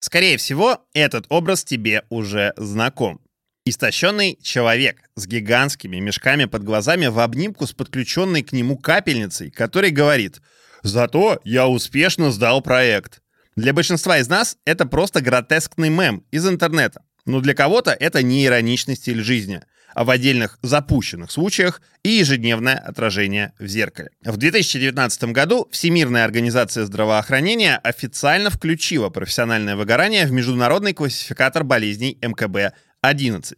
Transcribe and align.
Скорее 0.00 0.36
всего, 0.36 0.84
этот 0.94 1.26
образ 1.28 1.64
тебе 1.64 2.04
уже 2.08 2.52
знаком. 2.56 3.20
Истощенный 3.64 4.38
человек 4.42 5.10
с 5.16 5.26
гигантскими 5.26 5.98
мешками 5.98 6.46
под 6.46 6.64
глазами 6.64 7.06
в 7.06 7.18
обнимку 7.18 7.66
с 7.66 7.72
подключенной 7.72 8.42
к 8.42 8.52
нему 8.52 8.78
капельницей, 8.78 9.50
который 9.50 9.90
говорит 9.90 10.40
«Зато 10.82 11.40
я 11.44 11.66
успешно 11.66 12.30
сдал 12.30 12.62
проект». 12.62 13.20
Для 13.56 13.72
большинства 13.72 14.18
из 14.18 14.28
нас 14.28 14.56
это 14.64 14.86
просто 14.86 15.20
гротескный 15.20 15.90
мем 15.90 16.24
из 16.30 16.46
интернета. 16.46 17.02
Но 17.26 17.40
для 17.40 17.54
кого-то 17.54 17.90
это 17.90 18.22
не 18.22 18.46
ироничный 18.46 18.96
стиль 18.96 19.22
жизни– 19.22 19.62
а 19.98 20.04
в 20.04 20.10
отдельных 20.10 20.60
запущенных 20.62 21.28
случаях 21.32 21.82
и 22.04 22.10
ежедневное 22.10 22.76
отражение 22.76 23.52
в 23.58 23.66
зеркале. 23.66 24.10
В 24.22 24.36
2019 24.36 25.24
году 25.32 25.68
Всемирная 25.72 26.24
организация 26.24 26.86
здравоохранения 26.86 27.78
официально 27.78 28.48
включила 28.48 29.08
профессиональное 29.08 29.74
выгорание 29.74 30.24
в 30.26 30.30
международный 30.30 30.92
классификатор 30.92 31.64
болезней 31.64 32.16
МКБ-11. 32.22 33.56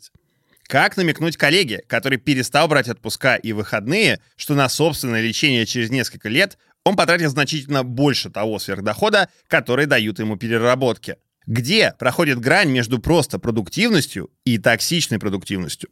Как 0.66 0.96
намекнуть 0.96 1.36
коллеге, 1.36 1.82
который 1.86 2.16
перестал 2.16 2.68
брать 2.68 2.88
отпуска 2.88 3.36
и 3.36 3.52
выходные, 3.52 4.18
что 4.36 4.54
на 4.54 4.70
собственное 4.70 5.20
лечение 5.20 5.66
через 5.66 5.90
несколько 5.90 6.30
лет 6.30 6.56
он 6.84 6.96
потратил 6.96 7.28
значительно 7.28 7.84
больше 7.84 8.30
того 8.30 8.58
сверхдохода, 8.58 9.28
который 9.46 9.84
дают 9.84 10.20
ему 10.20 10.36
переработки? 10.36 11.16
Где 11.46 11.94
проходит 11.98 12.38
грань 12.38 12.70
между 12.70 12.98
просто 12.98 13.38
продуктивностью 13.38 14.30
и 14.46 14.56
токсичной 14.56 15.18
продуктивностью? 15.18 15.90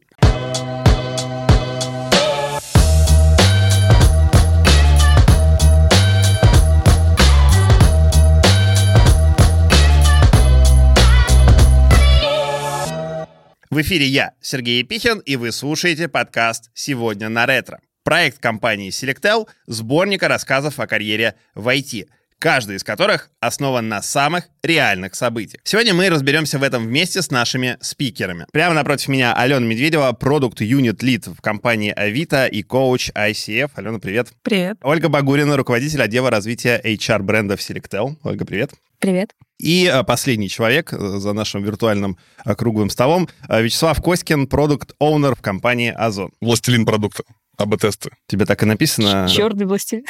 В 13.70 13.82
эфире 13.82 14.06
я, 14.06 14.32
Сергей 14.40 14.80
Епихин, 14.80 15.20
и 15.20 15.36
вы 15.36 15.52
слушаете 15.52 16.08
подкаст 16.08 16.68
«Сегодня 16.74 17.28
на 17.28 17.46
ретро». 17.46 17.80
Проект 18.02 18.40
компании 18.40 18.90
Selectel– 18.90 19.46
сборника 19.68 20.26
рассказов 20.26 20.80
о 20.80 20.88
карьере 20.88 21.36
в 21.54 21.68
IT– 21.68 22.08
каждый 22.38 22.76
из 22.76 22.84
которых 22.84 23.30
основан 23.40 23.88
на 23.88 24.02
самых 24.02 24.48
реальных 24.62 25.14
событиях. 25.14 25.60
Сегодня 25.64 25.94
мы 25.94 26.08
разберемся 26.08 26.58
в 26.58 26.62
этом 26.62 26.84
вместе 26.84 27.22
с 27.22 27.30
нашими 27.30 27.76
спикерами. 27.80 28.46
Прямо 28.52 28.74
напротив 28.74 29.08
меня 29.08 29.34
Алена 29.34 29.66
Медведева, 29.66 30.12
продукт 30.12 30.60
юнит 30.60 31.02
лид 31.02 31.26
в 31.26 31.40
компании 31.40 31.92
Авито 31.92 32.46
и 32.46 32.62
коуч 32.62 33.10
ICF. 33.10 33.70
Алена, 33.74 33.98
привет. 33.98 34.28
Привет. 34.42 34.78
Ольга 34.82 35.08
Багурина, 35.08 35.56
руководитель 35.56 36.02
отдела 36.02 36.30
развития 36.30 36.80
HR 36.84 37.22
брендов 37.22 37.60
Selectel. 37.60 38.16
Ольга, 38.22 38.44
привет. 38.44 38.72
Привет. 38.98 39.34
И 39.58 39.90
э, 39.92 40.04
последний 40.04 40.48
человек 40.48 40.92
э, 40.92 40.96
за 40.96 41.32
нашим 41.32 41.62
виртуальным 41.62 42.16
э, 42.44 42.54
круглым 42.54 42.90
столом 42.90 43.28
Вячеслав 43.48 44.00
Коськин, 44.02 44.46
продукт-оунер 44.46 45.34
в 45.34 45.42
компании 45.42 45.92
Озон. 45.96 46.30
Властелин 46.40 46.84
продукта. 46.84 47.24
АБ-тесты. 47.58 48.10
Тебе 48.28 48.46
так 48.46 48.62
и 48.62 48.66
написано? 48.66 49.28
Черный 49.28 49.66
властелин. 49.66 50.04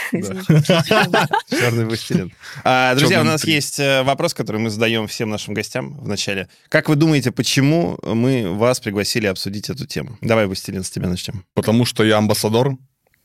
Черный 1.51 1.87
властелин. 1.87 2.33
А, 2.63 2.95
друзья, 2.95 3.21
у 3.23 3.25
нас 3.25 3.45
есть 3.45 3.79
вопрос, 3.79 4.35
который 4.35 4.61
мы 4.61 4.71
задаем 4.71 5.09
всем 5.09 5.31
нашим 5.31 5.55
гостям 5.55 5.99
в 5.99 6.07
начале. 6.07 6.49
Как 6.69 6.89
вы 6.89 6.97
думаете, 6.97 7.33
почему 7.33 7.99
мы 8.03 8.55
вас 8.55 8.81
пригласили 8.81 9.27
обсудить 9.27 9.71
эту 9.71 9.87
тему? 9.87 10.19
Давай, 10.21 10.47
властелин, 10.47 10.85
с 10.85 10.91
тебя 10.91 11.09
начнем. 11.09 11.45
Потому 11.55 11.85
что 11.85 12.05
я 12.05 12.19
амбассадор 12.19 12.77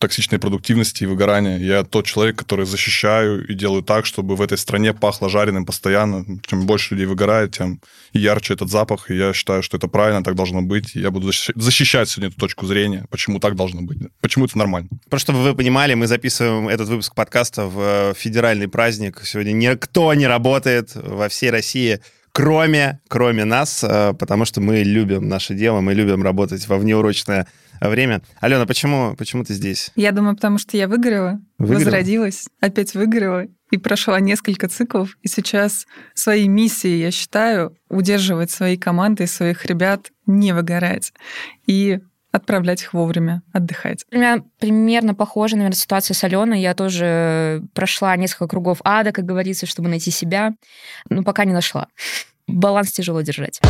токсичной 0.03 0.37
продуктивности 0.37 1.03
и 1.03 1.07
выгорания. 1.07 1.57
Я 1.57 1.85
тот 1.85 2.05
человек, 2.05 2.35
который 2.35 2.65
защищаю 2.65 3.47
и 3.47 3.53
делаю 3.53 3.83
так, 3.83 4.05
чтобы 4.05 4.35
в 4.35 4.41
этой 4.41 4.57
стране 4.57 4.93
пахло 4.93 5.29
жареным 5.29 5.65
постоянно. 5.65 6.25
Чем 6.45 6.65
больше 6.65 6.93
людей 6.93 7.05
выгорает, 7.05 7.55
тем 7.55 7.79
ярче 8.11 8.53
этот 8.53 8.69
запах. 8.69 9.09
И 9.09 9.15
я 9.15 9.31
считаю, 9.31 9.63
что 9.63 9.77
это 9.77 9.87
правильно, 9.87 10.21
так 10.21 10.35
должно 10.35 10.61
быть. 10.61 10.93
Я 10.95 11.09
буду 11.09 11.31
защищать 11.55 12.09
сегодня 12.09 12.27
эту 12.27 12.37
точку 12.37 12.65
зрения, 12.65 13.05
почему 13.09 13.39
так 13.39 13.55
должно 13.55 13.81
быть. 13.81 13.97
Почему 14.19 14.43
это 14.43 14.57
нормально. 14.57 14.89
Просто 15.09 15.31
чтобы 15.31 15.41
вы 15.41 15.55
понимали, 15.55 15.93
мы 15.93 16.07
записываем 16.07 16.67
этот 16.67 16.89
выпуск 16.89 17.15
подкаста 17.15 17.67
в 17.67 17.79
э, 17.79 18.13
федеральный 18.13 18.67
праздник. 18.67 19.21
Сегодня 19.23 19.53
никто 19.53 20.13
не 20.13 20.27
работает 20.27 20.91
во 20.95 21.29
всей 21.29 21.49
России 21.49 22.01
кроме, 22.33 22.99
кроме 23.07 23.45
нас, 23.45 23.85
э, 23.85 24.13
потому 24.19 24.43
что 24.43 24.59
мы 24.59 24.83
любим 24.83 25.29
наше 25.29 25.53
дело, 25.53 25.79
мы 25.79 25.93
любим 25.93 26.23
работать 26.23 26.67
во 26.67 26.77
внеурочное 26.77 27.47
время. 27.81 28.21
Алена, 28.39 28.65
почему, 28.65 29.15
почему 29.15 29.43
ты 29.43 29.53
здесь? 29.53 29.91
Я 29.95 30.11
думаю, 30.11 30.35
потому 30.35 30.57
что 30.57 30.77
я 30.77 30.87
выгорела, 30.87 31.39
выгорела? 31.57 31.85
возродилась, 31.85 32.47
опять 32.59 32.93
выгорела 32.93 33.47
и 33.71 33.77
прошла 33.77 34.19
несколько 34.19 34.67
циклов. 34.67 35.17
И 35.21 35.27
сейчас 35.27 35.87
своей 36.13 36.47
миссией, 36.47 36.99
я 37.01 37.11
считаю, 37.11 37.75
удерживать 37.89 38.51
свои 38.51 38.77
команды 38.77 39.23
и 39.23 39.27
своих 39.27 39.65
ребят, 39.65 40.11
не 40.25 40.53
выгорать. 40.53 41.11
И 41.65 41.99
отправлять 42.31 42.81
их 42.81 42.93
вовремя 42.93 43.43
отдыхать. 43.53 44.05
У 44.11 44.15
меня 44.15 44.43
примерно 44.59 45.13
похожая, 45.13 45.57
наверное, 45.57 45.77
ситуация 45.77 46.15
с 46.15 46.23
Аленой. 46.23 46.61
Я 46.61 46.73
тоже 46.73 47.63
прошла 47.73 48.15
несколько 48.17 48.47
кругов 48.47 48.79
ада, 48.83 49.11
как 49.11 49.25
говорится, 49.25 49.65
чтобы 49.67 49.87
найти 49.87 50.09
себя, 50.11 50.53
но 51.09 51.23
пока 51.23 51.45
не 51.45 51.53
нашла. 51.53 51.87
Баланс 52.47 52.91
тяжело 52.91 53.21
держать. 53.21 53.61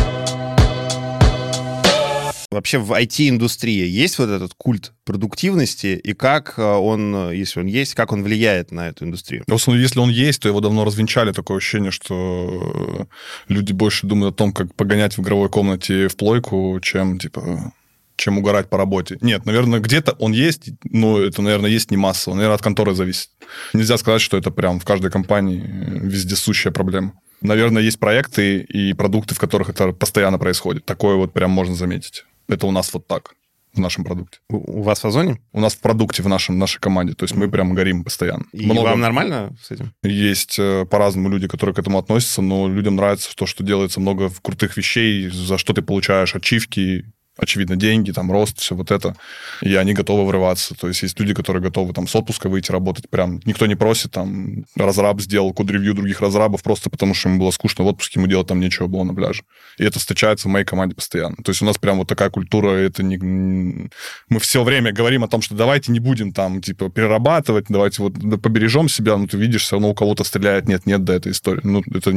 Вообще 2.54 2.78
в 2.78 2.92
IT-индустрии 2.92 3.84
есть 3.84 4.18
вот 4.18 4.28
этот 4.30 4.54
культ 4.56 4.92
продуктивности, 5.04 6.00
и 6.02 6.12
как 6.12 6.54
э, 6.56 6.62
он, 6.62 7.32
если 7.32 7.58
он 7.58 7.66
есть, 7.66 7.94
как 7.94 8.12
он 8.12 8.22
влияет 8.22 8.70
на 8.70 8.88
эту 8.88 9.04
индустрию? 9.04 9.42
Если 9.48 9.98
он 9.98 10.08
есть, 10.08 10.40
то 10.40 10.48
его 10.48 10.60
давно 10.60 10.84
развенчали. 10.84 11.32
Такое 11.32 11.56
ощущение, 11.56 11.90
что 11.90 13.08
люди 13.48 13.72
больше 13.72 14.06
думают 14.06 14.34
о 14.34 14.38
том, 14.38 14.52
как 14.52 14.72
погонять 14.76 15.18
в 15.18 15.22
игровой 15.22 15.48
комнате 15.48 16.06
в 16.06 16.16
плойку, 16.16 16.78
чем, 16.80 17.18
типа, 17.18 17.72
чем 18.14 18.38
угорать 18.38 18.70
по 18.70 18.78
работе. 18.78 19.18
Нет, 19.20 19.46
наверное, 19.46 19.80
где-то 19.80 20.12
он 20.12 20.30
есть, 20.30 20.70
но 20.84 21.18
это, 21.18 21.42
наверное, 21.42 21.70
есть 21.70 21.90
не 21.90 21.96
массово. 21.96 22.34
Наверное, 22.34 22.54
от 22.54 22.62
конторы 22.62 22.94
зависит. 22.94 23.30
Нельзя 23.72 23.98
сказать, 23.98 24.20
что 24.20 24.36
это 24.36 24.52
прям 24.52 24.78
в 24.78 24.84
каждой 24.84 25.10
компании 25.10 25.60
вездесущая 25.60 26.70
проблема. 26.70 27.14
Наверное, 27.40 27.82
есть 27.82 27.98
проекты 27.98 28.60
и 28.60 28.92
продукты, 28.92 29.34
в 29.34 29.40
которых 29.40 29.70
это 29.70 29.90
постоянно 29.90 30.38
происходит. 30.38 30.84
Такое 30.84 31.16
вот 31.16 31.32
прям 31.32 31.50
можно 31.50 31.74
заметить. 31.74 32.24
Это 32.48 32.66
у 32.66 32.70
нас 32.70 32.92
вот 32.92 33.06
так 33.06 33.34
в 33.74 33.80
нашем 33.80 34.04
продукте. 34.04 34.38
У, 34.48 34.82
вас 34.82 35.02
в 35.02 35.06
Озоне? 35.06 35.40
У 35.52 35.60
нас 35.60 35.74
в 35.74 35.80
продукте, 35.80 36.22
в 36.22 36.28
нашем, 36.28 36.58
нашей 36.58 36.80
команде. 36.80 37.14
То 37.14 37.24
есть 37.24 37.34
мы 37.34 37.48
прям 37.50 37.74
горим 37.74 38.04
постоянно. 38.04 38.44
И 38.52 38.66
Много... 38.66 38.86
вам 38.86 39.00
нормально 39.00 39.56
с 39.60 39.70
этим? 39.70 39.92
Есть 40.02 40.58
э, 40.58 40.86
по-разному 40.86 41.28
люди, 41.28 41.48
которые 41.48 41.74
к 41.74 41.78
этому 41.78 41.98
относятся, 41.98 42.40
но 42.40 42.68
людям 42.68 42.96
нравится 42.96 43.34
то, 43.34 43.46
что 43.46 43.64
делается 43.64 44.00
много 44.00 44.30
крутых 44.42 44.76
вещей, 44.76 45.28
за 45.28 45.58
что 45.58 45.72
ты 45.72 45.82
получаешь 45.82 46.34
ачивки, 46.36 47.04
очевидно, 47.36 47.76
деньги, 47.76 48.12
там, 48.12 48.30
рост, 48.30 48.60
все 48.60 48.74
вот 48.74 48.90
это, 48.90 49.16
и 49.60 49.74
они 49.74 49.92
готовы 49.92 50.26
врываться. 50.26 50.74
То 50.74 50.88
есть 50.88 51.02
есть 51.02 51.18
люди, 51.18 51.34
которые 51.34 51.62
готовы 51.62 51.92
там 51.92 52.06
с 52.06 52.14
отпуска 52.14 52.48
выйти 52.48 52.70
работать, 52.70 53.08
прям 53.08 53.40
никто 53.44 53.66
не 53.66 53.74
просит, 53.74 54.12
там, 54.12 54.64
разраб 54.76 55.20
сделал 55.20 55.52
код-ревью 55.52 55.94
других 55.94 56.20
разрабов 56.20 56.62
просто 56.62 56.90
потому, 56.90 57.14
что 57.14 57.28
ему 57.28 57.40
было 57.40 57.50
скучно 57.50 57.84
в 57.84 57.88
отпуске, 57.88 58.20
ему 58.20 58.26
делать 58.26 58.46
там 58.46 58.60
нечего 58.60 58.86
было 58.86 59.04
на 59.04 59.14
пляже. 59.14 59.42
И 59.78 59.84
это 59.84 59.98
встречается 59.98 60.48
в 60.48 60.50
моей 60.50 60.64
команде 60.64 60.94
постоянно. 60.94 61.36
То 61.44 61.50
есть 61.50 61.62
у 61.62 61.64
нас 61.64 61.78
прям 61.78 61.98
вот 61.98 62.08
такая 62.08 62.30
культура, 62.30 62.70
это 62.70 63.02
не... 63.02 63.18
Мы 63.18 64.40
все 64.40 64.62
время 64.62 64.92
говорим 64.92 65.24
о 65.24 65.28
том, 65.28 65.42
что 65.42 65.54
давайте 65.54 65.92
не 65.92 66.00
будем 66.00 66.32
там, 66.32 66.60
типа, 66.60 66.90
перерабатывать, 66.90 67.66
давайте 67.68 68.02
вот 68.02 68.14
побережем 68.42 68.88
себя, 68.88 69.16
ну, 69.16 69.26
ты 69.26 69.36
видишь, 69.36 69.62
все 69.62 69.76
равно 69.76 69.90
у 69.90 69.94
кого-то 69.94 70.24
стреляет, 70.24 70.68
нет, 70.68 70.86
нет, 70.86 71.04
да, 71.04 71.14
эта 71.14 71.30
история. 71.30 71.60
Ну, 71.64 71.82
это 71.92 72.14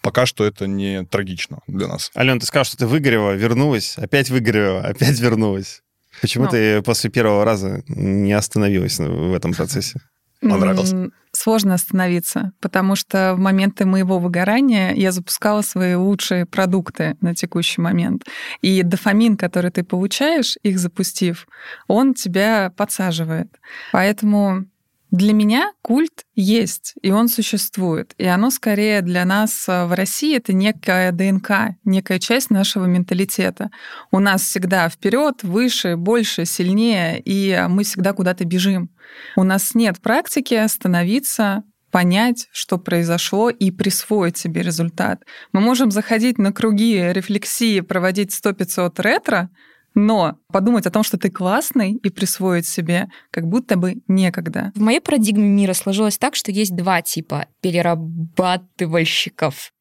пока 0.00 0.26
что 0.26 0.44
это 0.44 0.66
не 0.66 1.04
трагично 1.04 1.58
для 1.66 1.88
нас. 1.88 2.10
Ален, 2.16 2.38
ты 2.40 2.46
сказал, 2.46 2.64
что 2.64 2.76
ты 2.76 2.86
выгорела, 2.86 3.32
вернулась, 3.32 3.96
опять 3.98 4.27
опять 4.28 4.30
выигрываю, 4.30 4.90
опять 4.90 5.20
вернулась. 5.20 5.82
Почему 6.20 6.44
ну, 6.44 6.50
ты 6.50 6.82
после 6.82 7.10
первого 7.10 7.44
раза 7.44 7.82
не 7.88 8.32
остановилась 8.32 8.98
в 8.98 9.34
этом 9.34 9.54
процессе? 9.54 10.00
Понравилось? 10.40 10.94
Сложно 11.32 11.74
остановиться, 11.74 12.52
потому 12.60 12.96
что 12.96 13.34
в 13.34 13.38
моменты 13.38 13.84
моего 13.84 14.18
выгорания 14.18 14.94
я 14.94 15.12
запускала 15.12 15.62
свои 15.62 15.94
лучшие 15.94 16.46
продукты 16.46 17.16
на 17.20 17.34
текущий 17.34 17.80
момент. 17.80 18.24
И 18.62 18.82
дофамин, 18.82 19.36
который 19.36 19.70
ты 19.70 19.84
получаешь, 19.84 20.56
их 20.62 20.78
запустив, 20.78 21.46
он 21.86 22.14
тебя 22.14 22.72
подсаживает. 22.76 23.48
Поэтому 23.92 24.64
для 25.10 25.32
меня 25.32 25.72
культ 25.82 26.24
есть, 26.34 26.94
и 27.00 27.10
он 27.10 27.28
существует. 27.28 28.14
И 28.18 28.26
оно 28.26 28.50
скорее 28.50 29.00
для 29.00 29.24
нас 29.24 29.66
э, 29.68 29.86
в 29.86 29.94
России 29.94 30.36
это 30.36 30.52
некая 30.52 31.12
ДНК, 31.12 31.76
некая 31.84 32.18
часть 32.18 32.50
нашего 32.50 32.84
менталитета. 32.84 33.70
У 34.10 34.18
нас 34.18 34.42
всегда 34.42 34.88
вперед, 34.88 35.42
выше, 35.42 35.96
больше, 35.96 36.44
сильнее, 36.44 37.20
и 37.24 37.66
мы 37.68 37.84
всегда 37.84 38.12
куда-то 38.12 38.44
бежим. 38.44 38.90
У 39.36 39.44
нас 39.44 39.74
нет 39.74 40.00
практики 40.00 40.54
остановиться, 40.54 41.64
понять, 41.90 42.48
что 42.52 42.76
произошло, 42.76 43.48
и 43.48 43.70
присвоить 43.70 44.36
себе 44.36 44.62
результат. 44.62 45.22
Мы 45.52 45.60
можем 45.60 45.90
заходить 45.90 46.36
на 46.36 46.52
круги 46.52 46.98
рефлексии, 47.12 47.80
проводить 47.80 48.38
100-500 48.38 49.02
ретро, 49.02 49.50
но 49.94 50.38
подумать 50.52 50.86
о 50.86 50.90
том, 50.90 51.02
что 51.02 51.16
ты 51.18 51.30
классный 51.30 51.92
и 51.92 52.10
присвоить 52.10 52.66
себе, 52.66 53.08
как 53.30 53.46
будто 53.46 53.76
бы 53.76 53.98
некогда. 54.08 54.72
В 54.74 54.80
моей 54.80 55.00
парадигме 55.00 55.48
мира 55.48 55.74
сложилось 55.74 56.18
так, 56.18 56.34
что 56.34 56.50
есть 56.50 56.76
два 56.76 57.00
типа 57.02 57.46
перерабатывальщиков. 57.60 59.72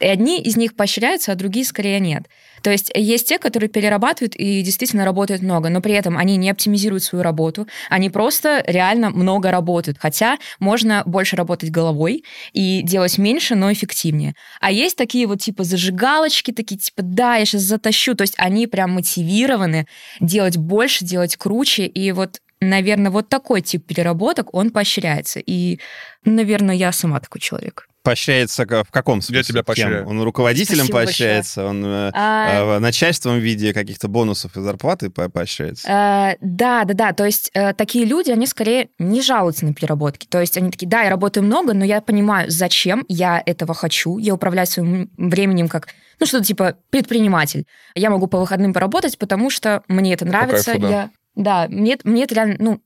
И 0.00 0.06
одни 0.06 0.40
из 0.40 0.56
них 0.56 0.74
поощряются, 0.74 1.32
а 1.32 1.34
другие 1.34 1.64
скорее 1.64 2.00
нет. 2.00 2.24
То 2.62 2.70
есть 2.70 2.90
есть 2.94 3.28
те, 3.28 3.38
которые 3.38 3.68
перерабатывают 3.68 4.34
и 4.36 4.62
действительно 4.62 5.04
работают 5.04 5.42
много, 5.42 5.68
но 5.70 5.80
при 5.80 5.94
этом 5.94 6.16
они 6.16 6.36
не 6.36 6.50
оптимизируют 6.50 7.02
свою 7.02 7.22
работу, 7.22 7.66
они 7.88 8.10
просто 8.10 8.62
реально 8.66 9.10
много 9.10 9.50
работают. 9.50 9.98
Хотя 9.98 10.38
можно 10.58 11.02
больше 11.06 11.36
работать 11.36 11.70
головой 11.70 12.24
и 12.52 12.82
делать 12.82 13.18
меньше, 13.18 13.54
но 13.54 13.72
эффективнее. 13.72 14.34
А 14.60 14.70
есть 14.70 14.96
такие 14.96 15.26
вот 15.26 15.40
типа 15.40 15.64
зажигалочки, 15.64 16.52
такие 16.52 16.78
типа, 16.78 17.02
да, 17.02 17.36
я 17.36 17.44
сейчас 17.44 17.62
затащу. 17.62 18.14
То 18.14 18.22
есть 18.22 18.34
они 18.36 18.66
прям 18.66 18.92
мотивированы 18.92 19.86
делать 20.20 20.56
больше, 20.56 21.04
делать 21.04 21.36
круче. 21.36 21.86
И 21.86 22.12
вот 22.12 22.40
наверное, 22.60 23.10
вот 23.10 23.28
такой 23.28 23.62
тип 23.62 23.86
переработок, 23.86 24.54
он 24.54 24.70
поощряется. 24.70 25.40
И, 25.40 25.78
наверное, 26.24 26.74
я 26.74 26.92
сама 26.92 27.20
такой 27.20 27.40
человек. 27.40 27.89
Поощряется 28.02 28.64
в 28.66 28.90
каком 28.90 29.20
смысле? 29.20 29.36
Я 29.38 29.42
тебя 29.42 29.62
поощряю. 29.62 30.06
Он 30.08 30.22
руководителем 30.22 30.86
Спасибо 30.86 30.98
поощряется, 30.98 31.64
он 31.66 31.84
э, 31.84 32.10
А, 32.14 32.76
э, 32.76 32.78
начальством 32.78 33.38
в 33.38 33.42
виде 33.42 33.74
каких-то 33.74 34.08
бонусов 34.08 34.56
и 34.56 34.60
зарплаты 34.60 35.10
по- 35.10 35.28
поощряется. 35.28 35.86
э, 35.86 36.36
да, 36.40 36.84
да, 36.84 36.94
да. 36.94 37.12
То 37.12 37.26
есть 37.26 37.52
такие 37.76 38.06
люди, 38.06 38.30
они 38.30 38.46
скорее 38.46 38.88
не 38.98 39.20
жалуются 39.20 39.66
на 39.66 39.74
переработки. 39.74 40.26
То 40.26 40.40
есть 40.40 40.56
они 40.56 40.70
такие, 40.70 40.88
да, 40.88 41.02
я 41.02 41.10
работаю 41.10 41.44
много, 41.44 41.74
но 41.74 41.84
я 41.84 42.00
понимаю, 42.00 42.50
зачем 42.50 43.04
я 43.08 43.42
этого 43.44 43.74
хочу. 43.74 44.16
Я 44.18 44.34
управляю 44.34 44.66
своим 44.66 45.10
временем 45.18 45.68
как, 45.68 45.88
ну, 46.18 46.26
что-то 46.26 46.44
типа 46.44 46.76
предприниматель. 46.88 47.66
Я 47.94 48.08
могу 48.08 48.26
по 48.28 48.38
выходным 48.38 48.72
поработать, 48.72 49.18
потому 49.18 49.50
что 49.50 49.82
мне 49.88 50.14
это 50.14 50.24
нравится. 50.24 50.72
кайфу, 50.72 50.80
да. 50.80 50.88
я, 50.90 51.10
да, 51.34 51.66
мне, 51.68 51.98
мне 52.04 52.24
это 52.24 52.34
реально, 52.34 52.56
ну, 52.58 52.80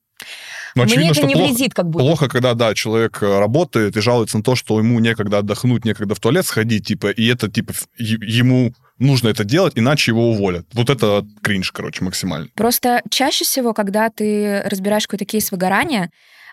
Но 0.75 0.83
мне 0.83 0.93
очевидно, 0.93 1.11
это 1.11 1.21
что 1.21 1.27
не 1.27 1.35
плохо, 1.35 1.47
вредит 1.49 1.75
как 1.75 1.89
будто. 1.89 2.05
плохо, 2.05 2.29
когда, 2.29 2.55
да, 2.55 2.75
человек 2.75 3.23
э, 3.23 3.39
работает 3.39 3.97
и 3.97 4.01
жалуется 4.01 4.39
на 4.39 4.43
то, 4.43 4.57
что 4.57 4.79
ему 4.79 4.99
некогда 4.99 5.39
отдохнуть, 5.39 5.85
некогда 5.85 6.15
в 6.15 6.21
туалет 6.21 6.47
сходить, 6.47 6.87
типа, 6.87 7.11
и 7.11 7.27
это, 7.27 7.51
типа, 7.51 7.73
ему 7.99 8.73
нужно 8.99 9.29
это 9.29 9.45
делать, 9.45 9.75
иначе 9.77 10.11
его 10.11 10.31
уволят. 10.31 10.67
Вот 10.73 10.91
это 10.91 11.27
кринж, 11.43 11.73
короче, 11.73 12.05
максимально. 12.05 12.49
Просто 12.55 13.03
чаще 13.11 13.45
всего, 13.45 13.73
когда 13.73 14.11
ты 14.11 14.63
разбираешь 14.63 15.07
какой-то 15.07 15.25
кейс 15.25 15.53
выгорания, 15.53 16.11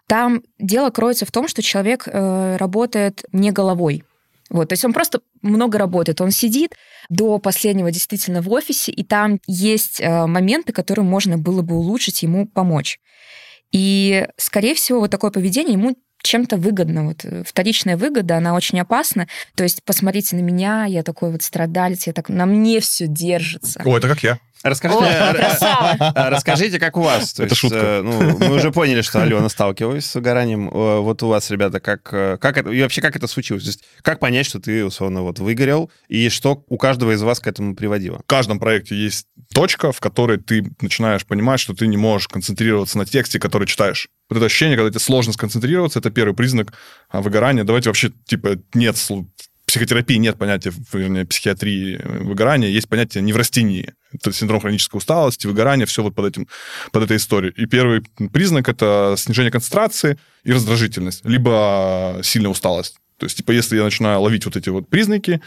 там 0.08 0.42
дело 0.60 0.90
кроется 0.90 1.26
в 1.26 1.32
том, 1.32 1.48
что 1.48 1.62
человек 1.62 2.08
э, 2.08 2.58
работает 2.58 3.24
не 3.32 3.52
головой. 3.52 4.04
Вот, 4.50 4.68
то 4.68 4.74
есть 4.74 4.84
он 4.84 4.92
просто 4.92 5.22
много 5.42 5.78
работает. 5.78 6.20
Он 6.20 6.32
сидит 6.32 6.76
до 7.10 7.40
последнего 7.40 7.90
действительно 7.90 8.42
в 8.42 8.52
офисе, 8.52 8.92
и 8.92 9.04
там 9.04 9.40
есть 9.48 10.02
э, 10.02 10.26
моменты, 10.26 10.74
которые 10.74 11.06
можно 11.06 11.38
было 11.38 11.62
бы 11.62 11.76
улучшить, 11.76 12.22
ему 12.24 12.46
помочь. 12.46 13.00
И, 13.72 14.28
скорее 14.38 14.76
всего, 14.76 15.00
вот 15.00 15.12
такое 15.12 15.32
поведение 15.32 15.74
ему 15.74 15.96
чем-то 16.24 16.58
выгодно. 16.58 17.06
Вот 17.08 17.24
э, 17.26 17.44
вторичная 17.46 17.98
выгода, 17.98 18.38
она 18.38 18.54
очень 18.54 18.80
опасна. 18.80 19.28
То 19.56 19.64
есть 19.64 19.84
посмотрите 19.84 20.36
на 20.36 20.42
меня, 20.42 20.86
я 20.86 21.04
такой 21.04 21.32
вот 21.32 21.42
страдалец, 21.44 22.08
я 22.08 22.14
так 22.14 22.30
на 22.30 22.46
мне 22.46 22.80
все 22.80 23.08
держится. 23.08 23.82
О, 23.86 23.98
это 23.98 24.08
как 24.08 24.24
я. 24.24 24.40
Расскажите, 24.64 25.04
О, 25.06 25.34
красава. 25.34 25.96
а 26.00 26.30
расскажите, 26.30 26.78
как 26.78 26.96
у 26.96 27.02
вас? 27.02 27.34
То 27.34 27.42
Это 27.44 27.54
есть, 27.54 27.62
шутка. 27.62 27.78
э, 27.78 28.02
ну, 28.04 28.38
мы 28.38 28.54
уже 28.54 28.72
поняли, 28.72 29.02
что 29.02 29.24
Алена 29.24 29.50
сталкивалась 29.50 30.06
с 30.06 30.14
выгоранием. 30.14 30.70
Э, 30.70 31.00
Вот 31.00 31.24
у 31.24 31.28
вас, 31.30 31.50
ребята, 31.50 31.80
как, 31.80 32.08
э, 32.14 32.38
как 32.40 32.58
это, 32.58 32.70
и 32.70 32.80
вообще 32.84 33.02
как 33.02 33.16
это 33.16 33.26
случилось? 33.26 33.64
То 33.64 33.70
есть, 33.70 33.84
как 34.04 34.20
понять, 34.20 34.46
что 34.46 34.60
ты, 34.60 34.86
условно, 34.86 35.24
вот 35.24 35.40
выгорел, 35.40 35.90
и 36.10 36.30
что 36.30 36.64
у 36.68 36.78
каждого 36.78 37.12
из 37.14 37.24
вас 37.24 37.40
к 37.40 37.48
этому 37.48 37.76
приводило? 37.76 38.20
В 38.20 38.28
каждом 38.28 38.60
проекте 38.60 38.96
есть 38.96 39.26
точка, 39.52 39.92
в 39.92 40.00
которой 40.00 40.38
ты 40.38 40.64
начинаешь 40.80 41.26
понимать, 41.26 41.60
что 41.60 41.74
ты 41.74 41.88
не 41.88 41.98
можешь 41.98 42.28
концентрироваться 42.28 43.00
на 43.00 43.08
тексте, 43.08 43.40
который 43.40 43.66
читаешь. 43.66 44.10
Вот 44.32 44.38
это 44.38 44.46
ощущение, 44.46 44.78
когда 44.78 44.90
тебе 44.90 45.02
сложно 45.02 45.34
сконцентрироваться, 45.34 46.00
это 46.00 46.10
первый 46.10 46.34
признак 46.34 46.72
а, 47.10 47.22
выгорания. 47.22 47.66
Давайте 47.66 47.90
вообще, 47.90 48.14
типа, 48.26 48.60
нет 48.74 48.96
психотерапии 49.66 50.16
нет 50.16 50.38
понятия, 50.38 50.72
вернее, 50.94 51.26
психиатрии 51.26 51.98
э, 51.98 52.24
выгорания, 52.24 52.70
есть 52.70 52.88
понятие 52.88 53.24
неврастении. 53.24 53.94
Это 54.14 54.32
синдром 54.32 54.62
хронической 54.62 54.98
усталости, 54.98 55.48
выгорание, 55.48 55.86
все 55.86 56.02
вот 56.02 56.16
под, 56.16 56.28
этим, 56.28 56.48
под 56.94 57.04
этой 57.04 57.18
историей. 57.18 57.54
И 57.58 57.66
первый 57.66 58.04
признак— 58.32 58.70
это 58.70 59.16
снижение 59.18 59.52
концентрации 59.52 60.18
и 60.46 60.54
раздражительность, 60.54 61.26
либо 61.26 62.22
сильная 62.24 62.52
усталость. 62.52 62.96
То 63.18 63.26
есть, 63.26 63.36
типа, 63.36 63.52
если 63.52 63.76
я 63.76 63.84
начинаю 63.84 64.22
ловить 64.22 64.46
вот 64.46 64.56
эти 64.56 64.70
вот 64.70 64.88
признаки, 64.88 65.42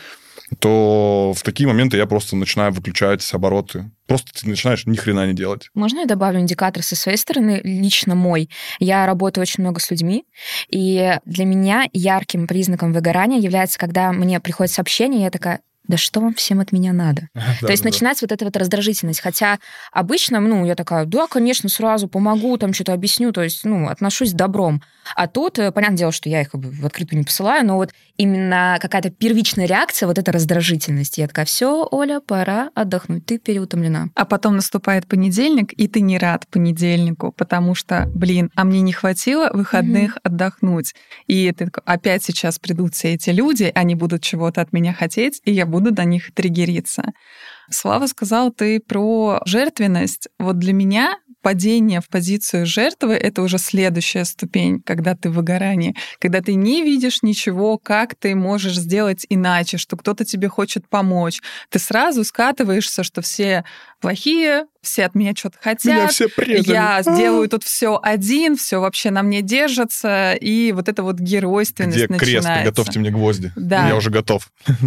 то 0.58 1.32
в 1.34 1.42
такие 1.42 1.66
моменты 1.66 1.96
я 1.96 2.06
просто 2.06 2.36
начинаю 2.36 2.72
выключать 2.72 3.28
обороты. 3.32 3.90
Просто 4.06 4.32
ты 4.32 4.48
начинаешь 4.48 4.84
ни 4.86 4.96
хрена 4.96 5.26
не 5.26 5.34
делать. 5.34 5.70
Можно 5.74 6.00
я 6.00 6.06
добавлю 6.06 6.40
индикатор 6.40 6.82
со 6.82 6.94
своей 6.94 7.16
стороны, 7.16 7.60
лично 7.64 8.14
мой? 8.14 8.50
Я 8.78 9.06
работаю 9.06 9.42
очень 9.42 9.62
много 9.62 9.80
с 9.80 9.90
людьми, 9.90 10.24
и 10.68 11.18
для 11.24 11.44
меня 11.44 11.88
ярким 11.92 12.46
признаком 12.46 12.92
выгорания 12.92 13.38
является, 13.38 13.78
когда 13.78 14.12
мне 14.12 14.40
приходит 14.40 14.72
сообщение, 14.72 15.22
я 15.22 15.30
такая, 15.30 15.60
да 15.86 15.96
что 15.96 16.20
вам 16.20 16.34
всем 16.34 16.60
от 16.60 16.72
меня 16.72 16.92
надо? 16.92 17.28
То 17.60 17.70
есть 17.70 17.84
начинается 17.84 18.24
вот 18.24 18.32
эта 18.32 18.44
вот 18.44 18.56
раздражительность. 18.56 19.20
Хотя 19.20 19.58
обычно, 19.92 20.40
ну, 20.40 20.64
я 20.64 20.74
такая, 20.74 21.04
да, 21.04 21.26
конечно, 21.26 21.68
сразу 21.68 22.08
помогу, 22.08 22.56
там 22.56 22.72
что-то 22.72 22.92
объясню, 22.92 23.32
то 23.32 23.42
есть, 23.42 23.64
ну, 23.64 23.88
отношусь 23.88 24.32
добром. 24.32 24.82
А 25.14 25.26
тут, 25.26 25.58
э, 25.58 25.70
понятное 25.70 25.98
дело, 25.98 26.12
что 26.12 26.28
я 26.28 26.40
их 26.40 26.50
как 26.50 26.60
бы 26.60 26.70
в 26.70 26.86
открытую 26.86 27.18
не 27.18 27.24
посылаю, 27.24 27.66
но 27.66 27.76
вот 27.76 27.92
именно 28.16 28.78
какая-то 28.80 29.10
первичная 29.10 29.66
реакция, 29.66 30.06
вот 30.06 30.18
эта 30.18 30.32
раздражительность. 30.32 31.18
Я 31.18 31.28
такая, 31.28 31.44
все, 31.44 31.86
Оля, 31.90 32.20
пора 32.20 32.70
отдохнуть, 32.74 33.26
ты 33.26 33.38
переутомлена. 33.38 34.08
А 34.14 34.24
потом 34.24 34.56
наступает 34.56 35.06
понедельник, 35.06 35.72
и 35.72 35.88
ты 35.88 36.00
не 36.00 36.18
рад 36.18 36.46
понедельнику, 36.48 37.32
потому 37.32 37.74
что, 37.74 38.10
блин, 38.14 38.50
а 38.54 38.64
мне 38.64 38.80
не 38.80 38.92
хватило 38.92 39.50
выходных 39.52 40.18
отдохнуть. 40.22 40.94
И 41.26 41.52
ты 41.52 41.66
такой, 41.66 41.82
опять 41.84 42.24
сейчас 42.24 42.58
придут 42.58 42.94
все 42.94 43.14
эти 43.14 43.30
люди, 43.30 43.70
они 43.74 43.94
будут 43.94 44.22
чего-то 44.22 44.60
от 44.60 44.72
меня 44.72 44.92
хотеть, 44.94 45.40
и 45.44 45.52
я 45.52 45.66
буду 45.74 45.90
до 45.90 46.04
них 46.04 46.32
триггериться. 46.32 47.12
Слава 47.68 48.06
сказал 48.06 48.52
ты 48.52 48.78
про 48.78 49.40
жертвенность. 49.44 50.28
Вот 50.38 50.58
для 50.58 50.72
меня 50.72 51.18
падение 51.44 52.00
в 52.00 52.08
позицию 52.08 52.64
жертвы— 52.64 53.12
это 53.14 53.42
уже 53.42 53.58
следующая 53.58 54.24
ступень, 54.24 54.80
когда 54.80 55.14
ты 55.14 55.28
в 55.28 55.34
выгорании, 55.34 55.94
когда 56.18 56.40
ты 56.40 56.54
не 56.54 56.82
видишь 56.82 57.22
ничего, 57.22 57.76
как 57.76 58.14
ты 58.14 58.34
можешь 58.34 58.78
сделать 58.78 59.26
иначе, 59.28 59.76
что 59.76 59.98
кто-то 59.98 60.24
тебе 60.24 60.48
хочет 60.48 60.88
помочь. 60.88 61.42
Ты 61.68 61.78
сразу 61.78 62.24
скатываешься, 62.24 63.04
что 63.04 63.20
все 63.20 63.62
плохие, 64.00 64.64
все 64.80 65.04
от 65.04 65.14
меня 65.14 65.34
что-то 65.36 65.58
хотят, 65.60 66.12
все 66.12 66.28
предали. 66.28 66.72
я 66.72 67.02
сделаю 67.02 67.46
тут 67.48 67.62
все 67.62 68.00
один, 68.02 68.56
все 68.56 68.80
вообще 68.80 69.10
на 69.10 69.22
мне 69.22 69.42
держится, 69.42 70.32
и 70.32 70.72
вот 70.72 70.88
эта 70.88 71.02
вот 71.02 71.16
геройственность 71.16 71.96
Где 71.96 72.06
крест? 72.06 72.44
начинается. 72.44 72.70
Готовьте 72.70 73.00
мне 73.00 73.10
гвозди. 73.10 73.52
Да. 73.54 73.86
Я 73.86 73.96
уже 73.96 74.08
готов. 74.10 74.50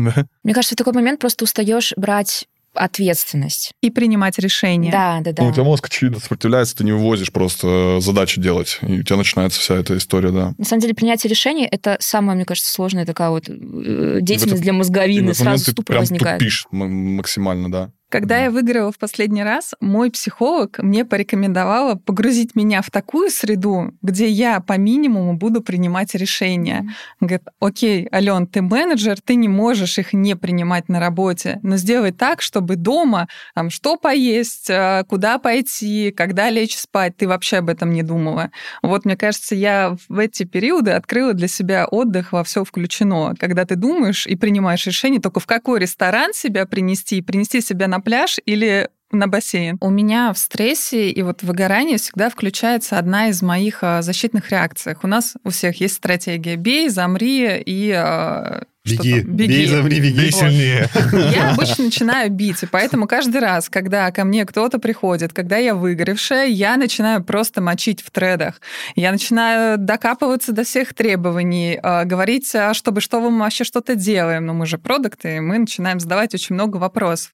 Мне 0.44 0.54
кажется, 0.54 0.74
в 0.74 0.78
такой 0.78 0.94
момент 0.94 1.20
просто 1.20 1.44
устаешь 1.44 1.94
брать 1.98 2.48
ответственность. 2.78 3.72
И 3.82 3.90
принимать 3.90 4.38
решения. 4.40 4.92
Да, 4.92 5.20
да, 5.22 5.32
да. 5.32 5.44
Ну, 5.44 5.50
у 5.50 5.54
тебя 5.54 5.64
мозг, 5.64 5.86
очевидно, 5.88 6.20
сопротивляется, 6.20 6.76
ты 6.78 6.84
не 6.84 6.92
вывозишь 6.92 7.32
просто 7.32 8.00
задачу 8.00 8.42
делать. 8.42 8.80
И 8.82 9.00
у 9.00 9.04
тебя 9.04 9.18
начинается 9.18 9.60
вся 9.60 9.76
эта 9.76 9.98
история, 9.98 10.32
да. 10.32 10.54
На 10.58 10.66
самом 10.66 10.82
деле, 10.82 10.94
принятие 10.94 11.30
решений— 11.30 11.68
это 11.72 11.98
самая, 12.00 12.36
мне 12.36 12.46
кажется, 12.46 12.72
сложная 12.72 13.06
такая 13.06 13.30
вот 13.30 13.50
э, 13.50 14.20
деятельность 14.22 14.62
для 14.62 14.72
И 14.72 14.76
в 14.76 14.78
мозговины. 14.78 15.34
Сразу 15.34 15.66
ты 15.66 15.72
ступор 15.72 15.94
прям 15.96 16.00
возникает. 16.02 16.40
тупишь 16.40 16.68
м- 16.72 17.16
максимально, 17.18 17.72
да. 17.72 17.92
Когда 18.10 18.38
я 18.38 18.52
выиграла 18.52 18.94
в 18.94 18.98
последний 18.98 19.44
раз, 19.44 19.76
мой 19.82 20.10
психолог 20.10 20.80
мне 20.80 21.04
порекомендовала 21.04 21.96
погрузить 21.96 22.56
меня 22.56 22.82
в 22.82 22.90
такую 22.90 23.30
среду, 23.30 23.92
где 24.02 24.30
я 24.30 24.62
по 24.62 24.78
минимуму 24.78 25.34
буду 25.34 25.62
принимать 25.62 26.16
решения. 26.16 26.86
Он 27.20 27.28
Говорит, 27.28 27.48
окей, 27.60 28.08
Ален, 28.14 28.48
ты 28.48 28.62
менеджер, 28.62 29.18
ты 29.22 29.36
не 29.36 29.50
можешь 29.50 29.98
их 29.98 30.14
не 30.14 30.38
принимать 30.38 30.88
на 30.88 31.02
работе, 31.02 31.60
но 31.64 31.76
сделай 31.76 32.14
так, 32.14 32.42
чтобы 32.42 32.78
дома 32.78 33.28
там, 33.54 33.70
что 33.70 33.98
поесть, 33.98 34.70
э, 34.70 35.04
куда 35.10 35.38
пойти, 35.38 36.12
когда 36.16 36.50
лечь 36.50 36.78
спать, 36.78 37.18
ты 37.18 37.28
вообще 37.28 37.58
об 37.58 37.68
этом 37.68 37.92
не 37.92 38.04
думала. 38.04 38.52
Вот, 38.82 39.04
мне 39.04 39.18
кажется, 39.18 39.54
я 39.54 39.98
в 40.08 40.18
эти 40.18 40.44
периоды 40.44 40.92
открыла 40.92 41.34
для 41.34 41.50
себя 41.50 41.86
отдых 41.86 42.32
во 42.32 42.46
все 42.46 42.64
включено. 42.64 43.34
Когда 43.38 43.66
ты 43.66 43.76
думаешь 43.76 44.26
и 44.26 44.38
принимаешь 44.38 44.86
решение 44.88 45.20
только 45.20 45.42
в 45.42 45.46
какой 45.46 45.82
ресторан 45.82 46.34
себя 46.34 46.66
принести, 46.66 47.22
принести 47.22 47.60
себя 47.60 47.90
на 47.90 47.97
пляж 48.00 48.38
или 48.46 48.90
на 49.12 49.28
бассейн. 49.28 49.78
У 49.80 49.90
меня 49.90 50.34
в 50.34 50.38
стрессе 50.38 51.10
и 51.10 51.22
вот 51.22 51.42
в 51.42 51.48
выгорании 51.48 51.98
всегда 51.98 52.30
включается 52.30 52.98
одна 52.98 53.30
из 53.30 53.42
моих 53.42 53.80
а, 53.82 54.02
защитных 54.02 54.52
реакций. 54.52 54.96
У 55.02 55.08
нас 55.08 55.36
у 55.44 55.50
всех 55.50 55.80
есть 55.80 55.96
стратегия 55.96 56.56
«бей», 56.56 56.90
«замри» 56.90 57.64
и... 57.66 58.64
а, 58.88 59.04
Беги, 59.04 59.22
там? 59.22 59.36
бей, 59.36 59.66
замри, 59.68 60.00
беги. 60.00 60.18
Бей 60.20 60.32
сильнее. 60.32 60.90
Я 61.34 61.52
обычно 61.52 61.84
начинаю 61.86 62.30
бить, 62.32 62.64
и 62.64 62.66
поэтому 62.66 63.08
каждый 63.08 63.42
раз, 63.42 63.70
когда 63.70 64.12
ко 64.12 64.24
мне 64.24 64.46
кто-то 64.46 64.80
приходит, 64.80 65.34
когда 65.34 65.58
я 65.58 65.76
выгоревшая, 65.76 66.48
я 66.48 66.78
начинаю 66.78 67.24
просто 67.24 67.62
мочить 67.62 68.02
в 68.02 68.12
тредах. 68.12 68.62
Я 68.96 69.12
начинаю 69.12 69.78
докапываться 69.78 70.52
до 70.52 70.64
всех 70.64 70.94
требований, 70.94 71.80
э, 71.82 72.06
говорить, 72.06 72.54
а 72.56 72.74
чтобы 72.74 73.02
что 73.02 73.20
мы 73.20 73.38
вообще 73.40 73.64
что-то 73.64 73.96
делаем. 73.96 74.46
Но 74.46 74.54
мы 74.54 74.66
же 74.66 74.78
продукты, 74.78 75.38
и 75.38 75.40
мы 75.40 75.60
начинаем 75.60 76.00
задавать 76.00 76.34
очень 76.34 76.56
много 76.56 76.78
вопросов. 76.78 77.34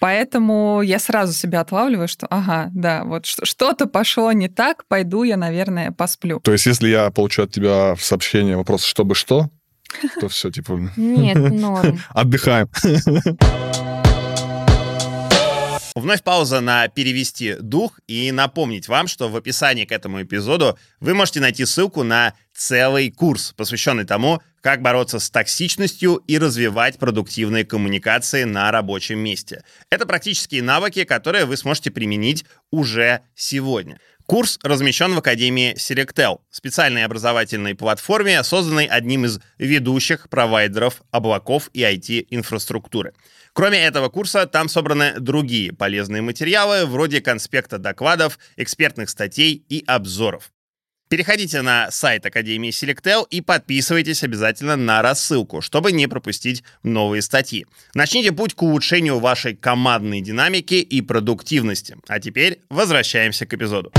Поэтому 0.00 0.80
я 0.82 0.98
сразу 0.98 1.32
себя 1.32 1.60
отлавливаю, 1.60 2.08
что 2.08 2.26
ага, 2.26 2.70
да, 2.72 3.04
вот 3.04 3.26
что-то 3.26 3.86
пошло 3.86 4.32
не 4.32 4.48
так, 4.48 4.86
пойду 4.86 5.22
я, 5.22 5.36
наверное, 5.36 5.92
посплю. 5.92 6.40
То 6.40 6.52
есть, 6.52 6.66
если 6.66 6.88
я 6.88 7.10
получу 7.10 7.42
от 7.42 7.52
тебя 7.52 7.94
в 7.94 8.02
сообщение 8.02 8.56
вопрос 8.56 8.84
«чтобы 8.84 9.14
что?», 9.14 9.50
то 10.20 10.28
все, 10.28 10.50
типа, 10.50 10.80
Нет, 10.96 11.36
норм. 11.36 12.00
отдыхаем. 12.10 12.68
Вновь 15.94 16.22
пауза 16.22 16.60
на 16.60 16.88
перевести 16.88 17.56
дух 17.60 17.98
и 18.06 18.30
напомнить 18.30 18.88
вам, 18.88 19.08
что 19.08 19.28
в 19.28 19.36
описании 19.36 19.84
к 19.84 19.92
этому 19.92 20.22
эпизоду 20.22 20.78
вы 21.00 21.14
можете 21.14 21.40
найти 21.40 21.64
ссылку 21.64 22.04
на 22.04 22.34
целый 22.54 23.10
курс, 23.10 23.52
посвященный 23.56 24.04
тому, 24.04 24.40
как 24.60 24.82
бороться 24.82 25.18
с 25.18 25.30
токсичностью 25.30 26.16
и 26.26 26.38
развивать 26.38 26.98
продуктивные 26.98 27.64
коммуникации 27.64 28.44
на 28.44 28.70
рабочем 28.70 29.18
месте. 29.18 29.64
Это 29.90 30.06
практические 30.06 30.62
навыки, 30.62 31.04
которые 31.04 31.44
вы 31.44 31.56
сможете 31.56 31.90
применить 31.90 32.44
уже 32.70 33.22
сегодня. 33.34 33.98
Курс 34.30 34.60
размещен 34.62 35.12
в 35.12 35.18
Академии 35.18 35.74
Selectel, 35.74 36.38
специальной 36.50 37.04
образовательной 37.04 37.74
платформе, 37.74 38.44
созданной 38.44 38.86
одним 38.86 39.24
из 39.24 39.40
ведущих 39.58 40.28
провайдеров 40.28 41.02
облаков 41.10 41.68
и 41.72 41.80
IT-инфраструктуры. 41.80 43.12
Кроме 43.54 43.84
этого 43.84 44.08
курса, 44.08 44.46
там 44.46 44.68
собраны 44.68 45.18
другие 45.18 45.72
полезные 45.72 46.22
материалы, 46.22 46.86
вроде 46.86 47.20
конспекта 47.20 47.78
докладов, 47.78 48.38
экспертных 48.56 49.10
статей 49.10 49.64
и 49.68 49.82
обзоров. 49.84 50.52
Переходите 51.10 51.60
на 51.60 51.90
сайт 51.90 52.24
Академии 52.24 52.70
Selectel 52.70 53.26
и 53.28 53.40
подписывайтесь 53.40 54.22
обязательно 54.22 54.76
на 54.76 55.02
рассылку, 55.02 55.60
чтобы 55.60 55.90
не 55.90 56.06
пропустить 56.06 56.62
новые 56.84 57.20
статьи. 57.20 57.66
Начните 57.94 58.30
путь 58.30 58.54
к 58.54 58.62
улучшению 58.62 59.18
вашей 59.18 59.56
командной 59.56 60.20
динамики 60.20 60.74
и 60.74 61.02
продуктивности. 61.02 61.96
А 62.06 62.20
теперь 62.20 62.60
возвращаемся 62.70 63.44
к 63.44 63.52
эпизоду. 63.52 63.92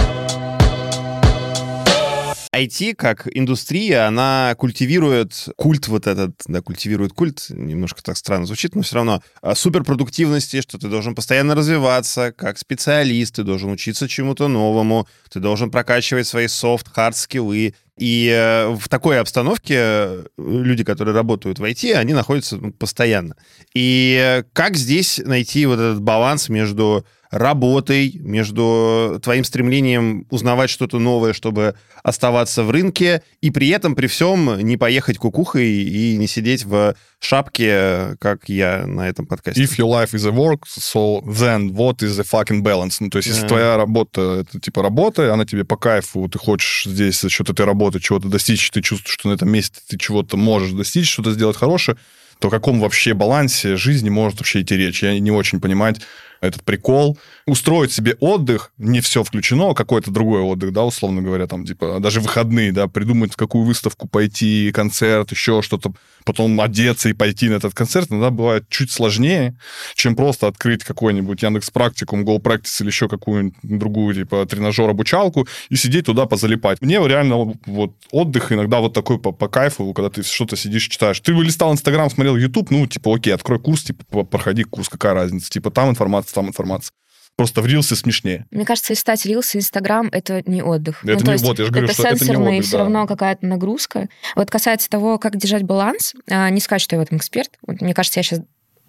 IT 2.54 2.96
как 2.96 3.30
индустрия, 3.34 4.08
она 4.08 4.56
культивирует 4.58 5.48
культ 5.56 5.88
вот 5.88 6.06
этот, 6.06 6.32
да, 6.48 6.62
культивирует 6.62 7.14
культ, 7.14 7.46
немножко 7.50 8.04
так 8.04 8.18
странно 8.18 8.46
звучит, 8.46 8.76
но 8.76 8.82
все 8.82 8.96
равно, 8.96 9.24
а, 9.42 9.56
суперпродуктивности, 9.56 10.60
что 10.62 10.78
ты 10.78 10.90
должен 10.90 11.16
постоянно 11.16 11.56
развиваться 11.56 12.34
как 12.34 12.58
специалист, 12.58 13.36
ты 13.36 13.44
должен 13.44 13.72
учиться 13.72 14.10
чему-то 14.10 14.50
новому, 14.50 15.08
ты 15.30 15.40
должен 15.40 15.72
прокачивать 15.72 16.28
свои 16.28 16.48
soft-hard 16.48 17.16
skill 17.16 17.57
ы, 17.57 17.74
и 17.98 18.30
э, 18.34 18.70
в 18.70 18.90
такой 18.90 19.20
обстановке 19.20 19.76
э, 19.78 20.26
люди, 20.38 20.84
которые 20.84 21.14
работают 21.14 21.60
в 21.60 21.64
IT, 21.64 21.94
они 21.94 22.14
находятся 22.14 22.58
ну, 22.58 22.72
постоянно. 22.74 23.36
И 23.76 24.18
э, 24.20 24.44
как 24.54 24.76
здесь 24.76 25.20
найти 25.24 25.66
вот 25.68 25.76
этот 25.76 26.02
баланс 26.02 26.50
между 26.50 27.06
работой, 27.32 28.12
между 28.20 29.20
твоим 29.24 29.44
стремлением 29.44 30.28
узнавать 30.30 30.70
что-то 30.70 31.00
новое, 31.00 31.34
чтобы 31.34 31.76
оставаться 32.04 32.64
в 32.64 32.72
рынке, 32.72 33.24
и 33.42 33.50
при 33.52 33.70
этом, 33.70 33.96
при 33.96 34.08
всем, 34.08 34.60
не 34.60 34.78
поехать 34.78 35.18
кукухой 35.18 35.68
и 35.68 36.18
не 36.18 36.28
сидеть 36.28 36.66
в 36.66 36.94
шапке, 37.20 38.18
как 38.20 38.50
я 38.50 38.86
на 38.86 39.08
этом 39.08 39.26
подкасте. 39.26 39.64
If 39.64 39.78
your 39.78 39.88
life 39.90 40.12
is 40.14 40.28
a 40.28 40.32
work, 40.32 40.64
so 40.68 41.22
then 41.26 41.72
what 41.74 41.98
is 42.04 42.18
the 42.20 42.26
fucking 42.30 42.62
balance? 42.62 42.98
Ну, 43.00 43.10
то 43.10 43.18
есть, 43.20 43.30
если 43.30 43.44
Да. 43.44 43.48
твоя 43.48 43.78
работа, 43.78 44.46
это 44.46 44.60
типа 44.60 44.84
работа, 44.84 45.34
она 45.34 45.46
тебе 45.46 45.64
по 45.64 45.78
кайфу, 45.78 46.28
ты 46.28 46.38
хочешь 46.38 46.84
здесь 46.86 47.22
за 47.22 47.30
счет 47.30 47.50
этой 47.50 47.66
работы 47.66 48.00
чего-то 48.00 48.28
достичь, 48.28 48.70
ты 48.72 48.82
чувствуешь, 48.82 49.14
что 49.14 49.30
на 49.30 49.34
этом 49.34 49.50
месте 49.50 49.80
ты 49.88 49.98
чего-то 49.98 50.36
можешь 50.36 50.72
достичь, 50.72 51.10
что-то 51.10 51.32
сделать 51.32 51.56
хорошее, 51.56 51.98
то 52.40 52.48
о 52.48 52.52
каком 52.52 52.80
вообще 52.80 53.14
балансе 53.14 53.78
жизни 53.78 54.10
может 54.10 54.40
вообще 54.40 54.62
идти 54.62 54.76
речь? 54.76 55.04
Я 55.04 55.18
не 55.20 55.32
очень 55.32 55.62
понимать 55.62 56.02
этот 56.42 56.64
прикол. 56.64 57.18
Устроить 57.46 57.92
себе 57.92 58.18
отдых, 58.20 58.74
не 58.78 59.00
все 59.00 59.24
включено, 59.24 59.72
а 59.72 59.76
какой-то 59.76 60.12
другой 60.12 60.42
отдых, 60.42 60.74
да, 60.74 60.84
условно 60.84 61.22
говоря, 61.22 61.48
там, 61.48 61.66
типа, 61.66 62.00
даже 62.00 62.20
выходные, 62.20 62.72
да, 62.72 62.88
придумать, 62.88 63.34
в 63.34 63.38
какую 63.38 63.64
выставку 63.64 64.08
пойти, 64.08 64.72
концерт, 64.74 65.32
еще 65.32 65.62
что-то, 65.62 65.94
потом 66.26 66.60
одеться 66.60 67.10
и 67.10 67.14
пойти 67.14 67.50
на 67.50 67.56
этот 67.56 67.74
концерт, 67.74 68.12
иногда 68.12 68.32
бывает 68.32 68.66
чуть 68.70 68.92
сложнее, 68.92 69.56
чем 69.96 70.16
просто 70.16 70.48
открыть 70.48 70.84
какой-нибудь 70.84 71.42
Яндекс 71.42 71.70
Практикум, 71.70 72.24
Go 72.24 72.40
Practice 72.42 72.82
или 72.82 72.88
еще 72.88 73.08
какую-нибудь 73.08 73.56
другую, 73.62 74.16
типа, 74.16 74.46
тренажер-обучалку 74.46 75.48
и 75.70 75.76
сидеть 75.76 76.06
туда 76.06 76.26
позалипать. 76.26 76.82
Мне 76.82 76.96
реально 77.08 77.56
вот 77.66 77.92
отдых 78.12 78.52
иногда 78.52 78.80
вот 78.80 78.94
такой 78.94 79.20
по, 79.20 79.32
по 79.32 79.48
кайфу, 79.48 79.94
когда 79.94 80.10
ты 80.10 80.24
что-то 80.24 80.56
сидишь, 80.56 80.88
читаешь. 80.88 81.20
Ты 81.20 81.34
листал 81.34 81.72
Инстаграм, 81.72 82.10
смотрел 82.10 82.36
YouTube, 82.36 82.72
ну, 82.72 82.88
типа, 82.88 83.16
окей, 83.16 83.34
открой 83.34 83.60
курс, 83.60 83.84
типа, 83.84 84.24
проходи 84.24 84.64
курс, 84.64 84.90
какая 84.90 85.14
разница? 85.14 85.50
Типа, 85.50 85.70
там 85.70 85.90
информация, 85.90 86.31
там 86.34 86.48
информация. 86.48 86.94
Просто 87.38 87.62
в 87.62 87.66
рилсе 87.66 87.96
смешнее. 87.96 88.46
Мне 88.52 88.66
кажется, 88.66 88.92
листать 88.94 89.26
рилсы 89.26 89.58
Инстаграм— 89.58 90.10
это 90.12 90.44
не 90.46 90.62
отдых. 90.62 91.04
Это 91.06 91.24
Ну, 91.24 91.26
не- 91.28 91.32
есть 91.34 91.44
вот, 91.46 91.60
я 91.60 91.66
же 91.66 91.72
говорю, 91.72 91.86
это 91.88 91.94
что 91.94 92.04
это 92.08 92.26
не 92.26 92.36
отдых, 92.36 92.66
все 92.66 92.72
да. 92.78 92.84
равно 92.84 93.08
какая-то 93.08 93.46
нагрузка. 93.46 94.10
Вот 94.36 94.52
касается 94.52 94.90
того, 94.90 95.18
как 95.18 95.38
держать 95.38 95.64
баланс, 95.64 96.14
а, 96.30 96.50
не 96.50 96.60
сказать, 96.60 96.82
что 96.82 96.96
я 96.96 97.00
в 97.00 97.04
этом 97.04 97.18
эксперт. 97.18 97.52
Вот 97.66 97.82
мне 97.82 97.94
кажется, 97.94 98.20
я 98.20 98.24
сейчас 98.24 98.42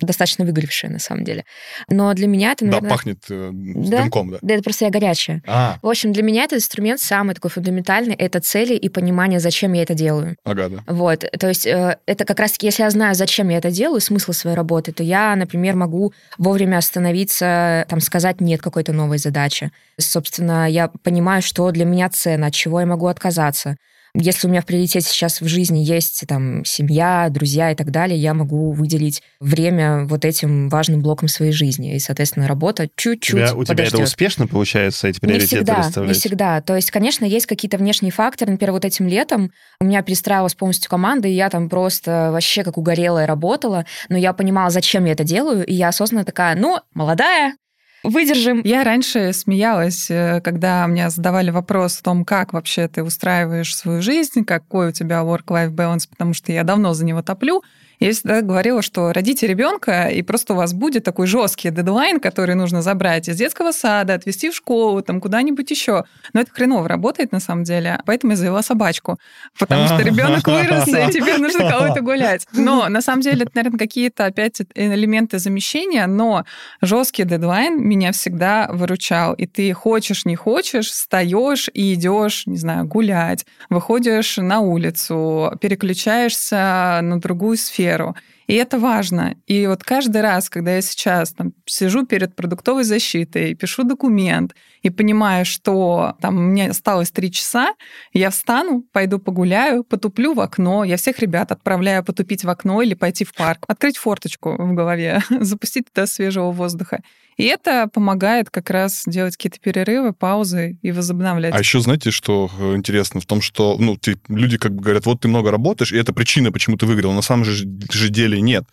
достаточно 0.07 0.45
выгоревшая 0.45 0.91
на 0.91 0.99
самом 0.99 1.25
деле. 1.25 1.45
Но 1.89 2.13
для 2.15 2.27
меня 2.27 2.53
это, 2.53 2.65
наверное... 2.65 2.89
Да, 2.89 2.95
пахнет 2.95 3.19
э, 3.31 3.51
Да? 3.53 4.03
дымком, 4.03 4.31
да. 4.31 4.39
Да, 4.43 4.55
это 4.55 4.63
просто 4.63 4.85
я 4.85 4.91
горячая. 4.91 5.43
А, 5.47 5.79
В 5.83 5.89
общем, 5.89 6.13
для 6.13 6.23
меня 6.23 6.45
этот 6.45 6.59
инструмент 6.59 7.01
самый 7.01 7.35
такой 7.35 7.51
фундаментальный— 7.51 8.15
это 8.19 8.41
цели 8.41 8.75
и 8.75 8.89
понимание, 8.89 9.41
зачем 9.41 9.73
я 9.73 9.83
это 9.83 9.95
делаю. 9.95 10.37
ага, 10.45 10.69
да. 10.69 10.85
Вот, 10.87 11.25
то 11.39 11.49
есть 11.49 11.67
э, 11.67 11.99
это 12.07 12.25
как 12.25 12.41
раз-таки, 12.41 12.67
если 12.67 12.83
я 12.83 12.91
знаю, 12.91 13.15
зачем 13.15 13.49
я 13.49 13.59
это 13.59 13.71
делаю, 13.71 14.01
смысл 14.01 14.33
своей 14.33 14.57
работы, 14.57 14.93
то 14.93 15.03
я, 15.03 15.35
например, 15.37 15.77
могу 15.77 16.13
вовремя 16.39 16.79
остановиться, 16.79 17.87
там, 17.89 18.01
сказать 18.01 18.41
нет 18.41 18.61
какой-то 18.61 18.93
новой 18.93 19.19
задаче. 19.19 19.71
Собственно, 19.99 20.69
я 20.69 20.89
понимаю, 21.03 21.43
что 21.43 21.71
для 21.71 21.85
меня 21.85 22.09
ценно, 22.11 22.47
от 22.49 22.55
чего 22.55 22.81
я 22.81 22.87
могу 22.87 23.07
отказаться. 23.07 23.77
Если 24.15 24.47
у 24.47 24.51
меня 24.51 24.61
в 24.61 24.67
приоритете 24.67 25.09
сейчас 25.09 25.41
в 25.41 25.49
жизни 25.49 25.79
есть 25.79 26.27
там 26.29 26.67
семья, 26.67 27.29
друзья 27.31 27.73
и 27.73 27.75
так 27.75 27.91
далее, 27.91 28.19
я 28.19 28.35
могу 28.35 28.73
выделить 28.73 29.23
время 29.41 30.05
вот 30.05 30.27
этим 30.27 30.69
важным 30.69 31.01
блоком 31.01 31.29
своей 31.29 31.53
жизни. 31.53 31.97
И, 31.97 31.99
соответственно, 31.99 32.47
работа 32.47 32.91
чуть-чуть 32.95 33.47
тебя, 33.47 33.55
у 33.55 33.65
тебя 33.65 33.85
это 33.85 34.03
успешно 34.03 34.47
получается, 34.47 35.09
эти 35.09 35.17
Не 35.17 35.29
приоритеты 35.29 35.57
всегда, 35.57 35.73
не 35.77 35.79
расставлять? 35.79 36.17
всегда. 36.17 36.61
То 36.61 36.77
есть, 36.77 36.91
конечно, 36.91 37.25
есть 37.25 37.47
какие-то 37.47 37.79
внешние 37.79 38.13
факторы. 38.13 38.53
Например, 38.53 38.73
вот 38.73 38.85
этим 38.85 39.09
летом 39.09 39.51
у 39.81 39.87
меня 39.87 40.03
перестраивалась 40.03 40.55
полностью 40.55 40.91
команда, 40.91 41.29
и 41.29 41.33
я 41.33 41.49
там 41.49 41.71
просто 41.71 42.29
вообще 42.33 42.65
как 42.65 42.77
угорелая 42.77 43.27
работала, 43.27 43.87
но 44.11 44.19
я 44.19 44.35
понимала, 44.35 44.69
зачем 44.69 45.07
я 45.07 45.13
это 45.13 45.25
делаю, 45.25 45.65
и 45.65 45.73
я 45.73 45.89
осознанно 45.89 46.27
такая, 46.27 46.55
ну, 46.55 46.81
молодая, 46.93 47.57
выдержим. 48.03 48.61
Я 48.65 48.85
раньше 48.85 49.33
смеялась, 49.33 50.11
э, 50.11 50.41
когда 50.43 50.87
мне 50.87 51.11
задавали 51.11 51.51
вопрос 51.51 52.01
о 52.01 52.03
том, 52.03 52.25
как 52.25 52.53
вообще 52.53 52.89
ты 52.89 53.03
устраиваешь 53.03 53.75
свою 53.77 54.03
жизнь, 54.03 54.45
какой 54.45 54.89
у 54.89 54.93
тебя 54.93 55.21
work-life 55.21 55.71
balance, 55.71 56.09
потому 56.09 56.35
что 56.35 56.53
я 56.53 56.65
давно 56.65 56.95
за 56.95 57.05
него 57.05 57.23
топлю. 57.23 57.63
Я 58.03 58.13
всегда 58.13 58.41
говорила, 58.43 58.83
что 58.83 59.13
родите 59.13 59.47
ребенка, 59.47 60.09
и 60.09 60.23
просто 60.23 60.55
у 60.55 60.57
вас 60.57 60.73
будет 60.73 61.05
такой 61.05 61.29
жесткий 61.29 61.71
дедлайн, 61.71 62.19
который 62.19 62.57
нужно 62.57 62.83
забрать 62.83 63.29
из 63.29 63.37
детского 63.37 63.71
сада, 63.71 64.15
отвезти 64.15 64.51
в 64.51 64.57
школу, 64.57 65.03
там 65.03 65.21
куда-нибудь 65.21 65.71
еще. 65.71 66.03
Но 66.33 66.41
это 66.41 66.51
хреново 66.51 66.89
работает 66.89 67.31
на 67.31 67.39
самом 67.39 67.63
деле, 67.63 68.01
поэтому 68.05 68.33
я 68.33 68.37
завела 68.37 68.63
собачку. 68.63 69.21
Потому 69.57 69.87
что 69.87 69.99
ребенок 69.99 70.45
вырос, 70.49 70.89
и 70.89 70.93
тебе 71.13 71.39
нужно 71.39 71.71
кого-то 71.71 72.01
гулять. 72.01 72.45
Но 72.53 72.89
на 72.89 73.03
самом 73.03 73.23
деле 73.23 73.43
это, 73.45 73.53
наверное, 73.55 73.79
какие-то 73.79 74.25
опять 74.25 74.61
элементы 74.75 75.39
замещения, 75.39 76.09
но 76.09 76.45
жесткий 76.81 77.23
дедлайн 77.23 77.81
меня 77.81 78.11
всегда 78.11 78.69
выручал. 78.73 79.35
И 79.35 79.47
ты 79.47 79.73
хочешь, 79.75 80.25
не 80.25 80.35
хочешь, 80.35 80.91
встаешь 80.91 81.71
и 81.73 81.95
идешь, 81.95 82.49
не 82.49 82.57
знаю, 82.57 82.85
гулять, 82.85 83.47
выходишь 83.71 84.39
на 84.39 84.59
улицу, 84.59 85.57
переключаешься 85.61 86.99
на 87.01 87.21
другую 87.21 87.57
сферу. 87.57 87.92
карьеру 87.93 88.17
И 88.53 88.55
это 88.55 88.79
важно. 88.79 89.37
И 89.47 89.67
вот 89.67 89.83
каждый 89.83 90.21
раз, 90.21 90.51
когда 90.51 90.75
я 90.75 90.83
сейчас 90.83 91.33
там, 91.33 91.55
сижу 91.65 92.05
перед 92.05 92.37
продуктовой 92.37 92.85
защитой, 92.85 93.55
пишу 93.55 93.83
документ 93.83 94.55
и 94.83 94.91
понимаю, 94.91 95.47
что 95.47 96.17
там 96.21 96.51
меня 96.51 96.69
осталось 96.69 97.11
три 97.11 97.33
часа, 97.33 97.73
я 98.13 98.29
встану, 98.29 98.85
пойду 98.93 99.19
погуляю, 99.19 99.85
потуплю 99.85 100.35
в 100.35 100.41
окно. 100.41 100.85
Я 100.85 100.99
всех 100.99 101.21
ребят 101.21 101.51
отправляю 101.51 102.05
потупить 102.05 102.45
в 102.45 102.51
окно 102.51 102.83
или 102.83 102.93
пойти 102.93 103.25
в 103.25 103.33
парк, 103.33 103.65
открыть 103.69 103.97
форточку 103.97 104.55
в 104.63 104.75
голове, 104.75 105.23
запустить 105.41 105.91
туда 105.91 106.07
свежего 106.07 106.53
воздуха. 106.53 107.01
И 107.37 107.45
это 107.45 107.89
помогает 107.89 108.51
как 108.51 108.71
раз 108.71 109.05
делать 109.07 109.37
какие-то 109.37 109.59
перерывы, 109.59 110.13
паузы 110.13 110.79
и 110.83 110.93
возобновлять. 110.93 111.55
А 111.55 111.59
еще 111.59 111.81
знаете, 111.81 112.11
что 112.11 112.51
э, 112.59 112.77
интересно 112.77 113.21
в 113.21 113.27
том, 113.27 113.41
что 113.41 113.77
ну, 113.79 113.97
ты, 113.97 114.19
люди 114.29 114.59
как 114.59 114.75
бы 114.75 114.83
говорят, 114.83 115.07
вот 115.07 115.21
ты 115.21 115.29
много 115.29 115.51
работаешь, 115.51 115.93
и 115.93 115.97
это 115.97 116.13
причина, 116.13 116.53
почему 116.53 116.77
ты 116.77 116.87
выиграл. 116.87 117.13
На 117.13 117.23
самом 117.23 117.45
же, 117.45 117.67
же 117.91 118.09
деле 118.11 118.41
нет. 118.43 118.65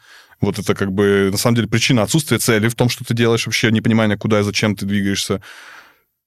Вот 0.42 0.58
это 0.58 0.74
как 0.74 0.92
бы, 0.92 1.30
на 1.32 1.38
самом 1.38 1.56
деле, 1.56 1.68
причина 1.68 2.04
отсутствия 2.04 2.40
цели 2.40 2.68
в 2.70 2.76
том, 2.76 2.90
что 2.90 3.04
ты 3.04 3.14
делаешь 3.14 3.46
вообще, 3.46 3.72
непонимание, 3.72 4.18
куда 4.18 4.40
и 4.40 4.44
зачем 4.44 4.76
ты 4.76 4.86
двигаешься. 4.86 5.42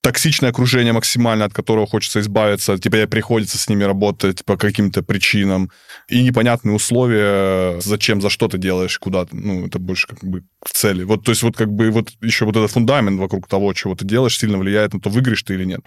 Токсичное 0.01 0.49
окружение 0.49 0.91
максимально, 0.91 1.45
от 1.45 1.53
которого 1.53 1.87
хочется 1.87 2.19
избавиться, 2.19 2.77
тебе 2.77 3.07
приходится 3.07 3.57
с 3.57 3.69
ними 3.69 3.85
работать 3.85 4.43
по 4.43 4.57
каким-то 4.57 5.01
причинам. 5.01 5.71
И 6.09 6.21
непонятные 6.21 6.75
условия, 6.75 7.79
зачем, 7.79 8.21
за 8.21 8.29
что 8.29 8.49
ты 8.49 8.57
делаешь, 8.57 8.99
куда. 8.99 9.25
Ну, 9.31 9.65
это 9.65 9.79
больше 9.79 10.07
как 10.07 10.19
бы 10.21 10.43
к 10.61 10.69
цели. 10.71 11.03
Вот, 11.03 11.23
то 11.23 11.31
есть 11.31 11.41
вот 11.41 11.55
как 11.55 11.71
бы 11.71 11.89
вот 11.89 12.09
еще 12.21 12.43
вот 12.43 12.57
этот 12.57 12.71
фундамент 12.71 13.17
вокруг 13.17 13.47
того, 13.47 13.73
чего 13.73 13.95
ты 13.95 14.05
делаешь, 14.05 14.37
сильно 14.37 14.57
влияет 14.57 14.93
на 14.93 14.99
то, 14.99 15.09
выиграешь 15.09 15.43
ты 15.43 15.53
или 15.53 15.63
нет. 15.63 15.79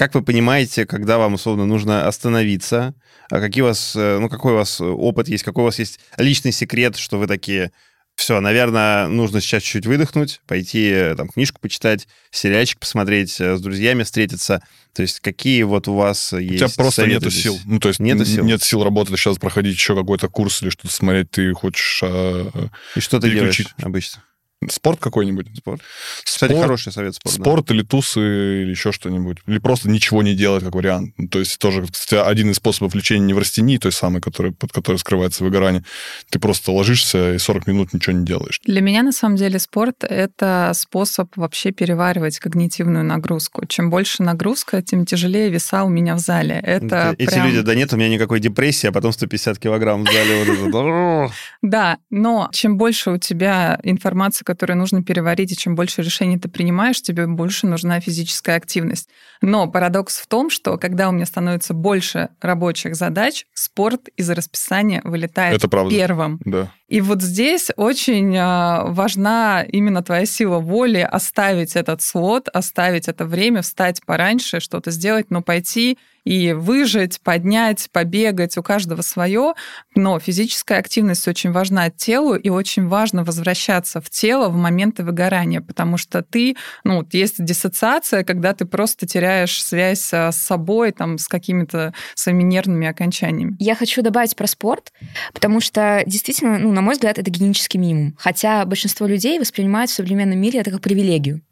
Как 0.00 0.14
вы 0.14 0.22
понимаете, 0.22 0.86
когда 0.86 1.18
вам, 1.18 1.34
условно, 1.34 1.66
нужно 1.66 2.08
остановиться? 2.08 2.94
А 3.30 3.38
какие 3.38 3.60
у 3.60 3.66
вас, 3.66 3.94
э, 3.94 4.18
ну, 4.18 4.30
какой 4.30 4.54
у 4.54 4.56
вас 4.56 4.80
опыт 4.80 5.28
есть, 5.28 5.44
какой 5.44 5.60
у 5.60 5.64
вас 5.66 5.78
есть 5.78 6.00
личный 6.16 6.52
секрет, 6.52 6.96
что 6.96 7.18
вы 7.18 7.26
такие, 7.26 7.70
все, 8.14 8.40
наверное, 8.40 9.08
нужно 9.08 9.42
сейчас 9.42 9.62
чуть-чуть 9.62 9.84
выдохнуть, 9.84 10.40
пойти 10.46 10.88
э, 10.88 11.14
там 11.16 11.28
книжку 11.28 11.60
почитать, 11.60 12.08
сериальчик 12.30 12.78
посмотреть, 12.80 13.38
э, 13.42 13.58
с 13.58 13.60
друзьями 13.60 14.04
встретиться. 14.04 14.62
То 14.94 15.02
есть 15.02 15.20
какие 15.20 15.64
вот 15.64 15.86
у 15.86 15.94
вас 15.96 16.32
есть 16.32 16.62
У 16.62 16.66
тебя 16.66 16.82
просто 16.82 17.06
нету 17.06 17.28
здесь? 17.28 17.42
сил. 17.42 17.58
Ну, 17.66 17.78
то 17.78 17.88
есть 17.88 18.00
Нету 18.00 18.24
сил? 18.24 18.42
нет 18.42 18.62
сил 18.62 18.82
работать 18.82 19.18
сейчас, 19.18 19.36
проходить 19.36 19.74
еще 19.74 19.94
какой-то 19.94 20.30
курс 20.30 20.62
или 20.62 20.70
что-то 20.70 20.94
смотреть. 20.94 21.30
Ты 21.30 21.52
хочешь 21.52 22.00
а, 22.02 22.50
И 22.96 23.00
что 23.00 23.20
ты 23.20 23.30
делаешь 23.30 23.66
обычно? 23.82 24.22
Спорт 24.68 25.00
какой-нибудь? 25.00 25.46
Спорт. 25.56 25.80
Кстати, 26.24 26.52
Спорт, 26.52 26.64
хороший 26.64 26.92
совет 26.92 27.14
спорт. 27.14 27.36
да. 27.36 27.42
Спорт 27.42 27.70
или 27.70 27.82
тусы, 27.82 28.20
или 28.62 28.70
еще 28.70 28.92
что-нибудь. 28.92 29.38
Или 29.46 29.58
просто 29.58 29.88
ничего 29.88 30.22
не 30.22 30.34
делать, 30.34 30.62
как 30.64 30.74
вариант. 30.74 31.14
Ну, 31.16 31.28
То 31.28 31.38
есть 31.38 31.58
тоже, 31.58 31.86
кстати, 31.86 32.20
один 32.20 32.50
из 32.50 32.56
способов 32.56 32.94
лечения 32.94 33.24
неврастении, 33.26 33.78
той 33.78 33.92
самой, 33.92 34.20
который, 34.20 34.52
под 34.52 34.72
которой 34.72 34.96
скрывается 34.96 35.44
выгорание. 35.44 35.84
Ты 36.30 36.38
просто 36.38 36.72
ложишься 36.72 37.34
и 37.34 37.38
40 37.38 37.66
минут 37.66 37.92
ничего 37.94 38.14
не 38.16 38.24
делаешь. 38.26 38.60
Для 38.64 38.80
меня, 38.80 39.02
на 39.02 39.12
самом 39.12 39.36
деле, 39.36 39.58
спорт— 39.58 39.96
это 40.04 40.72
способ 40.74 41.34
вообще 41.36 41.70
переваривать 41.70 42.38
когнитивную 42.38 43.04
нагрузку. 43.04 43.64
Чем 43.66 43.88
больше 43.90 44.22
нагрузка, 44.22 44.82
тем 44.82 45.06
тяжелее 45.06 45.48
веса 45.48 45.84
у 45.84 45.88
меня 45.88 46.14
в 46.14 46.18
зале. 46.18 46.60
Это 46.62 47.14
Эти 47.18 47.30
прям- 47.30 47.46
люди, 47.46 47.60
да 47.62 47.74
нет, 47.74 47.92
у 47.92 47.96
меня 47.96 48.08
никакой 48.08 48.40
депрессии, 48.40 48.86
а 48.88 48.92
потом 48.92 49.12
150 49.12 49.58
килограмм 49.58 50.04
в 50.04 50.12
зале. 50.12 51.30
Да, 51.62 51.98
но 52.10 52.48
чем 52.52 52.76
больше 52.78 53.10
у 53.10 53.18
тебя 53.18 53.78
информации, 53.82 54.44
которую 54.50 54.78
нужно 54.78 55.04
переварить, 55.04 55.52
и 55.52 55.56
чем 55.56 55.76
больше 55.76 56.02
решений 56.02 56.36
ты 56.36 56.48
принимаешь, 56.48 57.00
тебе 57.00 57.28
больше 57.28 57.68
нужна 57.68 58.00
физическая 58.00 58.56
активность. 58.56 59.08
Но 59.40 59.68
парадокс 59.68 60.16
в 60.18 60.26
том, 60.26 60.50
что 60.50 60.76
когда 60.76 61.08
у 61.08 61.12
меня 61.12 61.24
становится 61.24 61.72
больше 61.72 62.30
рабочих 62.40 62.96
задач, 62.96 63.46
спорт 63.54 64.08
из 64.16 64.28
расписания 64.28 65.02
вылетает 65.04 65.56
Это 65.56 65.68
правда. 65.68 65.94
первым. 65.94 66.40
Да. 66.44 66.72
И 66.88 67.00
вот 67.00 67.22
здесь 67.22 67.70
очень 67.76 68.36
а, 68.36 68.86
важна 68.88 69.62
именно 69.62 70.02
твоя 70.02 70.26
сила 70.26 70.58
воли 70.58 71.08
оставить 71.08 71.76
этот 71.76 72.02
слот, 72.02 72.48
оставить 72.48 73.06
это 73.06 73.24
время, 73.24 73.62
встать 73.62 74.00
пораньше, 74.04 74.58
что-то 74.58 74.90
сделать, 74.90 75.30
но 75.30 75.42
пойти 75.42 75.96
и 76.24 76.52
выжить, 76.52 77.20
поднять, 77.20 77.88
побегать, 77.92 78.56
у 78.56 78.62
каждого 78.62 79.02
свое. 79.02 79.54
Но 79.94 80.18
физическая 80.18 80.78
активность 80.78 81.26
очень 81.28 81.52
важна 81.52 81.90
телу, 81.90 82.34
и 82.34 82.48
очень 82.48 82.86
важно 82.86 83.24
возвращаться 83.24 84.00
в 84.00 84.10
тело 84.10 84.48
в 84.48 84.56
моменты 84.56 85.02
выгорания, 85.02 85.60
потому 85.60 85.96
что 85.96 86.22
ты, 86.22 86.56
ну, 86.84 87.06
есть 87.12 87.42
диссоциация, 87.44 88.24
когда 88.24 88.54
ты 88.54 88.64
просто 88.64 89.06
теряешь 89.06 89.62
связь 89.62 90.12
а, 90.12 90.32
с 90.32 90.36
собой, 90.36 90.92
там, 90.92 91.18
с 91.18 91.28
какими-то 91.28 91.94
своими 92.14 92.42
нервными 92.42 92.86
окончаниями. 92.86 93.56
Я 93.58 93.74
хочу 93.74 94.02
добавить 94.02 94.36
про 94.36 94.46
спорт, 94.46 94.92
потому 95.32 95.60
что 95.60 96.02
действительно, 96.06 96.58
ну, 96.58 96.72
на 96.72 96.80
мой 96.80 96.94
взгляд, 96.94 97.18
это 97.18 97.30
гигиенический 97.30 97.78
минимум. 97.78 98.16
Хотя 98.18 98.64
большинство 98.64 99.06
людей 99.06 99.38
воспринимают 99.38 99.90
в 99.90 99.94
современном 99.94 100.38
мире 100.38 100.60
это 100.60 100.70
как 100.70 100.80
привилегию. 100.80 101.42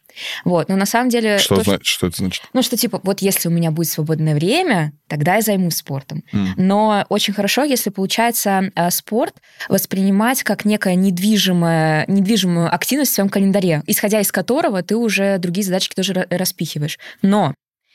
Вот, 0.44 0.68
но 0.68 0.76
на 0.76 0.86
самом 0.86 1.08
деле... 1.08 1.38
Что, 1.38 1.56
то, 1.56 1.62
что- 1.62 1.70
значит, 1.70 1.86
что 1.86 2.06
это 2.06 2.16
значит? 2.16 2.44
Ну, 2.52 2.62
что 2.62 2.76
типа, 2.76 3.00
вот 3.02 3.20
если 3.20 3.48
у 3.48 3.50
меня 3.50 3.70
будет 3.70 3.88
свободное 3.88 4.34
время, 4.34 4.92
тогда 5.08 5.36
я 5.36 5.40
займусь 5.42 5.76
спортом. 5.76 6.24
М. 6.32 6.54
Но 6.56 7.04
очень 7.08 7.34
хорошо, 7.34 7.64
если 7.64 7.90
получается 7.90 8.70
э, 8.74 8.90
спорт 8.90 9.34
воспринимать 9.68 10.42
как 10.42 10.64
некая 10.64 10.94
недвижимая, 10.94 12.04
недвижимую 12.08 12.72
активность 12.74 13.12
в 13.12 13.14
своем 13.14 13.28
календаре, 13.28 13.82
исходя 13.86 14.20
из 14.20 14.32
которого 14.32 14.82
ты 14.82 14.96
уже 14.96 15.38
другие 15.38 15.64
задачки 15.64 15.94
тоже 15.94 16.12
ра- 16.12 16.36
распихиваешь. 16.36 16.98
Но 17.22 17.54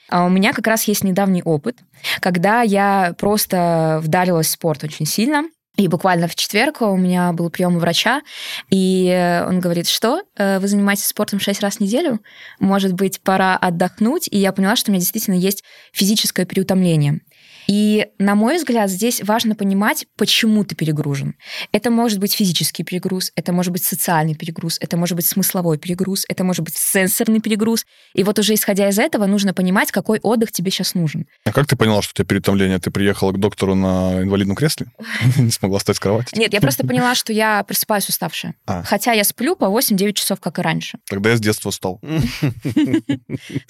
а 0.10 0.26
у 0.26 0.30
меня 0.30 0.54
как 0.54 0.68
раз 0.68 0.84
есть 0.84 1.04
недавний 1.04 1.42
опыт, 1.42 1.78
когда 2.20 2.62
я 2.62 3.16
просто 3.18 4.00
вдарилась 4.04 4.48
в 4.48 4.52
спорт 4.52 4.84
очень 4.84 5.06
сильно. 5.06 5.44
И 5.76 5.88
буквально 5.88 6.28
в 6.28 6.36
четверг 6.36 6.82
у 6.82 6.96
меня 6.96 7.32
был 7.34 7.50
прием 7.50 7.78
у 7.78 7.80
врача, 7.80 8.22
и 8.70 9.44
он 9.48 9.60
говорит, 9.60 9.88
что 9.88 10.22
э, 10.38 10.60
вы 10.60 10.68
занимаетесь 10.68 11.06
спортом 11.06 11.40
6 11.40 11.62
раз 11.62 11.78
в 11.78 11.80
неделю, 11.80 12.20
может 12.60 12.94
быть, 12.94 13.20
пора 13.22 13.58
отдохнуть. 13.58 14.28
И 14.30 14.38
я 14.38 14.52
поняла, 14.52 14.76
что 14.76 14.92
у 14.92 14.94
меня 14.94 15.00
действительно 15.00 15.34
есть 15.34 15.64
физическое 15.92 16.46
переутомление. 16.46 17.22
И, 17.68 18.08
на 18.20 18.36
мой 18.36 18.58
взгляд, 18.58 18.90
здесь 18.90 19.22
важно 19.24 19.56
понимать, 19.56 20.06
почему 20.18 20.64
ты 20.64 20.76
перегружен. 20.76 21.36
Это 21.72 21.90
может 21.90 22.20
быть 22.20 22.34
физический 22.34 22.84
перегруз, 22.84 23.32
это 23.36 23.54
может 23.54 23.72
быть 23.72 23.84
социальный 23.84 24.36
перегруз, 24.36 24.78
это 24.80 24.98
может 24.98 25.16
быть 25.16 25.26
смысловой 25.26 25.78
перегруз, 25.78 26.26
это 26.28 26.44
может 26.44 26.64
быть 26.64 26.76
сенсорный 26.76 27.40
перегруз. 27.40 27.86
И 28.14 28.24
вот 28.24 28.40
уже 28.40 28.54
исходя 28.54 28.90
из 28.90 29.00
этого 29.00 29.26
нужно 29.26 29.54
понимать, 29.54 29.92
какой 29.92 30.20
отдых 30.20 30.52
тебе 30.52 30.72
сейчас 30.72 30.96
нужен. 30.96 31.26
А 31.46 31.52
как 31.52 31.68
ты 31.68 31.76
поняла, 31.76 32.02
что 32.02 32.12
у 32.12 32.16
тебя 32.16 32.26
переутомление? 32.26 32.80
Ты 32.80 32.92
приехала 32.92 33.32
к 33.32 33.40
доктору 33.40 33.76
на 33.76 34.22
инвалидном 34.22 34.56
кресле? 34.56 34.88
Не 35.38 35.52
смогла 35.52 35.80
встать 35.80 35.98
с 35.98 36.00
кровати? 36.00 36.38
Нет, 36.38 36.54
я 36.54 36.62
просто 36.62 36.86
поняла, 36.86 37.16
что 37.24 37.34
я 37.34 37.64
просыпаюсь 37.64 38.08
уставшая. 38.10 38.56
А. 38.66 38.84
Хотя 38.84 39.14
я 39.14 39.24
сплю 39.24 39.56
по 39.56 39.66
8-9 39.66 40.14
часов, 40.14 40.40
как 40.40 40.60
и 40.60 40.62
раньше. 40.62 40.98
Тогда 41.10 41.32
я 41.32 41.38
с 41.38 41.40
детства 41.40 41.70
устал. 41.70 42.00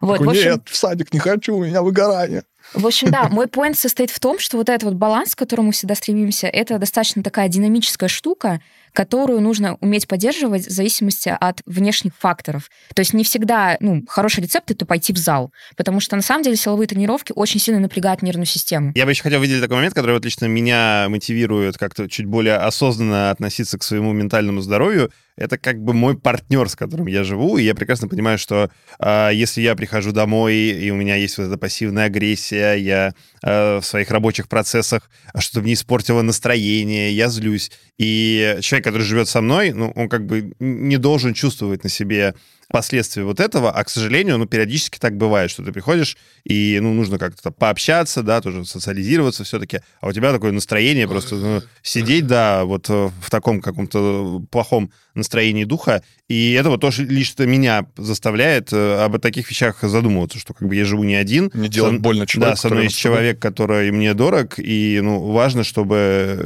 Вот, 0.00 0.18
Такой, 0.18 0.36
общем, 0.36 0.50
Нет, 0.52 0.62
в 0.66 0.76
садик 0.76 1.12
не 1.12 1.18
хочу, 1.18 1.56
у 1.56 1.64
меня 1.64 1.82
выгорание. 2.20 2.44
В 2.74 2.86
общем, 2.86 3.10
да, 3.10 3.28
мой 3.30 3.46
поинт 3.46 3.76
состоит 3.76 4.10
в 4.10 4.20
том, 4.20 4.38
что 4.38 4.56
вот 4.56 4.68
этот 4.68 4.84
вот 4.84 4.94
баланс, 4.94 5.34
к 5.34 5.38
которому 5.38 5.72
всегда 5.72 5.94
стремимся, 5.94 6.46
это 6.46 6.78
достаточно 6.78 7.22
такая 7.22 7.48
динамическая 7.48 8.08
штука, 8.08 8.60
которую 8.92 9.40
нужно 9.40 9.76
уметь 9.80 10.08
поддерживать 10.08 10.66
в 10.66 10.70
зависимости 10.70 11.34
от 11.38 11.60
внешних 11.66 12.12
факторов. 12.18 12.70
То 12.94 13.00
есть 13.00 13.14
не 13.14 13.24
всегда, 13.24 13.76
ну, 13.80 14.04
хороший 14.08 14.42
рецепт— 14.42 14.70
это 14.72 14.84
пойти 14.86 15.12
в 15.12 15.18
зал, 15.18 15.52
потому 15.76 16.00
что 16.00 16.16
на 16.16 16.22
самом 16.22 16.42
деле 16.42 16.56
силовые 16.56 16.88
тренировки 16.88 17.32
очень 17.34 17.60
сильно 17.60 17.80
напрягают 17.80 18.22
нервную 18.22 18.46
систему. 18.46 18.92
Я 18.94 19.04
бы 19.04 19.12
еще 19.12 19.22
хотел 19.22 19.40
выделить 19.40 19.62
такой 19.62 19.76
момент, 19.76 19.94
который 19.94 20.12
вот 20.12 20.24
лично 20.24 20.46
меня 20.46 21.06
мотивирует 21.08 21.78
как-то 21.78 22.08
чуть 22.08 22.26
более 22.26 22.56
осознанно 22.56 23.30
относиться 23.30 23.78
к 23.78 23.82
своему 23.82 24.12
ментальному 24.12 24.60
здоровью. 24.60 25.12
Это 25.36 25.56
как 25.56 25.80
бы 25.80 25.94
мой 25.94 26.18
партнер, 26.18 26.68
с 26.68 26.76
которым 26.76 27.06
я 27.06 27.24
живу, 27.24 27.56
и 27.56 27.62
я 27.62 27.74
прекрасно 27.74 28.08
понимаю, 28.08 28.36
что 28.36 28.70
э, 28.98 29.30
если 29.32 29.62
я 29.62 29.74
прихожу 29.74 30.12
домой, 30.12 30.54
и 30.54 30.90
у 30.90 30.96
меня 30.96 31.14
есть 31.16 31.38
вот 31.38 31.44
эта 31.44 31.56
пассивная 31.56 32.06
агрессия, 32.06 32.59
я 32.60 33.14
э, 33.42 33.78
в 33.78 33.82
своих 33.84 34.10
рабочих 34.10 34.48
процессах 34.48 35.10
а 35.32 35.40
что-то 35.40 35.62
мне 35.62 35.74
испортило 35.74 36.22
настроение, 36.22 37.12
я 37.12 37.28
злюсь. 37.28 37.70
И 37.98 38.58
человек, 38.60 38.84
который 38.84 39.02
живет 39.02 39.28
со 39.28 39.40
мной, 39.40 39.72
ну, 39.72 39.92
он 39.94 40.08
как 40.08 40.26
бы 40.26 40.52
не 40.58 40.96
должен 40.96 41.34
чувствовать 41.34 41.84
на 41.84 41.90
себе 41.90 42.34
последствия 42.70 43.24
вот 43.24 43.40
этого, 43.40 43.70
а, 43.70 43.84
к 43.84 43.90
сожалению, 43.90 44.38
ну, 44.38 44.46
периодически 44.46 44.98
так 44.98 45.16
бывает, 45.16 45.50
что 45.50 45.64
ты 45.64 45.72
приходишь, 45.72 46.16
и, 46.44 46.78
ну, 46.80 46.94
нужно 46.94 47.18
как-то 47.18 47.50
пообщаться, 47.50 48.22
да, 48.22 48.40
тоже 48.40 48.64
социализироваться 48.64 49.44
все-таки, 49.44 49.80
а 50.00 50.08
у 50.08 50.12
тебя 50.12 50.32
такое 50.32 50.52
настроение 50.52 51.08
просто 51.08 51.34
ну, 51.34 51.62
сидеть, 51.82 52.26
да, 52.26 52.64
вот 52.64 52.88
э, 52.88 53.10
в 53.20 53.30
таком 53.30 53.60
каком-то 53.60 54.42
плохом 54.50 54.92
настроении 55.14 55.64
духа, 55.64 56.02
и 56.28 56.52
это 56.52 56.70
вот 56.70 56.80
тоже 56.80 57.04
лично 57.04 57.42
меня 57.42 57.86
заставляет 57.96 58.72
э, 58.72 59.04
об 59.04 59.18
таких 59.18 59.50
вещах 59.50 59.82
задумываться, 59.82 60.38
что 60.38 60.54
как 60.54 60.68
бы 60.68 60.76
я 60.76 60.84
живу 60.84 61.02
не 61.02 61.16
один. 61.16 61.50
Не 61.54 61.68
делать 61.68 61.94
Со- 61.94 62.00
больно 62.00 62.26
человеку. 62.26 62.56
Да, 62.56 62.56
со 62.56 62.68
мной 62.68 62.84
есть 62.84 62.96
человек, 62.96 63.40
который 63.40 63.90
мне 63.90 64.14
дорог, 64.14 64.58
и, 64.58 65.00
ну, 65.02 65.32
важно, 65.32 65.64
чтобы 65.64 65.96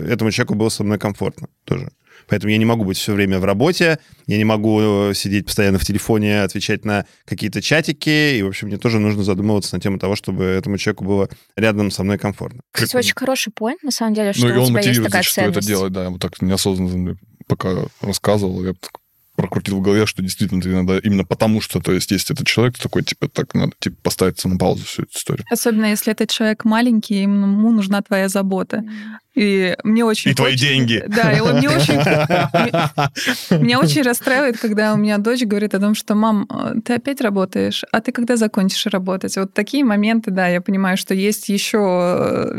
этому 0.09 0.31
человеку 0.31 0.55
было 0.55 0.71
со 0.71 0.85
мной 0.85 0.99
комфортно 0.99 1.49
тоже. 1.65 1.91
Поэтому 2.27 2.51
я 2.53 2.59
не 2.59 2.65
могу 2.65 2.85
быть 2.85 2.97
все 2.97 3.13
время 3.13 3.39
в 3.39 3.45
работе, 3.45 3.99
я 4.27 4.37
не 4.37 4.45
могу 4.45 5.11
э, 5.11 5.15
сидеть 5.15 5.47
постоянно 5.47 5.79
в 5.79 5.85
телефоне, 5.85 6.43
отвечать 6.43 6.85
на 6.85 7.07
какие-то 7.25 7.61
чатики, 7.63 8.37
и, 8.39 8.43
в 8.43 8.49
общем, 8.49 8.69
мне 8.69 8.77
тоже 8.77 8.99
нужно 8.99 9.23
задумываться 9.23 9.75
на 9.75 9.81
тему 9.81 9.99
того, 9.99 10.17
чтобы 10.17 10.45
этому 10.45 10.79
человеку 10.79 11.05
было 11.05 11.29
рядом 11.57 11.91
со 11.91 12.05
мной 12.05 12.19
комфортно. 12.19 12.61
Кстати, 12.71 12.91
Прикольно. 12.91 13.07
очень 13.07 13.15
хороший 13.17 13.53
поинт, 13.53 13.83
на 13.83 13.91
самом 13.91 14.15
деле, 14.15 14.33
что 14.33 14.47
Ну, 14.47 14.55
и 14.55 14.57
у 14.57 14.63
он 14.63 14.69
тебя 14.69 14.79
есть 14.79 14.87
мотивирует 14.89 15.07
такая 15.07 15.23
зачастую 15.23 15.51
это 15.51 15.61
делать, 15.61 15.93
да. 15.93 16.05
Я 16.05 16.11
вот 16.11 16.21
так 16.21 16.41
неосознанно 16.43 17.17
пока 17.47 17.75
рассказывал, 18.01 18.65
я 18.65 18.73
так 18.73 19.01
прокрутил 19.45 19.77
в 19.77 19.83
голове, 19.83 20.07
что 20.07 20.23
действительно 20.23 20.63
ты 20.63 20.71
иногда 20.71 20.99
именно 20.99 21.25
потому, 21.25 21.61
что 21.61 21.81
то 21.81 21.93
есть 21.93 22.11
есть 22.11 22.31
этот 22.31 22.47
человек, 22.47 22.77
ты 22.77 22.83
такой, 22.83 23.03
типа, 23.03 23.29
так 23.29 23.55
надо 23.55 23.73
типа, 23.79 23.97
поставиться 24.03 24.49
на 24.49 24.57
паузу 24.57 24.85
всю 24.85 25.03
эту 25.03 25.13
историю. 25.19 25.45
Особенно 25.51 25.87
если 25.87 26.13
этот 26.13 26.31
человек 26.31 26.65
маленький, 26.65 27.23
ему 27.23 27.71
нужна 27.71 28.01
твоя 28.03 28.29
забота. 28.29 28.83
И 29.35 29.77
мне 29.83 30.05
очень 30.05 30.31
И 30.31 30.35
твои 30.35 30.53
хочется- 30.53 30.69
деньги. 30.69 31.05
Да, 31.09 31.33
и 31.33 31.41
он 31.41 31.57
мне 31.59 31.69
очень... 31.69 31.95
Меня 33.65 33.81
очень 33.81 34.03
расстраивает, 34.03 34.59
когда 34.59 34.95
у 34.95 34.97
меня 34.97 35.19
дочь 35.19 35.43
говорит 35.43 35.75
о 35.75 35.81
том, 35.81 35.95
что 35.97 36.15
«Мам, 36.15 36.47
э, 36.49 36.75
ты 36.85 36.95
опять 36.95 37.21
работаешь? 37.21 37.83
А 37.91 38.01
ты 38.01 38.13
когда 38.13 38.37
закончишь 38.37 38.87
работать?» 38.87 39.37
Вот 39.37 39.53
такие 39.53 39.85
моменты, 39.85 40.31
да, 40.31 40.47
я 40.49 40.61
понимаю, 40.61 40.97
что 40.97 41.15
есть 41.15 41.49
еще 41.49 42.53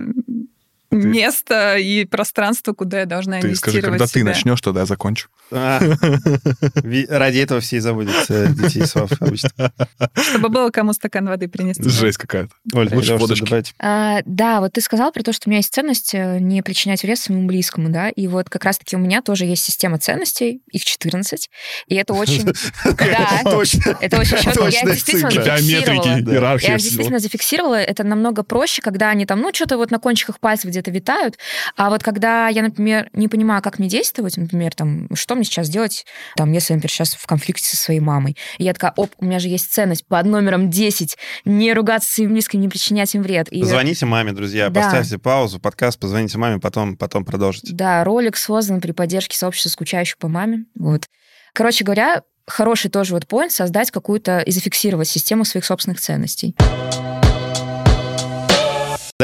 место 1.04 1.78
и 1.78 2.06
пространство, 2.06 2.74
куда 2.74 3.02
я 3.02 3.06
должна 3.06 3.40
Ты 3.40 3.48
инвестировать 3.48 3.60
скажи, 3.60 3.82
когда 3.82 4.08
ты 4.08 4.24
начнешь, 4.24 4.62
тогда 4.62 4.82
я 4.82 4.86
закончу. 4.86 5.30
А, 5.52 5.80
Ради 7.10 7.38
этого 7.38 7.60
все 7.60 7.78
и 7.78 7.80
заводят 7.80 8.16
э, 8.30 8.48
детей 8.50 8.86
сов 8.86 9.12
обычно. 9.20 9.72
Чтобы 10.16 10.50
было 10.50 10.70
кому 10.72 10.94
стакан 10.94 11.28
воды 11.28 11.48
принести. 11.48 11.88
Жесть 11.88 12.18
какая-то. 12.18 12.52
Оль, 12.74 12.94
Лучше 12.94 13.16
водочки. 13.16 13.64
А, 13.80 14.22
да, 14.26 14.60
вот 14.60 14.74
ты 14.74 14.82
сказал 14.82 15.12
про 15.12 15.22
то, 15.22 15.34
что 15.34 15.48
у 15.48 15.52
меня 15.52 15.60
есть 15.60 15.74
ценность 15.74 16.14
э, 16.14 16.40
не 16.40 16.62
причинять 16.64 17.04
вред 17.04 17.20
своему 17.20 17.48
близкому, 17.48 17.90
да, 17.90 18.10
и 18.10 18.28
вот 18.28 18.50
как 18.50 18.64
раз-таки 18.64 18.96
у 18.96 19.00
меня 19.00 19.22
тоже 19.22 19.46
есть 19.46 19.64
система 19.64 20.00
ценностей, 20.00 20.62
их 20.72 20.84
14, 20.84 21.50
и 21.88 21.96
это 21.96 22.14
очень... 22.14 22.46
Да, 22.84 23.42
Точно. 23.44 23.98
это 24.02 24.20
очень 24.20 24.38
четко. 24.38 24.68
Я 24.68 24.82
действительно 24.82 25.32
зафиксировала. 25.32 26.58
Я 26.58 26.78
действительно 26.78 27.20
зафиксировала, 27.20 27.76
это 27.76 28.04
намного 28.04 28.44
проще, 28.44 28.82
когда 28.82 29.10
они 29.10 29.26
там, 29.26 29.42
ну, 29.42 29.54
что-то 29.54 29.78
вот 29.78 29.92
на 29.92 30.00
кончиках 30.00 30.40
пальцев 30.40 30.72
где-то 30.86 30.92
витают, 30.92 31.38
а 31.76 31.90
вот 31.90 32.04
когда 32.04 32.48
я, 32.48 32.62
например, 32.62 33.10
не 33.14 33.28
понимаю, 33.28 33.62
как 33.62 33.80
мне 33.80 33.88
действовать, 33.88 34.38
например, 34.38 34.74
там, 34.74 35.08
что 35.14 35.36
мне 35.36 35.44
сейчас 35.44 35.70
делать, 35.70 36.06
там, 36.36 36.52
если 36.52 36.74
я, 36.74 36.78
например, 36.78 36.92
сейчас 36.92 37.14
в 37.16 37.26
конфликте 37.26 37.66
со 37.66 37.78
своей 37.78 38.00
мамой, 38.00 38.38
и 38.58 38.64
я 38.64 38.74
такая, 38.74 38.94
оп, 38.96 39.12
у 39.18 39.26
меня 39.26 39.40
же 39.40 39.48
есть 39.48 39.72
ценность 39.72 40.08
под 40.08 40.26
номером 40.26 40.70
10, 40.70 41.18
не 41.46 41.74
ругаться 41.74 42.10
с 42.10 42.14
своим 42.14 42.34
близким, 42.34 42.62
не 42.62 42.70
причинять 42.70 43.14
им 43.16 43.24
вред. 43.24 43.50
И 43.50 43.62
Позвоните 43.62 44.06
маме, 44.06 44.32
друзья, 44.32 44.70
Да. 44.70 44.82
поставьте 44.82 45.18
паузу, 45.18 45.60
подкаст, 45.60 46.00
позвоните 46.00 46.38
маме, 46.38 46.60
потом, 46.60 46.98
потом 46.98 47.26
продолжите. 47.26 47.74
Да, 47.74 48.04
ролик 48.04 48.38
создан 48.38 48.82
при 48.82 48.92
поддержке 48.92 49.38
сообщества 49.38 49.70
скучающих 49.70 50.18
по 50.18 50.28
маме. 50.28 50.66
Вот. 50.78 51.06
Короче 51.54 51.84
говоря, 51.84 52.22
хороший 52.48 52.92
тоже 52.92 53.14
вот 53.14 53.28
поинт 53.28 53.52
создать 53.52 53.92
какую-то 53.92 54.40
и 54.40 54.52
зафиксировать 54.52 55.08
систему 55.08 55.46
своих 55.46 55.66
собственных 55.66 56.00
ценностей. 56.00 56.56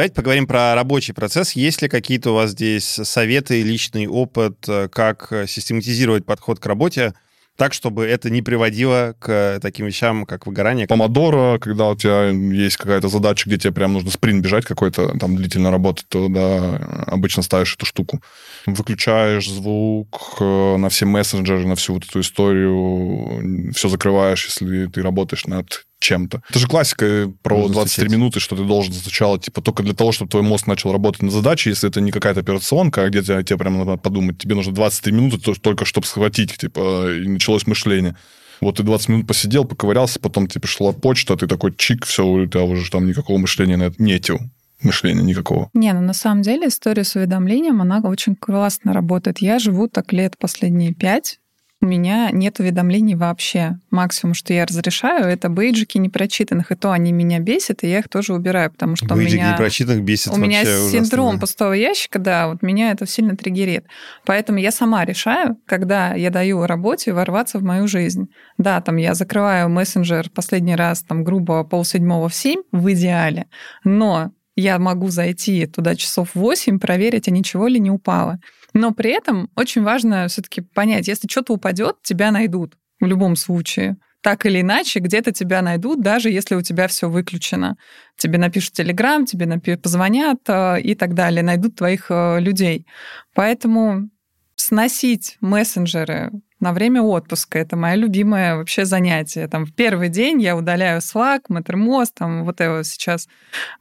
Давайте 0.02 0.16
поговорим 0.16 0.48
про 0.48 0.74
рабочий 0.74 1.14
процесс. 1.14 1.52
Есть 1.52 1.84
ли 1.84 1.88
какие-то 1.88 2.32
у 2.32 2.34
вас 2.34 2.54
здесь 2.54 2.86
советы, 2.86 3.62
личный 3.62 4.08
опыт, 4.08 4.68
э, 4.68 4.88
как 4.88 5.32
э, 5.32 5.46
систематизировать 5.46 6.26
подход 6.26 6.60
к 6.60 6.66
работе 6.66 7.14
так, 7.56 7.72
чтобы 7.72 8.08
это 8.08 8.32
не 8.32 8.42
приводило 8.42 9.14
к 9.20 9.60
таким 9.62 9.86
вещам, 9.86 10.26
как 10.26 10.48
выгорание? 10.48 10.88
Помодоро, 10.88 11.60
когда 11.60 11.90
у 11.90 11.96
тебя 11.96 12.30
есть 12.30 12.78
какая-то 12.78 13.10
задача, 13.10 13.48
где 13.48 13.60
тебе 13.60 13.74
прям 13.74 13.94
нужно 13.94 14.10
спринт 14.10 14.44
бежать 14.44 14.66
какой-то, 14.66 15.16
там 15.20 15.36
длительно 15.36 15.70
работать, 15.70 16.08
то 16.08 16.30
да, 16.30 16.78
обычно 17.06 17.44
ставишь 17.44 17.76
эту 17.76 17.86
штуку. 17.86 18.24
Выключаешь 18.66 19.48
звук 19.48 20.38
э, 20.40 20.78
на 20.78 20.90
все 20.90 21.06
мессенджеры, 21.06 21.68
на 21.68 21.76
всю 21.76 21.94
вот 21.94 22.06
эту 22.06 22.22
историю, 22.22 23.72
все 23.76 23.88
закрываешь, 23.88 24.46
если 24.46 24.88
ты 24.88 25.04
работаешь 25.04 25.46
над 25.46 25.86
чем-то. 26.02 26.42
Это 26.50 26.60
же 26.60 26.68
классика 26.68 27.32
про 27.42 27.58
Нужно 27.58 27.74
23 27.76 28.04
стучать. 28.06 28.12
минуты, 28.18 28.40
что 28.42 28.56
ты 28.58 28.64
должен 28.64 28.94
сначала, 28.94 29.40
типа, 29.40 29.62
только 29.62 29.84
для 29.84 29.94
того, 29.94 30.12
чтобы 30.12 30.30
твой 30.30 30.44
мозг 30.44 30.68
начал 30.68 30.92
работать 30.92 31.22
над 31.22 31.32
задачей, 31.32 31.70
если 31.70 31.88
это 31.90 32.02
не 32.02 32.12
какая-то 32.12 32.42
операционка, 32.42 33.04
а 33.04 33.10
где 33.10 33.22
тебе, 33.24 33.44
тебе 33.44 33.58
прям 33.58 33.78
надо 33.78 33.98
подумать, 33.98 34.38
тебе 34.38 34.56
нужно 34.56 34.74
23 34.74 35.14
минуты 35.14 35.38
то- 35.38 35.54
только, 35.54 35.86
чтобы 35.86 36.06
схватить, 36.08 36.58
типа, 36.58 37.14
и 37.16 37.28
началось 37.28 37.66
мышление. 37.68 38.16
Вот 38.60 38.78
ты 38.78 38.84
20 38.84 39.10
минут 39.10 39.28
посидел, 39.28 39.66
поковырялся, 39.66 40.20
потом 40.20 40.48
тебе 40.48 40.62
пришла 40.62 40.92
почта, 40.92 41.36
ты 41.38 41.48
такой 41.48 41.74
чик, 41.76 42.06
все, 42.06 42.26
у 42.28 42.46
тебя 42.46 42.64
уже 42.64 42.92
там 42.92 43.08
никакого 43.08 43.38
мышления 43.38 43.78
на 43.78 43.84
это 43.84 44.02
нету. 44.04 44.40
Мышления 44.84 45.22
никакого. 45.22 45.70
Не, 45.76 45.94
ну 45.94 46.02
на 46.02 46.14
самом 46.14 46.42
деле 46.42 46.68
история 46.68 47.04
с 47.04 47.16
уведомлением, 47.16 47.82
она 47.84 48.00
очень 48.04 48.36
классно 48.36 48.94
работает. 48.94 49.38
Я 49.38 49.60
живу 49.60 49.88
так 49.88 50.12
лет 50.12 50.40
последние 50.40 50.92
пять, 50.94 51.38
у 51.82 51.86
меня 51.88 52.30
нет 52.32 52.60
уведомлений 52.60 53.16
вообще. 53.16 53.80
Максимум, 53.90 54.36
что 54.36 54.54
я 54.54 54.66
разрешаю, 54.66 55.26
это 55.26 55.50
бейджики 55.50 55.98
непрочитанных. 55.98 56.72
И 56.72 56.76
то 56.76 56.92
они 56.92 57.12
меня 57.12 57.40
бесят, 57.40 57.84
и 57.84 57.90
я 57.90 58.00
их 58.00 58.10
тоже 58.10 58.36
убираю, 58.36 58.72
потому 58.72 58.96
что 58.96 59.14
у 59.14 59.18
Бейджик 59.18 59.40
меня... 59.40 59.54
непрочитанных 59.54 60.04
бесит 60.04 60.32
У 60.32 60.38
меня 60.38 60.62
ужасно, 60.62 60.90
синдром 60.92 61.36
да. 61.36 61.42
пустого 61.42 61.74
ящика, 61.74 62.20
да, 62.20 62.50
вот 62.50 62.62
меня 62.62 62.92
это 62.92 63.08
сильно 63.08 63.36
триггерит. 63.36 63.86
Поэтому 64.26 64.60
я 64.60 64.72
сама 64.72 65.06
решаю, 65.06 65.58
когда 65.66 66.14
я 66.14 66.30
даю 66.30 66.66
работе 66.68 67.14
ворваться 67.14 67.58
в 67.58 67.64
мою 67.64 67.88
жизнь. 67.88 68.28
Да, 68.60 68.80
там 68.82 68.98
я 68.98 69.16
закрываю 69.16 69.68
мессенджер 69.70 70.30
последний 70.30 70.76
раз, 70.76 71.02
там, 71.02 71.24
грубо, 71.24 71.64
полседьмого 71.64 72.30
в 72.30 72.36
семь 72.36 72.62
в 72.72 72.92
идеале, 72.92 73.48
но 73.84 74.32
я 74.56 74.80
могу 74.80 75.10
зайти 75.10 75.66
туда 75.66 75.96
часов 75.96 76.32
в 76.34 76.40
8, 76.40 76.80
проверить, 76.80 77.28
а 77.28 77.32
ничего 77.32 77.68
ли 77.68 77.80
не 77.80 77.92
упало. 77.92 78.40
Но 78.74 78.92
при 78.92 79.12
этом 79.12 79.50
очень 79.56 79.84
важно 79.84 80.28
все-таки 80.28 80.62
понять, 80.62 81.08
если 81.08 81.28
что-то 81.28 81.54
упадет, 81.54 81.98
тебя 82.04 82.32
найдут 82.32 82.76
в 83.00 83.06
любом 83.06 83.36
случае. 83.36 83.98
Так 84.22 84.46
или 84.46 84.62
иначе, 84.62 85.00
где-то 85.00 85.32
тебя 85.32 85.62
найдут, 85.62 86.02
даже 86.02 86.30
если 86.30 86.54
у 86.54 86.62
тебя 86.62 86.88
все 86.88 87.10
выключено. 87.10 87.76
Тебе 88.18 88.38
напишут 88.38 88.74
телеграм, 88.74 89.26
тебе 89.26 89.48
напи- 89.48 89.78
позвонят 89.78 90.42
э, 90.48 90.80
и 90.82 90.94
так 90.94 91.16
далее, 91.16 91.42
найдут 91.42 91.78
твоих 91.78 92.06
э, 92.10 92.40
людей. 92.40 92.86
Поэтому 93.34 94.10
сносить 94.56 95.38
мессенджеры 95.42 96.32
на 96.62 96.74
время 96.74 97.02
отпуска. 97.02 97.60
Это 97.60 97.76
мое 97.76 97.96
любимое 97.96 98.56
вообще 98.56 98.86
занятие. 98.86 99.48
Там 99.48 99.66
в 99.66 99.74
первый 99.74 100.10
день 100.10 100.42
я 100.42 100.56
удаляю 100.56 101.02
Slack, 101.02 101.42
Mattermost, 101.50 102.12
там 102.16 102.46
вот 102.46 102.62
это 102.62 102.84
сейчас. 102.84 103.28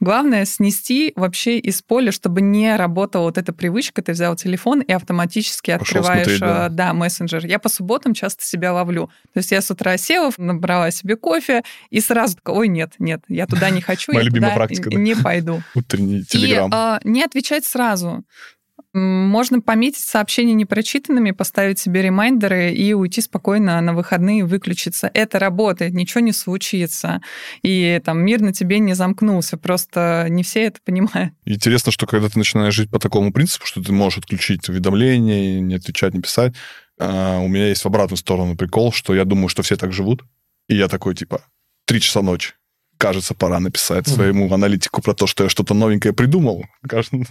Главное 0.00 0.44
снести 0.46 1.12
вообще 1.14 1.58
из 1.58 1.82
поля, 1.82 2.10
чтобы 2.10 2.40
не 2.40 2.74
работала 2.76 3.24
вот 3.24 3.38
эта 3.38 3.52
привычка. 3.52 4.02
Ты 4.02 4.12
взял 4.12 4.34
телефон 4.34 4.80
и 4.80 4.92
автоматически 4.92 5.76
Пошел 5.78 6.00
открываешь, 6.00 6.24
смотреть, 6.24 6.40
да. 6.40 6.66
э, 6.66 6.70
да, 6.70 6.92
мессенджер. 6.94 7.46
Я 7.46 7.58
по 7.58 7.68
субботам 7.68 8.14
часто 8.14 8.44
себя 8.44 8.72
ловлю. 8.72 9.10
То 9.32 9.38
есть 9.38 9.52
я 9.52 9.60
с 9.60 9.70
утра 9.70 9.96
села, 9.96 10.32
набрала 10.38 10.90
себе 10.90 11.16
кофе 11.16 11.62
и 11.90 12.00
сразу 12.00 12.38
ой, 12.46 12.68
нет, 12.68 12.94
нет, 12.98 13.22
я 13.28 13.46
туда 13.46 13.70
не 13.70 13.82
хочу, 13.82 14.12
я 14.12 14.24
туда 14.24 14.56
да. 14.56 14.66
не 14.96 15.14
пойду. 15.14 15.62
Утренний 15.74 16.24
телеграм. 16.24 16.70
И 16.70 16.74
а, 16.74 17.00
не 17.04 17.22
отвечать 17.22 17.64
сразу. 17.64 18.24
Можно 18.92 19.60
пометить 19.60 20.04
сообщения 20.04 20.52
непрочитанными, 20.52 21.30
поставить 21.30 21.78
себе 21.78 22.02
ремайдеры 22.02 22.72
и 22.72 22.92
уйти 22.92 23.20
спокойно 23.20 23.80
на 23.80 23.94
выходные, 23.94 24.44
выключиться. 24.44 25.08
Это 25.14 25.38
работает, 25.38 25.92
ничего 25.92 26.20
не 26.20 26.32
случится. 26.32 27.22
И 27.62 28.00
там 28.04 28.24
мир 28.24 28.40
на 28.40 28.52
тебе 28.52 28.80
не 28.80 28.94
замкнулся. 28.94 29.56
Просто 29.56 30.26
не 30.28 30.42
все 30.42 30.64
это 30.64 30.80
понимают. 30.84 31.34
Интересно, 31.44 31.92
что 31.92 32.06
когда 32.06 32.28
ты 32.28 32.38
начинаешь 32.38 32.74
жить 32.74 32.90
по 32.90 32.98
такому 32.98 33.32
принципу, 33.32 33.66
что 33.66 33.80
ты 33.80 33.92
можешь 33.92 34.18
отключить 34.18 34.68
уведомления, 34.68 35.60
не 35.60 35.74
отвечать, 35.76 36.14
не 36.14 36.20
писать, 36.20 36.54
а, 36.98 37.38
у 37.38 37.48
меня 37.48 37.68
есть 37.68 37.82
в 37.82 37.86
обратную 37.86 38.18
сторону 38.18 38.56
прикол, 38.56 38.92
что 38.92 39.14
я 39.14 39.24
думаю, 39.24 39.48
что 39.48 39.62
все 39.62 39.76
так 39.76 39.92
живут. 39.92 40.24
И 40.68 40.76
я 40.76 40.88
такой, 40.88 41.14
типа, 41.14 41.42
три 41.86 42.00
часа 42.00 42.22
ночи. 42.22 42.54
Кажется, 43.00 43.32
пора 43.32 43.60
написать 43.60 44.06
своему 44.06 44.52
аналитику 44.52 45.00
про 45.00 45.14
то, 45.14 45.26
что 45.26 45.44
я 45.44 45.48
что-то 45.48 45.72
новенькое 45.72 46.12
придумал. 46.12 46.66
Кажется, 46.86 47.16
10, 47.16 47.30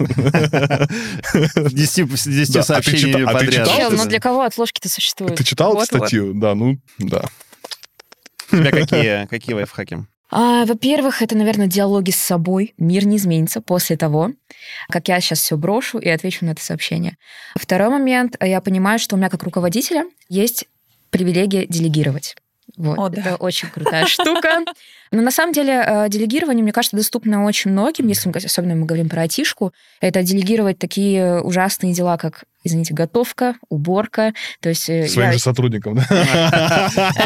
10 2.10 2.54
Да, 2.54 2.62
а 2.62 2.82
чита- 2.82 3.24
а 3.24 3.34
подряд. 3.34 3.70
ну 3.92 4.06
для 4.08 4.20
кого 4.20 4.42
отложки-то 4.42 4.90
существуют? 4.90 5.36
Ты 5.36 5.44
читал 5.44 5.80
статью? 5.86 6.34
Да, 6.34 6.56
ну, 6.56 6.80
да. 6.98 7.26
У 8.52 8.56
тебя 8.56 8.72
какие, 8.72 9.28
какие 9.28 9.54
лайфхаки? 9.54 10.08
А, 10.32 10.66
во-первых, 10.66 11.22
это, 11.22 11.38
наверное, 11.38 11.68
диалоги 11.68 12.10
с 12.10 12.20
собой. 12.20 12.74
Мир 12.80 13.06
не 13.06 13.18
изменится 13.18 13.62
после 13.62 13.96
того, 13.96 14.32
как 14.90 15.08
я 15.08 15.22
сейчас 15.22 15.40
все 15.40 15.56
брошу 15.56 16.00
и 16.00 16.10
отвечу 16.10 16.46
на 16.46 16.52
это 16.52 16.64
сообщение. 16.64 17.18
Второй 17.56 17.90
момент. 17.90 18.38
Я 18.42 18.60
понимаю, 18.62 18.98
что 18.98 19.16
у 19.16 19.20
меня 19.20 19.30
как 19.30 19.44
руководителя 19.44 20.06
есть 20.30 20.66
привилегия 21.12 21.68
делегировать. 21.68 22.36
Вот. 22.76 22.98
О, 22.98 23.10
да. 23.10 23.22
Это 23.22 23.36
очень 23.36 23.70
крутая 23.70 24.08
штука. 24.08 24.64
Но 25.12 25.22
на 25.22 25.32
самом 25.32 25.54
деле 25.54 25.84
э, 25.86 26.10
делегирование, 26.10 26.64
мне 26.64 26.72
кажется, 26.72 26.96
доступно 26.98 27.46
очень 27.46 27.72
многим, 27.72 28.08
если 28.08 28.30
мы, 28.30 28.36
особенно 28.36 28.76
мы 28.76 28.86
говорим 28.86 29.10
про 29.10 29.22
айтишку. 29.22 29.74
Это 30.02 30.22
делегировать 30.24 30.78
такие 30.78 31.42
ужасные 31.42 31.94
дела, 31.94 32.18
как, 32.18 32.44
извините, 32.64 32.94
готовка, 32.94 33.56
уборка. 33.70 34.34
То 34.62 34.70
есть 34.70 34.90
э, 34.90 35.08
Своим 35.08 35.30
я- 35.30 35.34
же 35.34 35.40
сотрудникам, 35.40 35.96
да? 35.96 36.04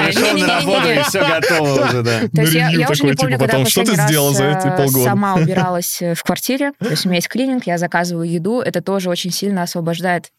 Пришел 0.06 0.38
на 0.38 0.48
работу, 0.60 0.90
и 0.90 1.00
все 1.04 1.28
готово 1.28 1.86
уже, 1.90 2.04
да. 2.04 2.20
То 2.34 2.42
есть 2.42 2.54
я, 2.54 2.68
уже 2.68 2.78
не 2.78 2.84
такой, 2.84 2.98
помню, 2.98 3.16
типа, 3.16 3.28
когда 3.28 3.46
потом, 3.46 3.66
что 3.66 3.84
ты 3.84 3.96
сделал 3.96 4.34
за 4.34 4.46
эти 4.46 4.68
э, 4.68 4.78
полгода? 4.78 5.04
сама 5.04 5.36
убиралась 5.42 6.02
в 6.02 6.24
квартире. 6.24 6.72
То 6.80 6.90
есть 6.90 7.06
у 7.06 7.10
меня 7.10 7.18
есть 7.18 7.28
клининг, 7.30 7.66
я 7.66 7.78
заказываю 7.78 8.30
еду. 8.30 8.62
Это 8.62 8.82
тоже 8.82 9.10
очень 9.10 9.32
сильно 9.32 9.64
освобождает, 9.64 10.30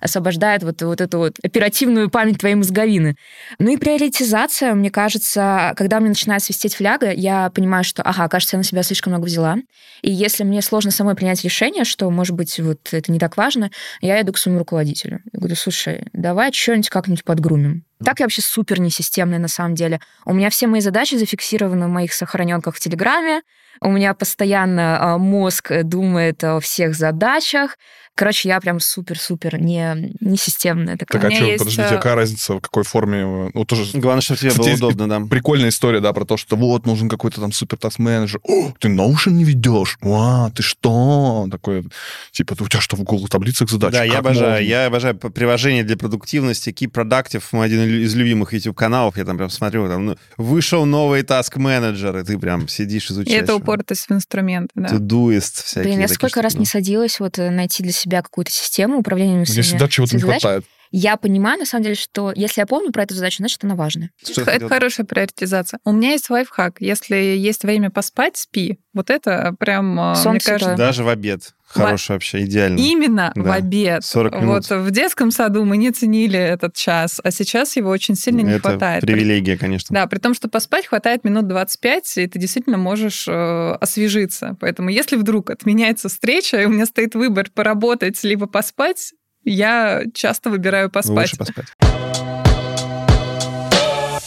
освобождает 0.00 0.62
вот, 0.62 0.82
вот 0.82 1.00
эту 1.00 1.18
вот 1.18 1.36
оперативную 1.42 2.10
память 2.10 2.38
твоей 2.38 2.54
мозговины. 2.54 3.16
Ну 3.58 3.72
и 3.72 3.76
приоритизация, 3.76 4.74
мне 4.74 4.90
кажется, 4.90 5.72
когда 5.76 6.00
мне 6.00 6.08
начинает 6.08 6.42
свистеть 6.56 6.76
фляга, 6.76 7.12
я 7.12 7.50
понимаю, 7.50 7.84
что, 7.84 8.02
ага, 8.02 8.28
кажется, 8.28 8.56
я 8.56 8.58
на 8.58 8.64
себя 8.64 8.82
слишком 8.82 9.12
много 9.12 9.26
взяла. 9.26 9.56
И 10.00 10.10
если 10.10 10.42
мне 10.42 10.62
сложно 10.62 10.90
самой 10.90 11.14
принять 11.14 11.44
решение, 11.44 11.84
что, 11.84 12.10
может 12.10 12.34
быть, 12.34 12.58
вот 12.58 12.92
это 12.92 13.12
не 13.12 13.18
так 13.18 13.36
важно, 13.36 13.70
я 14.00 14.20
иду 14.22 14.32
к 14.32 14.38
своему 14.38 14.60
руководителю. 14.60 15.20
Я 15.32 15.38
говорю, 15.38 15.54
слушай, 15.54 16.06
давай 16.12 16.52
что-нибудь 16.52 16.88
как-нибудь 16.88 17.24
подгрумим. 17.24 17.84
Так 18.04 18.20
я 18.20 18.26
вообще 18.26 18.42
супер 18.42 18.80
несистемная 18.80 19.38
на 19.38 19.48
самом 19.48 19.74
деле. 19.74 20.00
У 20.24 20.32
меня 20.32 20.50
все 20.50 20.66
мои 20.66 20.80
задачи 20.80 21.14
зафиксированы 21.14 21.86
в 21.86 21.90
моих 21.90 22.12
сохраненках 22.12 22.74
в 22.74 22.80
Телеграме. 22.80 23.42
У 23.80 23.90
меня 23.90 24.14
постоянно 24.14 24.98
а, 24.98 25.18
мозг 25.18 25.70
думает 25.82 26.42
о 26.44 26.60
всех 26.60 26.94
задачах. 26.94 27.76
Короче, 28.16 28.48
я 28.48 28.58
прям 28.60 28.80
супер-супер 28.80 29.60
не, 29.60 30.14
не 30.20 30.38
системная 30.38 30.96
такая. 30.96 31.20
Так 31.20 31.30
а 31.30 31.34
что, 31.34 31.44
есть, 31.44 31.58
подождите, 31.58 31.88
э, 31.88 31.96
какая 31.96 32.14
разница, 32.14 32.54
в 32.54 32.60
какой 32.60 32.82
форме? 32.82 33.50
Ну, 33.52 33.64
тоже 33.66 33.84
Главное, 33.98 34.22
чтобы 34.22 34.40
тебе 34.40 34.50
Кстати, 34.52 34.68
было 34.80 34.88
удобно, 34.88 35.06
да. 35.06 35.20
прикольная 35.26 35.68
история, 35.68 36.00
да, 36.00 36.14
про 36.14 36.24
то, 36.24 36.38
что 36.38 36.56
вот 36.56 36.86
нужен 36.86 37.10
какой-то 37.10 37.42
там 37.42 37.52
супер 37.52 37.76
таск 37.76 37.98
менеджер. 37.98 38.40
О, 38.42 38.72
ты 38.78 38.88
Notion 38.88 39.32
не 39.32 39.44
ведешь? 39.44 39.98
А, 40.00 40.48
ты 40.48 40.62
что? 40.62 41.46
Такое, 41.50 41.84
типа, 42.32 42.56
у 42.58 42.68
тебя 42.68 42.80
что, 42.80 42.96
в 42.96 43.02
Google 43.02 43.28
таблицах 43.28 43.68
задачи? 43.68 43.92
Да, 43.92 44.04
я 44.04 44.12
Как 44.12 44.20
обожаю. 44.20 44.50
можно? 44.52 44.64
Я 44.64 44.86
обожаю 44.86 45.14
приложение 45.14 45.84
для 45.84 45.98
продуктивности. 45.98 46.70
Keep 46.70 46.92
Productive, 46.92 47.42
мой 47.52 47.66
один 47.66 47.82
из 47.82 48.14
любимых 48.14 48.54
YouTube-каналов. 48.54 49.18
Я 49.18 49.26
там 49.26 49.36
прям 49.36 49.50
смотрю, 49.50 49.88
там 49.88 50.06
ну, 50.06 50.16
вышел 50.38 50.86
новый 50.86 51.20
task 51.20 51.58
менеджер, 51.58 52.16
и 52.16 52.22
ты 52.22 52.38
прям 52.38 52.66
сидишь, 52.66 53.10
И 53.10 53.12
изучаешь. 53.12 53.42
это 53.42 53.54
упоротость 53.54 54.08
в 54.08 54.12
инструменты, 54.12 54.70
да. 54.74 54.88
Todoist 54.88 55.64
всякие. 55.64 55.92
Блин, 55.92 56.00
я 56.00 56.08
сколько 56.08 56.40
раз 56.40 56.54
не 56.54 56.64
садилась 56.64 57.20
вот 57.20 57.38
э, 57.38 57.50
найти 57.50 57.82
для 57.82 57.92
себя 57.92 58.05
какую-то 58.22 58.50
систему 58.50 58.98
управления 58.98 59.36
Мне 59.36 59.44
всегда 59.44 59.88
чего-то 59.88 60.16
не 60.16 60.22
хватает. 60.22 60.64
Я 60.90 61.16
понимаю, 61.16 61.58
на 61.58 61.66
самом 61.66 61.84
деле, 61.84 61.94
что 61.96 62.32
если 62.34 62.60
я 62.60 62.66
помню 62.66 62.92
про 62.92 63.02
эту 63.02 63.14
задачу, 63.14 63.38
значит, 63.38 63.62
она 63.64 63.74
важная. 63.74 64.10
Что 64.22 64.42
это 64.42 64.52
хотел? 64.52 64.68
хорошая 64.68 65.06
приоритизация. 65.06 65.80
У 65.84 65.92
меня 65.92 66.12
есть 66.12 66.30
лайфхак. 66.30 66.76
Если 66.80 67.16
есть 67.16 67.64
время 67.64 67.90
поспать, 67.90 68.36
спи. 68.36 68.78
Вот 68.94 69.10
это 69.10 69.54
прям, 69.58 69.94
мне 69.96 70.14
Солнце 70.14 70.52
кажется, 70.52 70.70
то- 70.72 70.76
Даже 70.78 71.04
в 71.04 71.08
обед. 71.08 71.52
Хороший 71.68 72.12
вообще, 72.12 72.44
идеально. 72.44 72.78
Именно 72.78 73.32
Да. 73.34 73.42
в 73.42 73.50
обед. 73.50 74.04
40 74.04 74.34
минут. 74.40 74.70
Вот 74.70 74.78
в 74.82 74.90
детском 74.92 75.32
саду 75.32 75.64
мы 75.64 75.76
не 75.76 75.90
ценили 75.90 76.38
этот 76.38 76.74
час, 76.76 77.20
а 77.22 77.30
сейчас 77.32 77.74
его 77.76 77.90
очень 77.90 78.14
сильно 78.14 78.40
не 78.42 78.52
это 78.52 78.70
хватает. 78.70 79.02
привилегия, 79.02 79.58
конечно. 79.58 79.92
Да, 79.92 80.06
при 80.06 80.18
том, 80.20 80.32
что 80.32 80.48
поспать 80.48 80.86
хватает 80.86 81.24
минут 81.24 81.48
25, 81.48 82.18
и 82.18 82.26
ты 82.28 82.38
действительно 82.38 82.78
можешь 82.78 83.26
э, 83.28 83.72
освежиться. 83.80 84.56
Поэтому 84.60 84.90
если 84.90 85.16
вдруг 85.16 85.50
отменяется 85.50 86.08
встреча, 86.08 86.60
и 86.62 86.64
у 86.66 86.68
меня 86.68 86.86
стоит 86.86 87.14
выбор 87.16 87.50
поработать 87.52 88.22
либо 88.22 88.46
поспать, 88.46 89.12
я 89.50 90.02
часто 90.12 90.50
выбираю 90.50 90.90
поспать. 90.90 91.32
Лучше 91.32 91.36
поспать. 91.36 91.66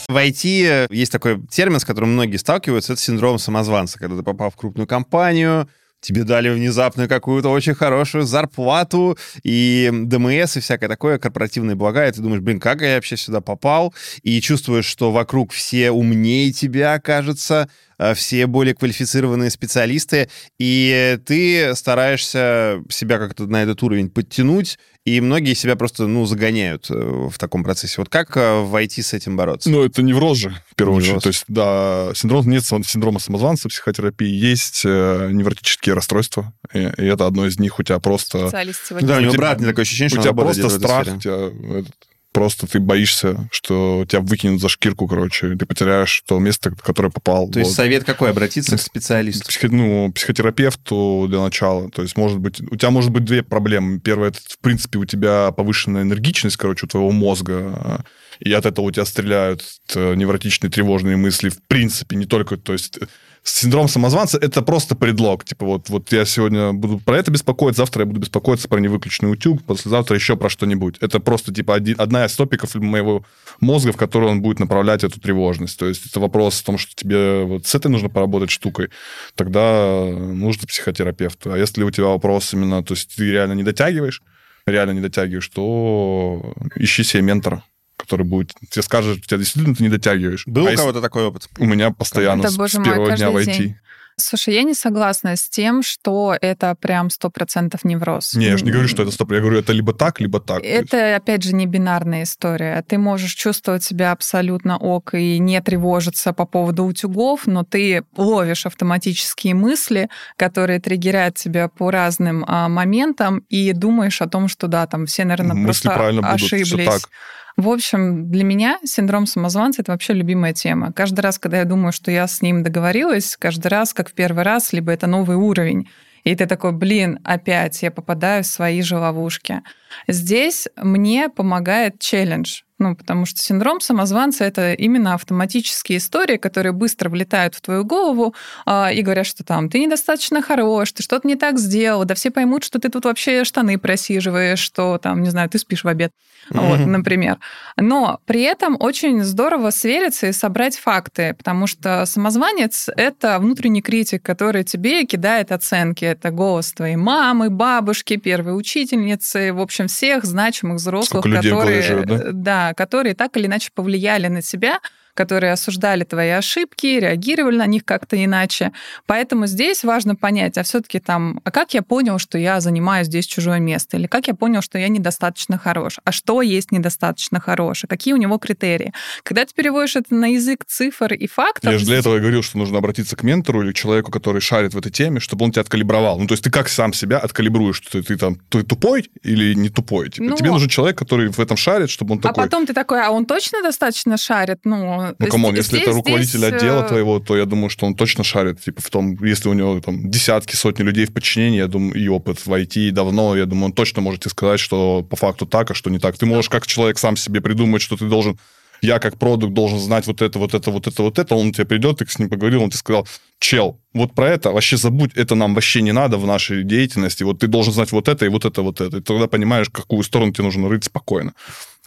В 0.07 0.15
IT 0.15 0.87
есть 0.89 1.11
такой 1.11 1.39
термин, 1.51 1.79
с 1.79 1.85
которым 1.85 2.13
многие 2.13 2.37
сталкиваются, 2.37 2.93
это 2.93 3.01
синдром 3.01 3.37
самозванца. 3.37 3.99
Когда 3.99 4.17
ты 4.17 4.23
попал 4.23 4.49
в 4.49 4.55
крупную 4.55 4.87
компанию, 4.87 5.69
тебе 6.01 6.23
дали 6.23 6.49
внезапно 6.49 7.07
какую-то 7.07 7.49
очень 7.49 7.75
хорошую 7.75 8.23
зарплату, 8.23 9.17
и 9.43 9.91
ДМС, 9.93 10.57
и 10.57 10.61
всякое 10.61 10.87
такое, 10.87 11.19
корпоративные 11.19 11.75
блага, 11.75 12.07
и 12.07 12.11
ты 12.11 12.21
думаешь, 12.21 12.41
блин, 12.41 12.59
как 12.59 12.81
я 12.81 12.95
вообще 12.95 13.17
сюда 13.17 13.41
попал? 13.41 13.93
И 14.23 14.41
чувствуешь, 14.41 14.85
что 14.85 15.11
вокруг 15.11 15.51
все 15.51 15.91
умнее 15.91 16.51
тебя, 16.53 16.99
кажется, 16.99 17.69
все 18.15 18.47
более 18.47 18.73
квалифицированные 18.75 19.49
специалисты, 19.49 20.29
и 20.59 21.17
ты 21.25 21.75
стараешься 21.75 22.83
себя 22.89 23.17
как-то 23.17 23.45
на 23.47 23.63
этот 23.63 23.81
уровень 23.83 24.09
подтянуть, 24.09 24.77
и 25.05 25.21
многие 25.21 25.53
себя 25.53 25.75
просто, 25.75 26.07
ну, 26.07 26.25
загоняют 26.25 26.87
э, 26.91 26.93
в 26.93 27.37
таком 27.37 27.63
процессе. 27.63 27.95
Вот 27.97 28.09
как 28.09 28.35
э, 28.37 28.59
в 28.61 28.75
IT 28.75 29.01
с 29.01 29.13
этим 29.13 29.37
бороться? 29.37 29.69
Ну, 29.69 29.83
это 29.83 30.01
невроз 30.03 30.37
же, 30.37 30.49
в 30.69 30.75
первую 30.75 31.01
Невроз. 31.01 31.09
очередь. 31.17 31.23
То 31.23 31.29
есть, 31.29 31.43
да, 31.47 32.11
синдром, 32.15 32.47
нет 32.49 32.65
син- 32.65 32.83
синдрома 32.83 33.19
самозванца 33.19 33.69
в 33.69 33.71
психотерапии, 33.71 34.27
есть 34.29 34.81
э, 34.85 35.29
невротические 35.31 35.95
расстройства, 35.95 36.53
и, 36.73 36.79
и 36.79 37.05
это 37.05 37.25
одно 37.25 37.45
из 37.47 37.57
них 37.59 37.79
у 37.79 37.83
тебя 37.83 37.99
просто... 37.99 38.47
Специалист 38.49 38.79
Ну 38.81 38.87
сегодня. 38.89 39.07
да, 39.07 39.17
у 39.17 39.21
него 39.21 39.33
брат, 39.33 39.59
мне 39.59 39.69
такое 39.69 39.83
ощущение, 39.83 40.07
у 40.07 40.09
что 40.09 40.19
он 40.19 40.23
тебя 40.23 40.33
просто 40.43 40.69
страх, 40.69 41.07
у 41.15 41.19
тебя 41.19 41.79
этот, 41.79 41.93
просто 42.31 42.67
ты 42.67 42.79
боишься, 42.79 43.49
что 43.51 44.05
тебя 44.07 44.21
выкинут 44.21 44.61
за 44.61 44.69
шкирку, 44.69 45.07
короче, 45.07 45.55
ты 45.55 45.65
потеряешь 45.65 46.21
то 46.27 46.39
место, 46.39 46.71
в 46.71 46.81
которое 46.81 47.09
попал. 47.09 47.49
То 47.49 47.59
есть 47.59 47.71
Вот. 47.71 47.75
совет 47.75 48.03
какой? 48.03 48.29
Обратиться 48.29 48.77
к 48.77 48.81
специалисту. 48.81 49.47
Психо- 49.47 49.69
ну, 49.69 50.11
психотерапевту 50.13 51.25
для 51.29 51.39
начала. 51.41 51.89
То 51.89 52.01
есть, 52.01 52.17
может 52.17 52.39
быть, 52.39 52.61
у 52.61 52.75
тебя 52.75 52.91
может 52.91 53.11
быть 53.11 53.25
две 53.25 53.43
проблемы. 53.43 53.99
Первая, 53.99 54.29
это, 54.29 54.39
в 54.47 54.59
принципе, 54.59 54.99
у 54.99 55.05
тебя 55.05 55.51
повышенная 55.51 56.03
энергичность, 56.03 56.57
короче, 56.57 56.85
у 56.85 56.89
твоего 56.89 57.11
мозга, 57.11 58.03
и 58.39 58.51
от 58.53 58.65
этого 58.65 58.85
у 58.85 58.91
тебя 58.91 59.05
стреляют 59.05 59.63
э, 59.95 60.13
невротичные 60.15 60.69
тревожные 60.71 61.17
мысли. 61.17 61.49
В 61.49 61.61
принципе, 61.67 62.15
не 62.15 62.25
только, 62.25 62.57
то 62.57 62.73
есть, 62.73 62.99
синдром 63.43 63.87
самозванца— 63.87 64.37
это 64.41 64.61
просто 64.61 64.95
предлог. 64.95 65.43
Типа, 65.43 65.65
вот, 65.65 65.89
вот 65.89 66.11
я 66.11 66.25
сегодня 66.25 66.73
буду 66.73 66.99
про 66.99 67.17
это 67.17 67.31
беспокоиться, 67.31 67.81
завтра 67.81 68.01
я 68.01 68.05
буду 68.05 68.19
беспокоиться 68.19 68.67
про 68.67 68.79
невыключенный 68.79 69.31
утюг, 69.31 69.63
послезавтра 69.63 70.15
еще 70.15 70.35
про 70.35 70.49
что-нибудь. 70.49 70.97
Это 71.01 71.19
просто, 71.19 71.53
типа, 71.53 71.75
один- 71.75 71.95
одна 71.99 72.25
из 72.25 72.35
топиков 72.35 72.75
моего 72.75 73.25
мозга, 73.59 73.91
в 73.91 73.97
который 73.97 74.29
он 74.29 74.41
будет 74.41 74.59
направлять 74.59 75.03
эту 75.03 75.19
тревожность. 75.19 75.77
То 75.77 75.87
есть, 75.87 76.05
это 76.05 76.19
вопрос 76.19 76.61
о 76.61 76.65
том, 76.65 76.77
что 76.77 76.93
тебе 76.95 77.43
вот 77.43 77.65
с 77.65 77.75
этой 77.75 77.89
нужно 77.89 78.09
поработать 78.09 78.51
штукой, 78.51 78.89
тогда 79.35 80.05
нужно 80.05 80.67
психотерапевту. 80.67 81.53
А 81.53 81.57
если 81.57 81.83
у 81.83 81.91
тебя 81.91 82.07
вопрос 82.07 82.53
именно, 82.53 82.83
то 82.83 82.93
есть 82.93 83.15
ты 83.15 83.31
реально 83.31 83.53
не 83.53 83.63
дотягиваешь, 83.63 84.21
реально 84.65 84.91
не 84.91 85.01
дотягиваешь, 85.01 85.47
то 85.49 86.53
ищи 86.75 87.03
себе 87.03 87.23
ментора, 87.23 87.63
который 87.99 88.25
будет 88.25 88.53
тебе 88.69 88.81
скажет, 88.81 89.17
что 89.19 89.27
тебя 89.27 89.37
действительно 89.39 89.75
ты 89.75 89.83
не 89.83 89.89
дотягиваешь. 89.89 90.43
Был 90.47 90.63
А 90.63 90.65
у 90.65 90.71
если- 90.71 90.77
кого-то 90.81 91.01
такой 91.01 91.25
опыт? 91.25 91.47
У 91.59 91.65
меня 91.65 91.91
постоянно 91.91 92.43
Да, 92.43 92.49
с, 92.49 92.57
боже 92.57 92.73
с 92.73 92.77
мой, 92.77 92.85
первого 92.85 93.15
дня 93.15 93.29
в 93.29 93.33
каждый 93.35 93.53
IT. 93.53 93.57
день. 93.57 93.75
Слушай, 94.21 94.55
я 94.55 94.63
не 94.63 94.73
согласна 94.73 95.37
с 95.37 95.47
тем, 95.47 95.81
что 95.81 96.35
это 96.41 96.75
прям 96.75 97.09
сто 97.09 97.29
процентов 97.29 97.85
невроз. 97.85 98.33
Не, 98.33 98.47
я 98.47 98.57
же 98.57 98.65
не 98.65 98.71
говорю, 98.71 98.89
что 98.89 99.03
это 99.03 99.13
стоп. 99.13 99.31
Я 99.31 99.39
говорю, 99.39 99.59
это 99.59 99.71
либо 99.71 99.93
так, 99.93 100.19
либо 100.19 100.41
так. 100.41 100.61
Это, 100.61 101.15
опять 101.15 101.41
же, 101.43 101.55
не 101.55 101.65
бинарная 101.65 102.23
история. 102.23 102.83
Ты 102.85 102.97
можешь 102.97 103.31
чувствовать 103.33 103.81
себя 103.81 104.11
абсолютно 104.11 104.77
ок 104.77 105.13
и 105.13 105.39
не 105.39 105.61
тревожиться 105.61 106.33
по 106.33 106.45
поводу 106.45 106.83
утюгов, 106.83 107.47
но 107.47 107.63
ты 107.63 108.03
ловишь 108.17 108.65
автоматические 108.65 109.53
мысли, 109.53 110.09
которые 110.35 110.81
триггерят 110.81 111.35
тебя 111.35 111.69
по 111.69 111.89
разным 111.89 112.43
а, 112.45 112.67
моментам, 112.67 113.45
и 113.47 113.71
думаешь 113.71 114.21
о 114.21 114.27
том, 114.27 114.49
что 114.49 114.67
да, 114.67 114.85
там 114.85 115.05
все, 115.05 115.23
наверное, 115.23 115.53
Мысли 115.55 115.63
просто 115.63 115.91
правильно 115.91 116.21
будут, 116.23 116.41
всё 116.41 116.57
ошиблись. 116.57 116.85
так. 116.87 117.09
В 117.57 117.69
общем, 117.69 118.29
для 118.31 118.43
меня 118.43 118.79
синдром 118.83 119.25
самозванца— 119.25 119.81
это 119.83 119.91
вообще 119.91 120.13
любимая 120.13 120.53
тема. 120.53 120.93
Каждый 120.93 121.21
раз, 121.21 121.39
когда 121.39 121.59
я 121.59 121.65
думаю, 121.65 121.91
что 121.91 122.11
я 122.11 122.27
с 122.27 122.41
ним 122.41 122.63
договорилась, 122.63 123.35
каждый 123.37 123.67
раз, 123.67 123.93
как 123.93 124.09
в 124.09 124.13
первый 124.13 124.43
раз, 124.43 124.73
либо 124.73 124.91
это 124.91 125.07
новый 125.07 125.35
уровень, 125.35 125.89
и 126.23 126.35
ты 126.35 126.45
такой, 126.45 126.71
блин, 126.73 127.19
опять 127.23 127.81
я 127.81 127.91
попадаю 127.91 128.43
в 128.43 128.47
свои 128.47 128.81
же 128.81 128.97
ловушки. 128.97 129.61
Здесь 130.07 130.67
мне 130.75 131.29
помогает 131.29 131.99
челлендж. 131.99 132.61
Ну, 132.79 132.95
потому 132.95 133.25
что 133.25 133.41
синдром 133.41 133.81
самозванца— 133.81 134.43
это 134.45 134.73
именно 134.73 135.13
автоматические 135.13 135.97
истории, 135.97 136.37
которые 136.37 136.71
быстро 136.71 137.09
влетают 137.09 137.53
в 137.55 137.61
твою 137.61 137.83
голову 137.83 138.33
а, 138.65 138.89
и 138.91 139.01
говорят, 139.01 139.25
что 139.27 139.43
там 139.43 139.69
ты 139.69 139.79
недостаточно 139.79 140.41
хорош, 140.41 140.93
ты 140.93 141.03
что-то 141.03 141.27
не 141.27 141.35
так 141.35 141.59
сделал, 141.59 142.05
да 142.05 142.15
все 142.15 142.31
поймут, 142.31 142.63
что 142.63 142.79
ты 142.79 142.87
тут 142.89 143.03
вообще 143.03 143.43
штаны 143.43 143.77
просиживаешь, 143.77 144.59
что 144.59 144.97
там, 144.97 145.21
не 145.21 145.29
знаю, 145.29 145.49
ты 145.49 145.59
спишь 145.59 145.83
в 145.83 145.87
обед, 145.89 146.11
вот, 146.49 146.79
Мгм. 146.79 146.91
например. 146.93 147.37
Но 147.75 148.21
при 148.25 148.43
этом 148.43 148.77
очень 148.79 149.23
здорово 149.23 149.71
свериться 149.71 150.27
и 150.27 150.31
собрать 150.31 150.77
факты, 150.77 151.35
потому 151.37 151.67
что 151.67 152.05
самозванец— 152.05 152.89
это 152.95 153.39
внутренний 153.39 153.81
критик, 153.81 154.23
который 154.23 154.63
тебе 154.63 155.03
кидает 155.05 155.51
оценки. 155.51 156.05
Это 156.05 156.31
голос 156.31 156.71
твоей 156.71 156.95
мамы, 156.95 157.49
бабушки, 157.49 158.15
первой 158.15 158.57
учительницы, 158.57 159.51
в 159.51 159.59
общем, 159.59 159.87
всех 159.87 160.23
значимых 160.23 160.77
взрослых, 160.77 161.21
Сколько 161.23 161.27
людей 161.29 161.51
которые, 161.51 161.81
живет, 161.81 162.41
да, 162.41 162.68
которые 162.73 163.15
так 163.15 163.37
или 163.37 163.45
иначе 163.45 163.71
повлияли 163.73 164.27
на 164.27 164.41
тебя, 164.41 164.79
которые 165.19 165.51
осуждали 165.51 166.05
твои 166.05 166.29
ошибки, 166.29 166.87
реагировали 166.87 167.57
на 167.57 167.65
них 167.65 167.83
как-то 167.83 168.15
иначе. 168.23 168.71
Поэтому 169.05 169.47
здесь 169.47 169.83
важно 169.83 170.15
понять, 170.15 170.57
а 170.57 170.63
все-таки 170.63 171.01
там, 171.01 171.41
а 171.43 171.51
как 171.51 171.73
я 171.73 171.81
понял, 171.81 172.19
что 172.19 172.37
я 172.37 172.61
занимаю 172.61 173.03
здесь 173.03 173.25
чужое 173.25 173.59
место? 173.59 173.97
Или 173.97 174.07
как 174.07 174.27
я 174.27 174.33
понял, 174.33 174.61
что 174.61 174.77
я 174.77 174.87
недостаточно 174.87 175.57
хорош? 175.57 175.97
А 176.05 176.13
что 176.13 176.41
есть 176.41 176.71
недостаточно 176.71 177.41
хорош? 177.41 177.83
А 177.83 177.87
какие 177.87 178.13
у 178.13 178.17
него 178.17 178.37
критерии? 178.37 178.93
Когда 179.23 179.43
ты 179.43 179.53
переводишь 179.53 179.97
это 179.97 180.15
на 180.15 180.27
язык 180.27 180.63
цифр 180.65 181.11
и 181.11 181.27
фактов... 181.27 181.69
Я 181.69 181.79
же 181.79 181.85
для 181.85 181.97
этого 181.97 182.15
и 182.15 182.19
говорил, 182.21 182.41
что 182.41 182.57
нужно 182.57 182.77
обратиться 182.77 183.17
к 183.17 183.23
ментору 183.23 183.61
или 183.61 183.73
к 183.73 183.75
человеку, 183.75 184.11
который 184.11 184.39
шарит 184.39 184.73
в 184.73 184.77
этой 184.77 184.89
теме, 184.89 185.19
чтобы 185.19 185.43
он 185.43 185.51
тебя 185.51 185.63
откалибровал. 185.63 186.17
Ну, 186.17 186.27
то 186.27 186.33
есть 186.33 186.45
ты 186.45 186.49
как 186.49 186.69
сам 186.69 186.93
себя 186.93 187.17
откалибруешь, 187.17 187.75
что 187.75 187.91
ты, 187.91 188.03
ты 188.03 188.17
там 188.17 188.37
ты 188.47 188.63
тупой 188.63 189.11
или 189.21 189.53
не 189.53 189.67
тупой? 189.67 190.11
Типа, 190.11 190.29
Ну, 190.29 190.37
тебе 190.37 190.51
нужен 190.51 190.69
человек, 190.69 190.97
который 190.97 191.29
в 191.29 191.39
этом 191.39 191.57
шарит, 191.57 191.89
чтобы 191.89 192.13
он 192.13 192.19
А 192.19 192.21
такой... 192.21 192.45
потом 192.45 192.65
ты 192.65 192.73
такой, 192.73 193.05
а 193.05 193.11
он 193.11 193.25
точно 193.25 193.61
достаточно 193.61 194.15
шарит? 194.15 194.59
Ну, 194.63 195.08
Ну, 195.17 195.27
come 195.27 195.42
on, 195.42 195.53
здесь- 195.53 195.65
если 195.65 195.79
это 195.79 195.91
здесь, 195.91 195.95
руководитель 195.97 196.43
э, 196.43 196.47
отдела 196.47 196.83
твоего, 196.83 197.19
то 197.19 197.37
я 197.37 197.45
думаю, 197.45 197.69
что 197.69 197.85
он 197.85 197.95
точно 197.95 198.23
шарит. 198.23 198.61
Типа 198.61 198.81
в 198.81 198.89
том, 198.89 199.17
если 199.23 199.49
у 199.49 199.53
него 199.53 199.79
там 199.81 200.09
десятки, 200.09 200.55
сотни 200.55 200.83
людей 200.83 201.05
в 201.05 201.13
подчинении, 201.13 201.57
я 201.57 201.67
думаю, 201.67 201.93
и 201.93 202.07
опыт 202.07 202.45
в 202.45 202.51
IT 202.51 202.91
давно, 202.91 203.35
я 203.35 203.45
думаю, 203.45 203.65
он 203.67 203.73
точно 203.73 204.01
может 204.01 204.21
тебе 204.21 204.31
сказать, 204.31 204.59
что 204.59 205.03
по 205.03 205.15
факту 205.15 205.45
так, 205.45 205.71
а 205.71 205.73
что 205.73 205.89
не 205.89 205.99
так. 205.99 206.17
Ты 206.17 206.25
можешь 206.25 206.49
как 206.49 206.67
человек 206.67 206.99
сам 206.99 207.15
себе 207.17 207.41
придумать, 207.41 207.81
что 207.81 207.97
ты 207.97 208.05
должен 208.05 208.37
я 208.81 208.99
как 208.99 209.17
продукт 209.17 209.53
должен 209.53 209.79
знать 209.79 210.07
вот 210.07 210.21
это, 210.21 210.39
вот 210.39 210.53
это, 210.53 210.71
вот 210.71 210.87
это, 210.87 211.03
вот 211.03 211.19
это, 211.19 211.35
он 211.35 211.51
тебе 211.51 211.65
придет, 211.65 211.97
ты 211.97 212.05
с 212.09 212.17
ним 212.19 212.29
поговорил, 212.29 212.63
он 212.63 212.69
тебе 212.69 212.77
сказал, 212.77 213.07
чел, 213.39 213.79
вот 213.93 214.13
про 214.13 214.29
это 214.29 214.51
вообще 214.51 214.77
забудь, 214.77 215.11
это 215.15 215.35
нам 215.35 215.53
вообще 215.53 215.81
не 215.81 215.91
надо 215.91 216.17
в 216.17 216.25
нашей 216.25 216.63
деятельности, 216.63 217.23
вот 217.23 217.39
ты 217.39 217.47
должен 217.47 217.73
знать 217.73 217.91
вот 217.91 218.07
это 218.07 218.25
и 218.25 218.29
вот 218.29 218.45
это, 218.45 218.61
вот 218.61 218.79
это, 218.81 218.97
и 218.97 219.01
тогда 219.01 219.27
понимаешь, 219.27 219.69
какую 219.69 220.03
сторону 220.03 220.31
тебе 220.31 220.45
нужно 220.45 220.69
рыть 220.69 220.85
спокойно. 220.85 221.33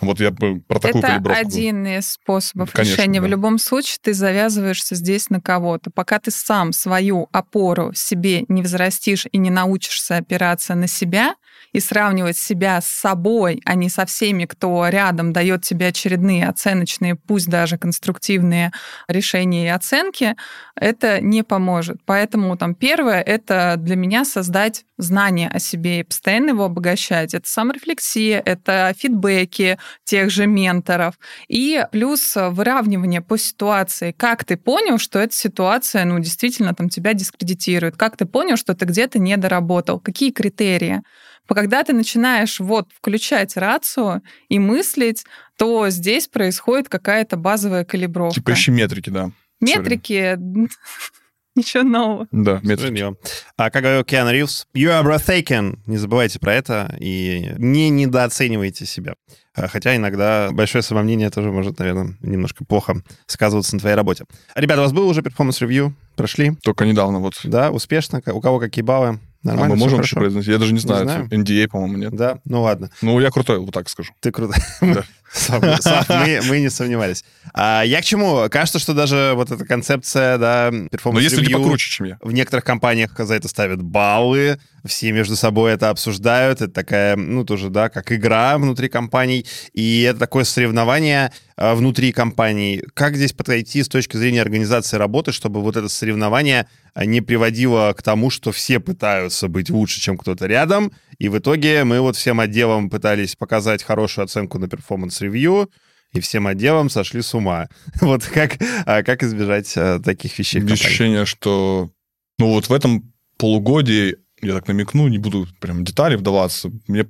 Вот 0.03 0.21
я 0.21 0.31
бы 0.31 0.61
про 0.61 0.81
такую 0.81 1.01
Это 1.01 1.13
калибровку. 1.13 1.41
один 1.41 1.87
из 1.87 2.13
способов 2.13 2.73
Конечно, 2.73 2.93
решения. 2.93 3.21
В 3.21 3.25
да. 3.25 3.29
любом 3.29 3.59
случае 3.59 3.99
ты 4.03 4.13
завязываешься 4.15 4.97
здесь 4.97 5.31
на 5.31 5.41
кого-то. 5.41 5.91
Пока 5.91 6.19
ты 6.19 6.31
сам 6.31 6.73
свою 6.73 7.29
опору 7.33 7.93
себе 7.95 8.45
не 8.49 8.63
взрастишь 8.63 9.27
и 9.31 9.39
не 9.39 9.51
научишься 9.51 10.17
опираться 10.17 10.75
на 10.75 10.89
себя 10.89 11.37
и 11.73 11.81
сравнивать 11.81 12.37
себя 12.37 12.81
с 12.81 12.87
собой, 12.87 13.61
а 13.65 13.75
не 13.75 13.89
со 13.89 14.07
всеми, 14.07 14.45
кто 14.45 14.89
рядом 14.89 15.33
дает 15.33 15.63
тебе 15.63 15.89
очередные 15.89 16.49
оценочные, 16.49 17.17
пусть 17.17 17.49
даже 17.49 17.79
конструктивные 17.79 18.73
решения 19.09 19.67
и 19.67 19.69
оценки, 19.69 20.37
это 20.77 21.21
не 21.21 21.43
поможет. 21.43 21.99
Поэтому 22.05 22.57
там 22.57 22.75
первое— 22.75 23.21
это 23.23 23.77
для 23.79 23.97
меня 23.97 24.25
создать 24.25 24.85
знание 24.99 25.49
о 25.49 25.59
себе 25.59 26.01
и 26.01 26.03
постоянно 26.05 26.51
его 26.51 26.65
обогащать. 26.65 27.35
Это 27.35 27.49
саморефлексия, 27.49 28.41
это 28.45 28.95
фидбэки 28.97 29.79
тех 30.05 30.31
же 30.31 30.47
менторов. 30.47 31.15
И 31.49 31.85
плюс 31.91 32.35
выравнивание 32.37 33.21
по 33.21 33.37
ситуации. 33.37 34.13
Как 34.13 34.45
ты 34.45 34.57
понял, 34.57 34.99
что 34.99 35.19
эта 35.19 35.35
ситуация, 35.35 36.05
ну, 36.05 36.19
действительно 36.19 36.75
там 36.75 36.89
тебя 36.89 37.15
дискредитирует? 37.15 37.97
Как 37.97 38.17
ты 38.17 38.27
понял, 38.27 38.57
что 38.57 38.75
ты 38.75 38.85
где-то 38.85 39.19
не 39.19 39.37
доработал? 39.37 39.99
Какие 39.99 40.31
критерии? 40.31 41.03
Когда 41.49 41.85
ты 41.85 41.93
начинаешь 41.93 42.61
вот 42.61 42.89
включать 42.97 43.57
рацию 43.57 44.23
и 44.49 44.59
мыслить, 44.59 45.25
то 45.57 45.89
здесь 45.91 46.29
происходит 46.29 46.89
какая-то 46.89 47.37
базовая 47.37 47.85
калибровка. 47.85 48.37
Типа 48.37 48.53
ищи 48.53 48.71
метрики, 48.71 49.11
да. 49.11 49.31
Метрики 49.61 50.39
Ничего 51.55 51.83
нового. 51.83 52.27
Да, 52.33 52.61
метрики. 52.63 53.15
А 53.59 53.71
как 53.71 53.83
говорил 53.83 54.05
Киану 54.05 54.33
Ривз, 54.33 54.67
you 54.75 54.89
are 54.89 55.05
breathtaking. 55.05 55.79
Не 55.87 55.99
забывайте 55.99 56.39
про 56.39 56.55
это 56.55 56.97
и 56.99 57.53
не 57.59 57.91
недооценивайте 57.91 58.87
себя. 58.87 59.15
А, 59.55 59.69
Хотя 59.69 59.95
иногда 59.95 60.49
большое 60.51 60.81
самомнение 60.81 61.29
тоже 61.29 61.53
может, 61.53 61.79
наверное, 61.79 62.17
немножко 62.21 62.65
плохо 62.65 63.03
сказываться 63.27 63.75
на 63.75 63.81
твоей 63.81 63.97
работе. 63.97 64.25
Ребята, 64.55 64.81
у 64.81 64.85
вас 64.85 64.93
был 64.93 65.07
уже 65.07 65.21
performance 65.21 65.66
review? 65.66 65.95
Прошли? 66.17 66.53
Только 66.63 66.87
недавно 66.87 67.19
вот. 67.19 67.35
Да, 67.45 67.71
успешно? 67.71 68.23
У 68.27 68.41
кого 68.41 68.59
какие 68.59 68.83
баллы? 68.83 69.21
А 69.45 69.49
Нормально? 69.49 69.75
мы 69.75 69.77
всё 69.77 69.85
можем 69.85 69.99
хорошо? 69.99 70.09
еще 70.09 70.17
произносить? 70.17 70.49
Я 70.49 70.59
даже 70.59 70.73
не 70.73 70.79
знаю. 70.79 71.05
знаю. 71.05 71.27
это 71.27 71.37
NDA, 71.37 71.69
по-моему, 71.69 71.97
нет. 71.97 72.15
Да? 72.15 72.39
Ну 72.45 72.63
ладно. 72.63 72.91
Ну, 73.03 73.19
я 73.21 73.31
крутой, 73.31 73.59
вот 73.59 73.73
так 73.73 73.89
скажу. 73.89 74.13
Ты 74.21 74.31
круто. 74.31 74.55
Да. 74.81 75.03
Мы, 76.09 76.41
мы 76.47 76.61
не 76.61 76.69
сомневались. 76.69 77.25
А 77.55 77.83
я 77.83 78.03
к 78.03 78.05
чему? 78.05 78.49
Кажется, 78.51 78.79
что 78.79 78.93
даже 78.93 79.33
вот 79.35 79.51
эта 79.51 79.65
концепция, 79.65 80.37
да, 80.37 80.69
Но 80.71 80.89
performance 80.89 81.25
есть 81.25 81.37
люди 81.37 81.53
покруче, 81.55 81.91
чем 81.91 82.07
я. 82.07 82.19
В 82.21 82.33
некоторых 82.33 82.65
компаниях 82.65 83.13
за 83.17 83.35
это 83.35 83.49
ставят 83.49 83.83
баллы, 83.83 84.59
все 84.85 85.13
между 85.13 85.37
собой 85.37 85.73
это 85.73 85.91
обсуждают. 85.91 86.61
Это 86.61 86.73
такая, 86.73 87.17
ну, 87.17 87.45
тоже, 87.45 87.71
да, 87.71 87.89
как 87.89 88.13
игра 88.13 88.59
внутри 88.59 88.89
компаний. 88.89 89.47
И 89.73 90.03
это 90.03 90.19
такое 90.19 90.45
соревнование 90.45 91.27
а, 91.27 91.33
внутри 91.57 92.13
компаний. 92.13 92.83
Как 92.95 93.17
здесь 93.17 93.33
подойти 93.33 93.83
с 93.83 93.89
точки 93.89 94.17
зрения 94.17 94.43
организации 94.43 94.97
работы, 94.97 95.33
чтобы 95.33 95.61
вот 95.61 95.77
это 95.77 95.89
соревнование 95.89 96.67
а, 96.95 97.05
не 97.05 97.21
приводило 97.21 97.95
к 97.97 98.03
тому, 98.03 98.31
что 98.31 98.53
все 98.53 98.81
пытаются 98.81 99.49
быть 99.49 99.71
лучше, 99.71 100.01
чем 100.01 100.17
кто-то 100.19 100.47
рядом, 100.47 100.93
и 101.19 101.29
в 101.29 101.39
итоге 101.39 101.85
мы 101.85 102.01
вот 102.01 102.17
всем 102.17 102.41
отделом 102.41 102.91
пытались 102.91 103.37
показать 103.37 103.83
хорошую 103.83 104.25
оценку 104.25 104.59
на 104.59 104.69
performance 104.69 105.31
review, 105.31 105.71
и 106.13 106.21
всем 106.21 106.47
отделом 106.47 106.91
сошли 106.91 107.23
с 107.23 107.35
ума. 107.35 107.69
Вот 108.01 108.25
как, 108.25 108.59
а, 108.87 109.03
как 109.03 109.23
избежать 109.23 109.73
а, 109.77 109.99
таких 110.01 110.39
вещей 110.39 110.61
Есть 110.61 110.69
компании? 110.69 110.87
ощущение, 110.87 111.27
что... 111.27 111.91
Ну, 112.39 112.49
вот 112.49 112.69
в 112.69 112.73
этом 112.73 113.13
полугодии, 113.39 114.17
я 114.41 114.55
так 114.55 114.69
намекну, 114.69 115.09
не 115.09 115.19
буду 115.19 115.47
прям 115.61 115.81
в 115.81 115.85
детали 115.85 116.17
вдаваться, 116.17 116.71
мне 116.87 117.07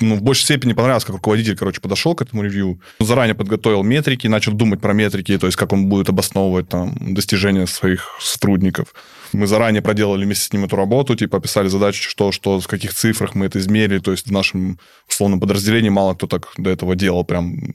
ну, 0.00 0.16
в 0.16 0.22
большей 0.22 0.44
степени 0.44 0.72
понравилось, 0.72 1.04
как 1.04 1.14
руководитель, 1.14 1.56
короче, 1.56 1.80
подошел 1.80 2.14
к 2.14 2.22
этому 2.22 2.42
ревью, 2.42 2.80
заранее 2.98 3.34
подготовил 3.34 3.82
метрики, 3.84 4.26
начал 4.26 4.52
думать 4.52 4.80
про 4.80 4.92
метрики, 4.92 5.38
то 5.38 5.46
есть 5.46 5.56
как 5.56 5.72
он 5.72 5.86
будет 5.86 6.08
обосновывать 6.08 6.68
там 6.68 7.14
достижения 7.14 7.66
своих 7.66 8.16
сотрудников. 8.20 8.92
Мы 9.32 9.46
заранее 9.46 9.82
проделали 9.82 10.24
вместе 10.24 10.46
с 10.46 10.52
ним 10.52 10.64
эту 10.64 10.76
работу, 10.76 11.14
типа 11.14 11.38
описали 11.38 11.68
задачи, 11.68 12.02
что, 12.02 12.32
что, 12.32 12.58
в 12.58 12.66
каких 12.66 12.92
цифрах 12.92 13.34
мы 13.34 13.46
это 13.46 13.58
измерили, 13.60 13.98
то 14.00 14.10
есть 14.10 14.26
в 14.26 14.32
нашем 14.32 14.78
условном 15.08 15.40
подразделении 15.40 15.90
мало 15.90 16.14
кто 16.14 16.26
так 16.26 16.52
до 16.56 16.70
этого 16.70 16.96
делал, 16.96 17.24
прям 17.24 17.72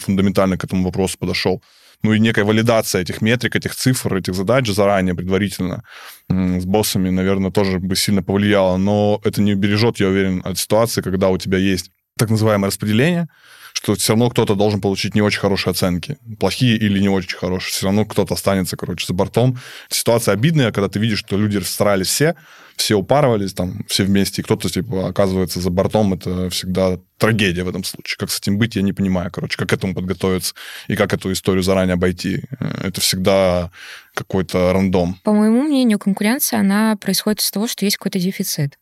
фундаментально 0.00 0.58
к 0.58 0.64
этому 0.64 0.84
вопросу 0.84 1.16
подошел. 1.18 1.62
Ну 2.02 2.12
и 2.12 2.18
некая 2.18 2.44
валидация 2.44 3.02
этих 3.02 3.20
метрик, 3.20 3.54
этих 3.54 3.76
цифр, 3.76 4.16
этих 4.16 4.34
задач 4.34 4.68
заранее, 4.68 5.14
предварительно 5.14 5.84
с 6.28 6.64
боссами, 6.64 7.10
наверное, 7.10 7.50
тоже 7.50 7.78
бы 7.78 7.94
сильно 7.94 8.22
повлияло, 8.22 8.76
но 8.76 9.20
это 9.24 9.40
не 9.40 9.54
убережет, 9.54 10.00
я 10.00 10.08
уверен, 10.08 10.42
от 10.44 10.58
ситуации, 10.58 11.02
когда 11.02 11.28
у 11.28 11.38
тебя 11.38 11.58
есть 11.58 11.90
так 12.18 12.30
называемое 12.30 12.68
распределение, 12.68 13.28
что 13.72 13.94
все 13.94 14.12
равно 14.12 14.30
кто-то 14.30 14.54
должен 14.54 14.80
получить 14.80 15.14
не 15.14 15.22
очень 15.22 15.40
хорошие 15.40 15.72
оценки. 15.72 16.18
Плохие 16.38 16.76
или 16.76 16.98
не 16.98 17.08
очень 17.08 17.36
хорошие. 17.36 17.72
Все 17.72 17.86
равно 17.86 18.04
кто-то 18.04 18.34
останется, 18.34 18.76
короче, 18.76 19.06
за 19.06 19.14
бортом. 19.14 19.58
Ситуация 19.88 20.34
обидная, 20.34 20.72
когда 20.72 20.88
ты 20.88 20.98
видишь, 20.98 21.20
что 21.20 21.36
люди 21.36 21.58
старались 21.58 22.08
все, 22.08 22.34
все 22.82 22.96
упарывались 22.96 23.52
там, 23.54 23.84
все 23.86 24.02
вместе, 24.02 24.42
и 24.42 24.44
кто-то, 24.44 24.68
типа, 24.68 25.08
оказывается 25.08 25.60
за 25.60 25.70
бортом. 25.70 26.14
Это 26.14 26.50
всегда 26.50 26.98
трагедия 27.16 27.62
в 27.62 27.68
этом 27.68 27.84
случае. 27.84 28.16
Как 28.18 28.28
с 28.28 28.40
этим 28.40 28.58
быть, 28.58 28.74
я 28.74 28.82
не 28.82 28.92
понимаю, 28.92 29.30
короче, 29.30 29.56
как 29.56 29.68
к 29.68 29.72
этому 29.72 29.94
подготовиться 29.94 30.54
и 30.88 30.96
как 30.96 31.14
эту 31.14 31.30
историю 31.30 31.62
заранее 31.62 31.94
обойти. 31.94 32.42
Э, 32.58 32.88
Это 32.88 33.00
всегда 33.00 33.70
какой-то 34.14 34.72
рандом. 34.72 35.20
По 35.22 35.32
моему 35.32 35.62
мнению, 35.62 36.00
конкуренция, 36.00 36.58
она 36.58 36.96
происходит 36.96 37.40
из 37.40 37.50
того, 37.52 37.68
что 37.68 37.84
есть 37.84 37.96
какой-то 37.96 38.18
дефицит. 38.18 38.78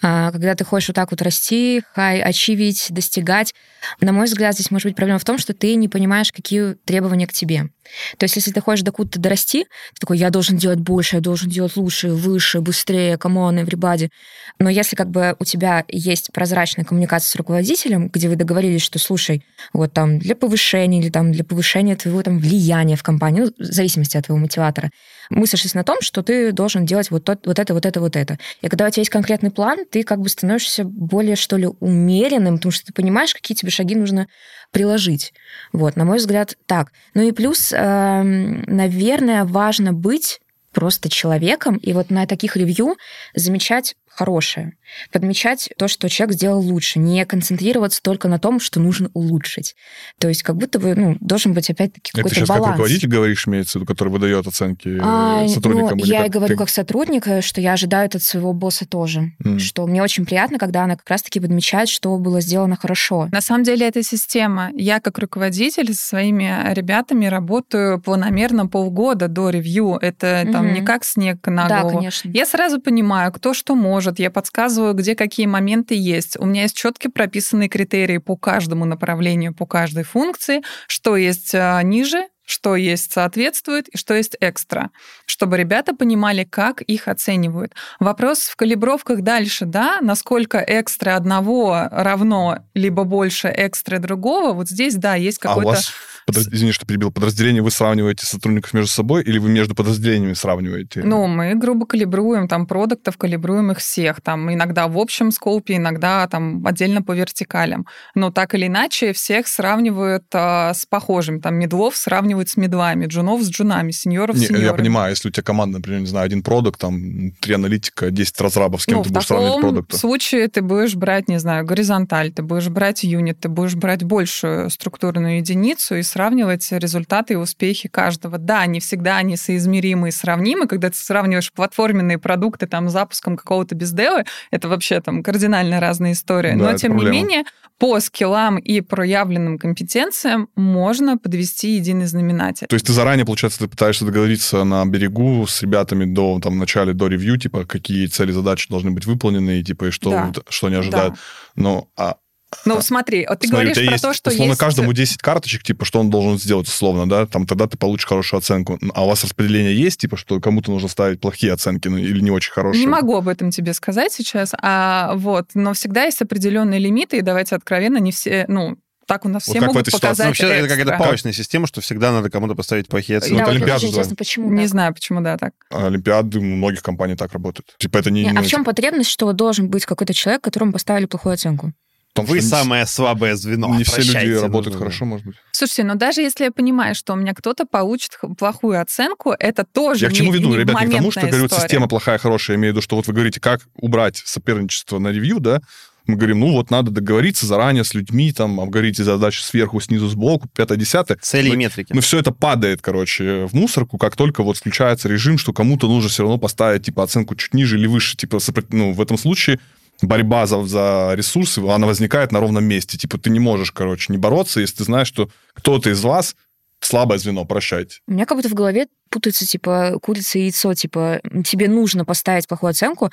А, 0.00 0.30
Когда 0.30 0.54
ты 0.54 0.64
хочешь 0.64 0.88
вот 0.88 0.94
так 0.94 1.10
вот 1.10 1.20
расти, 1.20 1.82
high 1.92 2.20
achieve 2.20 2.62
ить, 2.62 2.86
достигать, 2.90 3.52
на 4.00 4.12
мой 4.12 4.26
взгляд, 4.26 4.54
здесь 4.54 4.70
может 4.70 4.86
быть 4.86 4.96
проблема 4.96 5.18
в 5.18 5.24
том, 5.24 5.38
что 5.38 5.52
ты 5.52 5.74
не 5.74 5.88
понимаешь, 5.88 6.32
какие 6.32 6.74
требования 6.84 7.26
к 7.26 7.32
тебе. 7.32 7.70
То 8.18 8.24
есть, 8.24 8.36
если 8.36 8.52
ты 8.52 8.60
хочешь 8.60 8.84
докуда-то 8.84 9.18
дорасти, 9.18 9.64
ты 9.64 10.00
такой, 10.00 10.18
я 10.18 10.30
должен 10.30 10.56
делать 10.56 10.78
больше, 10.78 11.16
я 11.16 11.20
должен 11.20 11.50
делать 11.50 11.76
лучше, 11.76 12.10
выше, 12.10 12.60
быстрее, 12.60 13.18
come 13.40 13.50
on, 13.50 13.58
everybody. 13.58 14.10
Но 14.58 14.68
если 14.68 14.96
как 14.96 15.10
бы 15.10 15.36
у 15.38 15.44
тебя 15.44 15.84
есть 15.88 16.32
прозрачная 16.32 16.84
коммуникация 16.84 17.30
с 17.30 17.36
руководителем, 17.36 18.08
где 18.08 18.28
вы 18.28 18.36
договорились, 18.36 18.82
что, 18.82 18.98
слушай, 18.98 19.42
вот 19.72 19.92
там 19.92 20.18
для 20.18 20.34
повышения 20.34 21.00
или 21.00 21.10
там 21.10 21.32
для 21.32 21.44
повышения 21.44 21.96
твоего 21.96 22.22
там 22.22 22.38
влияния 22.38 22.96
в 22.96 23.02
компании, 23.02 23.40
ну, 23.40 23.52
в 23.58 23.72
зависимости 23.72 24.16
от 24.16 24.26
твоего 24.26 24.42
мотиватора, 24.42 24.90
мы 25.30 25.46
сошлись 25.46 25.74
на 25.74 25.84
том, 25.84 25.98
что 26.00 26.22
ты 26.22 26.52
должен 26.52 26.84
делать 26.84 27.10
вот, 27.10 27.24
тот, 27.24 27.46
вот 27.46 27.58
это, 27.58 27.72
вот 27.72 27.86
это, 27.86 28.00
вот 28.00 28.16
это. 28.16 28.38
И 28.62 28.68
когда 28.68 28.86
у 28.86 28.90
тебя 28.90 29.00
есть 29.00 29.10
конкретный 29.10 29.50
план, 29.50 29.78
ты 29.90 30.02
как 30.02 30.20
бы 30.20 30.28
становишься 30.28 30.84
более, 30.84 31.36
что 31.36 31.56
ли, 31.56 31.68
умеренным, 31.80 32.56
потому 32.56 32.72
что 32.72 32.86
ты 32.86 32.92
понимаешь, 32.92 33.32
какие 33.32 33.56
тебе 33.56 33.70
шаги 33.70 33.94
нужно 33.94 34.26
приложить. 34.72 35.32
Вот, 35.72 35.96
на 35.96 36.04
мой 36.04 36.18
взгляд, 36.18 36.56
так. 36.66 36.92
Ну 37.14 37.22
и 37.22 37.32
плюс, 37.32 37.72
эм, 37.72 38.62
наверное, 38.66 39.44
важно 39.44 39.92
быть 39.92 40.40
просто 40.72 41.08
человеком, 41.08 41.76
и 41.76 41.92
вот 41.92 42.10
на 42.10 42.26
таких 42.26 42.56
ревью 42.56 42.96
замечать 43.34 43.96
хорошее, 44.20 44.74
подмечать 45.12 45.70
то, 45.78 45.88
что 45.88 46.08
человек 46.08 46.34
сделал 46.36 46.60
лучше, 46.60 46.98
не 46.98 47.24
концентрироваться 47.24 48.02
только 48.02 48.28
на 48.28 48.38
том, 48.38 48.60
что 48.60 48.78
нужно 48.80 49.10
улучшить. 49.14 49.74
То 50.18 50.28
есть 50.28 50.42
как 50.42 50.56
будто 50.56 50.78
бы 50.78 50.94
ну, 50.94 51.16
должен 51.20 51.54
быть 51.54 51.70
опять-таки 51.70 52.10
Это 52.12 52.18
какой-то 52.18 52.34
сейчас 52.36 52.48
баланс. 52.48 52.64
как 52.66 52.72
руководитель 52.76 53.08
говоришь, 53.08 53.48
имеется 53.48 53.72
в 53.72 53.82
виду, 53.82 53.86
который 53.86 54.10
выдает 54.10 54.46
оценки 54.46 54.98
А, 55.02 55.48
сотрудникам? 55.48 55.98
ну, 55.98 56.04
я 56.04 56.26
и 56.26 56.28
говорю 56.28 56.54
ты? 56.54 56.58
как 56.58 56.68
сотрудник, 56.68 57.26
э, 57.26 57.40
что 57.40 57.60
я 57.62 57.72
ожидаю 57.72 58.06
это 58.06 58.18
от 58.18 58.24
своего 58.24 58.52
босса 58.52 58.86
тоже. 58.86 59.32
М. 59.44 59.58
Что 59.58 59.86
мне 59.86 60.02
очень 60.02 60.26
приятно, 60.26 60.58
когда 60.58 60.84
она 60.84 60.96
как 60.96 61.08
раз-таки 61.08 61.40
подмечает, 61.40 61.88
что 61.88 62.16
было 62.18 62.40
сделано 62.42 62.76
хорошо. 62.76 63.28
На 63.32 63.40
самом 63.40 63.64
деле 63.64 63.86
это 63.88 64.02
система. 64.02 64.70
Я 64.74 65.00
как 65.00 65.18
руководитель 65.18 65.94
со 65.94 66.06
своими 66.08 66.72
ребятами 66.74 67.26
работаю 67.26 68.00
планомерно 68.00 68.66
полгода 68.66 69.28
до 69.28 69.50
ревью. 69.50 69.96
Это 70.00 70.46
там 70.52 70.66
Мгм. 70.66 70.74
не 70.74 70.80
как 70.82 71.04
снег 71.04 71.46
на 71.46 71.68
да, 71.68 71.80
голову. 71.82 71.98
конечно. 71.98 72.30
Я 72.30 72.44
сразу 72.46 72.80
понимаю, 72.80 73.32
кто 73.32 73.54
что 73.54 73.74
может, 73.74 74.09
я 74.18 74.30
подсказываю, 74.30 74.94
где 74.94 75.14
какие 75.14 75.46
моменты 75.46 75.94
есть. 75.94 76.36
У 76.38 76.46
меня 76.46 76.62
есть 76.62 76.76
четко 76.76 77.10
прописанные 77.10 77.68
критерии 77.68 78.18
по 78.18 78.36
каждому 78.36 78.84
направлению, 78.84 79.54
по 79.54 79.66
каждой 79.66 80.04
функции, 80.04 80.62
что 80.88 81.16
есть 81.16 81.54
а, 81.54 81.80
ниже, 81.82 82.26
что 82.50 82.74
есть 82.74 83.12
соответствует 83.12 83.88
и 83.88 83.96
что 83.96 84.14
есть 84.14 84.36
экстра, 84.40 84.90
чтобы 85.24 85.56
ребята 85.56 85.94
понимали, 85.94 86.42
как 86.42 86.82
их 86.82 87.06
оценивают. 87.06 87.74
Вопрос 88.00 88.40
в 88.48 88.56
калибровках 88.56 89.20
дальше, 89.20 89.66
да, 89.66 89.98
насколько 90.00 90.58
экстра 90.58 91.14
одного 91.14 91.88
равно 91.92 92.58
либо 92.74 93.04
больше 93.04 93.54
экстра 93.56 93.98
другого, 93.98 94.52
вот 94.52 94.68
здесь, 94.68 94.96
да, 94.96 95.14
есть 95.14 95.38
А 95.44 95.46
у 95.46 95.48
какой-то 95.50 95.70
вас 95.70 95.92
Подра- 96.30 96.54
Извини, 96.54 96.72
что 96.72 96.86
перебил. 96.86 97.10
Подразделение 97.10 97.62
вы 97.62 97.70
сравниваете 97.70 98.26
сотрудников 98.26 98.72
между 98.74 98.90
собой 98.90 99.22
или 99.22 99.38
вы 99.38 99.48
между 99.48 99.74
подразделениями 99.74 100.34
сравниваете? 100.34 101.02
Ну, 101.04 101.26
мы 101.26 101.54
грубо 101.54 101.86
калибруем, 101.86 102.48
там, 102.48 102.66
продуктов, 102.66 103.16
калибруем 103.16 103.72
их 103.72 103.78
всех, 103.78 104.20
там, 104.20 104.52
иногда 104.52 104.88
в 104.88 104.98
общем 104.98 105.30
скопе, 105.30 105.76
иногда 105.76 106.26
там 106.28 106.66
отдельно 106.66 107.02
по 107.02 107.12
вертикалям. 107.12 107.86
Но 108.14 108.30
так 108.30 108.54
или 108.54 108.66
иначе 108.66 109.12
всех 109.12 109.46
сравнивают 109.46 110.24
а, 110.32 110.74
с 110.74 110.86
похожим. 110.86 111.40
Там, 111.40 111.56
медлов 111.56 111.96
сравнивают 111.96 112.48
с 112.48 112.56
медлами, 112.56 113.06
джунов 113.06 113.42
с 113.42 113.50
джунами, 113.50 113.90
сеньоров 113.90 114.36
с 114.36 114.40
сеньорами. 114.40 114.64
я 114.64 114.74
понимаю, 114.74 115.10
если 115.10 115.28
у 115.28 115.30
тебя 115.30 115.42
команда, 115.42 115.78
например, 115.78 116.00
не 116.00 116.06
знаю, 116.06 116.26
один 116.26 116.42
продукт, 116.42 116.80
там, 116.80 117.32
три 117.40 117.54
аналитика, 117.54 118.10
10 118.10 118.40
разрабов, 118.40 118.82
с 118.82 118.86
кем 118.86 118.98
ну, 118.98 119.02
ты 119.02 119.08
в 119.08 119.12
будешь 119.12 119.26
сравнивать 119.26 119.60
продукты? 119.60 119.96
случае 119.96 120.48
ты 120.48 120.62
будешь 120.62 120.94
брать, 120.94 121.28
не 121.28 121.38
знаю, 121.38 121.64
горизонталь, 121.64 122.32
ты 122.32 122.42
будешь 122.42 122.68
брать 122.68 123.04
юнит, 123.04 123.40
ты 123.40 123.48
будешь 123.48 123.74
брать 123.74 124.02
большую 124.02 124.70
структурную 124.70 125.38
единицу 125.38 125.96
и 125.96 126.02
сравнивать 126.02 126.19
результаты 126.28 127.34
и 127.34 127.36
успехи 127.36 127.88
каждого. 127.88 128.38
Да, 128.38 128.64
не 128.66 128.80
всегда 128.80 129.16
они 129.16 129.36
соизмеримы 129.36 130.08
и 130.08 130.12
сравнимы. 130.12 130.66
Когда 130.66 130.90
ты 130.90 130.96
сравниваешь 130.96 131.52
платформенные 131.52 132.18
продукты 132.18 132.66
там 132.66 132.88
с 132.88 132.92
запуском 132.92 133.36
какого-то 133.36 133.74
бездевы, 133.74 134.24
это 134.50 134.68
вообще 134.68 135.00
там 135.00 135.22
кардинально 135.22 135.80
разная 135.80 136.12
история. 136.12 136.56
Да, 136.56 136.72
Но, 136.72 136.78
тем 136.78 136.92
проблема. 136.92 137.14
не 137.14 137.22
менее, 137.22 137.44
по 137.78 137.98
скиллам 138.00 138.58
и 138.58 138.82
проявленным 138.82 139.58
компетенциям 139.58 140.48
можно 140.54 141.16
подвести 141.16 141.76
единый 141.76 142.06
знаменатель. 142.06 142.66
То 142.66 142.74
есть 142.74 142.86
ты 142.86 142.92
заранее, 142.92 143.24
получается, 143.24 143.60
ты 143.60 143.68
пытаешься 143.68 144.04
договориться 144.04 144.64
на 144.64 144.84
берегу 144.84 145.46
с 145.46 145.62
ребятами 145.62 146.04
до, 146.04 146.38
там, 146.40 146.58
начале, 146.58 146.92
до 146.92 147.06
ревью, 147.08 147.38
типа, 147.38 147.64
какие 147.64 148.06
цели, 148.06 148.32
задачи 148.32 148.68
должны 148.68 148.90
быть 148.90 149.06
выполнены, 149.06 149.60
и, 149.60 149.64
типа, 149.64 149.86
и 149.86 149.90
что, 149.90 150.10
Да. 150.10 150.32
что 150.50 150.66
они 150.66 150.76
ожидают. 150.76 151.14
Да. 151.14 151.20
Но, 151.56 151.88
а, 151.96 152.16
Ну, 152.64 152.80
смотри, 152.82 153.26
вот 153.28 153.38
ты 153.40 153.48
смотри, 153.48 153.70
у 153.70 153.74
говоришь 153.74 153.76
тебя 153.76 153.86
про 153.86 153.92
есть, 153.92 154.04
то, 154.04 154.12
что 154.12 154.30
условно, 154.30 154.50
есть... 154.50 154.60
каждому 154.60 154.92
10 154.92 155.18
карточек, 155.18 155.62
типа, 155.62 155.84
что 155.84 156.00
он 156.00 156.10
должен 156.10 156.38
сделать, 156.38 156.66
условно, 156.68 157.08
да, 157.08 157.26
там, 157.26 157.46
тогда 157.46 157.66
ты 157.66 157.78
получишь 157.78 158.06
хорошую 158.06 158.38
оценку. 158.38 158.78
А 158.94 159.04
у 159.04 159.08
вас 159.08 159.22
распределение 159.24 159.74
есть, 159.74 160.00
типа, 160.00 160.16
что 160.16 160.40
кому-то 160.40 160.70
нужно 160.70 160.88
ставить 160.88 161.20
плохие 161.20 161.52
оценки, 161.52 161.88
ну, 161.88 161.96
или 161.96 162.20
не 162.20 162.30
очень 162.30 162.52
хорошие? 162.52 162.84
Не 162.84 162.90
могу 162.90 163.16
об 163.16 163.28
этом 163.28 163.50
тебе 163.50 163.72
сказать 163.72 164.12
сейчас, 164.12 164.52
а 164.60 165.14
вот, 165.16 165.50
но 165.54 165.72
всегда 165.74 166.04
есть 166.04 166.20
определенные 166.22 166.80
лимиты, 166.80 167.18
и 167.18 167.22
давайте 167.22 167.54
откровенно, 167.54 167.98
не 167.98 168.12
все, 168.12 168.44
ну, 168.48 168.76
так 169.10 169.24
у 169.24 169.28
нас 169.28 169.44
Вот 169.48 169.56
все 169.56 169.66
могут 169.66 169.88
ситуации? 169.88 170.00
показать 170.00 170.24
Ну, 170.24 170.30
вообще, 170.30 170.46
это 170.46 170.68
какая-то 170.68 170.90
экстра. 170.90 171.04
палочная 171.04 171.32
система, 171.32 171.66
что 171.66 171.80
всегда 171.80 172.12
надо 172.12 172.30
кому-то 172.30 172.54
поставить 172.54 172.86
плохие 172.86 173.18
оценки. 173.18 173.42
это 173.42 173.50
вот 173.50 173.60
очень 173.60 173.78
же. 173.78 173.86
интересно, 173.88 174.14
почему 174.14 174.50
Не 174.50 174.58
так? 174.58 174.68
знаю, 174.68 174.94
почему 174.94 175.20
да, 175.20 175.36
так. 175.36 175.52
А 175.68 175.88
Олимпиады 175.88 176.38
у 176.38 176.42
многих 176.42 176.80
компаний 176.82 177.16
так 177.16 177.32
работают. 177.32 177.74
Типа, 177.78 177.98
это 177.98 178.12
не... 178.12 178.22
Не, 178.22 178.30
ну, 178.30 178.38
а 178.38 178.42
в 178.44 178.46
чем 178.46 178.64
потребность, 178.64 179.10
что 179.10 179.32
должен 179.32 179.68
быть 179.68 179.84
какой-то 179.84 180.14
человек, 180.14 180.42
которому 180.42 180.72
поставили 180.72 181.06
плохую 181.06 181.32
оценку? 181.32 181.72
Том, 182.14 182.24
Вы 182.26 182.38
что 182.38 182.44
не- 182.44 182.50
самое 182.50 182.86
слабое 182.86 183.36
звено. 183.36 183.74
Не 183.76 183.84
все 183.84 184.02
люди 184.02 184.34
работают 184.34 184.74
нужно- 184.74 184.78
хорошо, 184.78 185.04
может 185.04 185.26
быть. 185.26 185.36
Слушайте, 185.52 185.84
но 185.84 185.94
даже 185.94 186.22
если 186.22 186.44
я 186.44 186.50
понимаю, 186.50 186.94
что 186.94 187.12
у 187.12 187.16
меня 187.16 187.34
кто-то 187.34 187.66
получит 187.66 188.18
плохую 188.38 188.80
оценку, 188.80 189.34
это 189.38 189.64
тоже 189.64 190.06
Я 190.06 190.10
к 190.10 190.14
чему 190.14 190.32
не, 190.32 190.38
веду, 190.38 190.48
не 190.50 190.56
ребят, 190.58 190.80
не 190.80 190.86
к 190.88 190.90
тому, 190.96 191.10
что 191.10 191.20
моментная 191.20 191.30
говорю, 191.30 191.46
история. 191.46 191.62
система 191.62 191.88
плохая, 191.88 192.18
хорошая. 192.18 192.56
Я 192.56 192.60
имею 192.60 192.72
в 192.72 192.76
виду, 192.76 192.82
что 192.82 192.96
вот 192.96 193.06
вы 193.06 193.12
говорите, 193.12 193.40
как 193.40 193.60
убрать 193.76 194.16
соперничество 194.24 194.98
на 194.98 195.08
ревью, 195.08 195.38
да? 195.40 195.60
Мы 196.06 196.16
говорим, 196.16 196.40
ну 196.40 196.52
вот 196.52 196.70
надо 196.72 196.90
договориться 196.90 197.46
заранее 197.46 197.84
с 197.84 197.94
людьми, 197.94 198.32
там, 198.32 198.58
обговорить 198.58 198.96
задачи 198.96 199.42
сверху, 199.42 199.80
снизу, 199.80 200.08
сбоку, 200.08 200.48
пятое, 200.56 200.76
десятое. 200.78 201.18
Цели 201.20 201.48
и 201.48 201.50
Но- 201.50 201.56
метрики. 201.56 201.92
Но 201.92 202.00
все 202.00 202.18
это 202.18 202.32
падает, 202.32 202.80
короче, 202.82 203.46
в 203.46 203.52
мусорку, 203.54 203.98
как 203.98 204.16
только 204.16 204.42
вот 204.42 204.56
включается 204.56 205.08
режим, 205.08 205.38
что 205.38 205.52
кому-то 205.52 205.86
нужно 205.86 206.08
все 206.08 206.22
равно 206.22 206.38
поставить, 206.38 206.84
типа, 206.86 207.04
оценку 207.04 207.36
чуть 207.36 207.54
ниже 207.54 207.78
или 207.78 207.86
выше. 207.86 208.16
Типа, 208.16 208.38
ну, 208.70 208.92
в 208.92 209.00
этом 209.00 209.18
случае 209.18 209.60
борьба 210.02 210.46
за, 210.46 210.64
за 210.64 211.12
ресурсы, 211.14 211.60
она 211.60 211.86
возникает 211.86 212.32
на 212.32 212.40
ровном 212.40 212.64
месте. 212.64 212.98
Типа, 212.98 213.18
ты 213.18 213.30
не 213.30 213.40
можешь, 213.40 213.72
короче, 213.72 214.12
не 214.12 214.18
бороться, 214.18 214.60
если 214.60 214.76
ты 214.76 214.84
знаешь, 214.84 215.08
что 215.08 215.30
кто-то 215.54 215.90
из 215.90 216.02
вас 216.02 216.36
слабое 216.80 217.18
звено, 217.18 217.44
прощайте. 217.44 218.00
У 218.06 218.12
меня 218.12 218.26
как 218.26 218.36
будто 218.36 218.48
в 218.48 218.54
голове 218.54 218.88
путается, 219.10 219.46
типа, 219.46 219.98
курица 220.00 220.38
и 220.38 220.42
яйцо. 220.42 220.74
Типа, 220.74 221.20
тебе 221.44 221.68
нужно 221.68 222.04
поставить 222.04 222.48
плохую 222.48 222.70
оценку, 222.70 223.10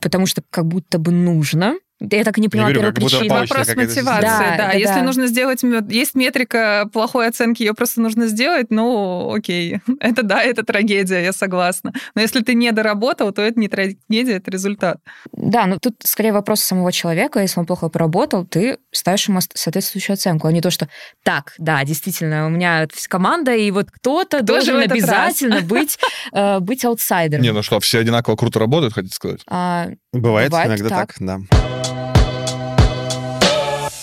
потому 0.00 0.26
что 0.26 0.42
как 0.50 0.66
будто 0.66 0.98
бы 0.98 1.12
нужно. 1.12 1.76
Я 2.00 2.24
так 2.24 2.38
и 2.38 2.40
не 2.40 2.48
поняла 2.48 2.72
первопричину. 2.72 3.28
палочная 3.28 3.58
Вопрос 3.58 3.76
мотивации, 3.76 4.22
да. 4.22 4.56
Да, 4.56 4.56
да, 4.56 4.72
Если 4.72 4.94
да. 4.94 5.02
нужно 5.02 5.26
сделать, 5.26 5.62
есть 5.90 6.14
метрика 6.14 6.88
плохой 6.92 7.26
оценки, 7.26 7.62
ее 7.62 7.74
просто 7.74 8.00
нужно 8.00 8.28
сделать, 8.28 8.70
ну, 8.70 9.34
окей. 9.34 9.80
Это 10.00 10.22
да, 10.22 10.42
это 10.42 10.62
трагедия, 10.62 11.22
я 11.22 11.32
согласна. 11.32 11.92
Но 12.14 12.20
если 12.20 12.40
ты 12.40 12.54
не 12.54 12.70
доработал, 12.72 13.32
то 13.32 13.42
это 13.42 13.58
не 13.58 13.68
трагедия, 13.68 14.36
это 14.36 14.50
результат. 14.50 14.98
Да, 15.32 15.66
ну 15.66 15.78
тут 15.78 15.96
скорее 16.04 16.32
вопрос 16.32 16.60
самого 16.60 16.92
человека. 16.92 17.40
Если 17.40 17.58
он 17.58 17.66
плохо 17.66 17.88
поработал, 17.88 18.46
ты 18.46 18.78
ставишь 18.92 19.28
ему 19.28 19.40
соответствующую 19.54 20.14
оценку, 20.14 20.46
а 20.46 20.52
не 20.52 20.60
то, 20.60 20.70
что 20.70 20.88
так, 21.24 21.54
да, 21.58 21.84
действительно, 21.84 22.46
у 22.46 22.50
меня 22.50 22.86
команда, 23.08 23.54
и 23.54 23.70
вот 23.70 23.90
кто-то 23.90 24.42
Кто 24.42 24.60
же 24.60 24.72
должен 24.72 24.90
обязательно 24.90 25.60
быть, 25.62 25.98
э, 26.32 26.60
быть 26.60 26.84
аутсайдером. 26.84 27.42
Не, 27.42 27.52
ну 27.52 27.62
что, 27.62 27.80
все 27.80 27.98
одинаково 28.00 28.36
круто 28.36 28.58
работают, 28.60 28.94
хотите 28.94 29.14
сказать? 29.14 29.40
А, 29.48 29.88
Бывает, 30.12 30.50
Бывает 30.50 30.68
иногда 30.68 30.88
так. 30.88 31.14
так. 31.14 31.16
да. 31.20 31.87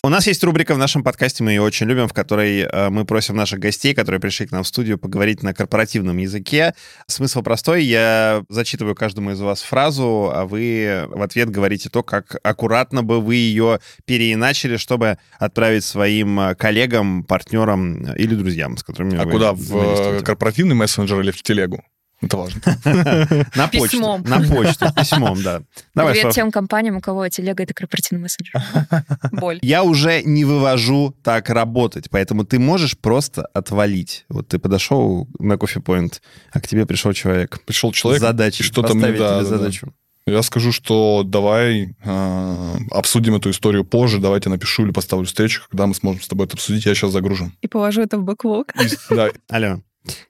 У 0.06 0.10
нас 0.10 0.28
есть 0.28 0.44
рубрика 0.44 0.76
в 0.76 0.78
нашем 0.78 1.04
подкасте, 1.04 1.44
мы 1.44 1.50
ее 1.50 1.64
очень 1.64 1.88
любим, 1.88 2.08
в 2.08 2.14
которой 2.14 2.60
э, 2.60 2.90
мы 2.92 3.06
просим 3.06 3.36
наших 3.36 3.58
гостей, 3.58 3.96
которые 3.96 4.22
пришли 4.22 4.46
к 4.46 4.52
нам 4.52 4.62
в 4.62 4.68
студию, 4.68 5.00
поговорить 5.00 5.42
на 5.42 5.52
корпоративном 5.52 6.18
языке. 6.18 6.76
Смысл 7.08 7.42
простой. 7.42 7.84
Я 7.84 8.44
зачитываю 8.48 8.94
каждому 8.94 9.32
из 9.32 9.42
вас 9.42 9.64
фразу, 9.64 10.30
а 10.32 10.46
вы 10.46 11.08
в 11.10 11.24
ответ 11.24 11.50
говорите 11.50 11.90
то, 11.90 12.04
как 12.04 12.38
аккуратно 12.44 13.02
бы 13.02 13.20
вы 13.20 13.34
ее 13.34 13.80
переиначили, 14.06 14.78
чтобы 14.78 15.18
отправить 15.40 15.84
своим 15.84 16.40
э, 16.40 16.54
коллегам, 16.54 17.24
партнерам 17.24 18.06
э, 18.06 18.16
или 18.18 18.36
друзьям, 18.36 18.78
с 18.78 18.84
которыми 18.84 19.18
А 19.18 19.26
вы 19.26 19.32
куда? 19.32 19.54
В 19.54 20.22
корпоративный 20.22 20.76
мессенджер 20.76 21.20
или 21.20 21.32
в 21.32 21.42
телегу? 21.42 21.84
Это 22.22 22.38
важно. 22.38 22.62
На 23.56 23.68
почту. 23.68 23.90
Письмом. 23.90 24.24
На 24.24 24.40
почту, 24.42 24.86
письмом, 24.96 25.44
да. 25.44 25.62
Привет 25.94 26.34
тем 26.34 26.52
компаниям, 26.52 26.98
у 26.98 27.02
кого 27.02 27.28
телега— 27.30 27.64
это 27.64 27.74
корпоративный 27.74 28.24
мессенджер. 28.24 28.62
Боль. 29.32 29.60
Я 29.62 29.84
уже 29.84 30.24
не 30.24 30.46
вывожу 30.46 31.14
так 31.24 31.50
работать, 31.50 32.10
поэтому 32.10 32.46
ты 32.46 32.58
можешь 32.58 32.98
просто 32.98 33.46
отвалить. 33.54 34.26
Вот 34.30 34.48
ты 34.48 34.60
подошел 34.60 35.28
на 35.40 35.58
кофе-поинт, 35.58 36.22
а 36.52 36.62
к 36.62 36.68
тебе 36.68 36.86
пришел 36.86 37.14
человек. 37.14 37.62
Пришел 37.66 37.92
человек, 37.92 38.22
задачи, 38.22 38.62
и 38.62 38.64
что-то 38.64 38.96
мне, 38.96 39.12
да, 39.12 39.44
задачу. 39.44 39.94
Я 40.28 40.42
скажу, 40.42 40.72
что 40.72 41.22
давай 41.24 41.96
э, 42.04 42.76
обсудим 42.90 43.36
эту 43.36 43.52
историю 43.52 43.86
позже, 43.86 44.18
давайте 44.18 44.50
напишу 44.50 44.84
или 44.84 44.92
поставлю 44.92 45.28
встречу, 45.28 45.62
когда 45.70 45.86
мы 45.86 45.94
сможем 45.94 46.20
с 46.24 46.28
тобой 46.28 46.48
это 46.48 46.56
обсудить. 46.56 46.86
Я 46.88 46.96
сейчас 46.96 47.12
загружен. 47.12 47.54
И 47.62 47.68
положу 47.68 48.02
это 48.02 48.18
в 48.18 48.24
бэклог. 48.24 48.74
Да, 49.12 49.30
Алло. 49.50 49.82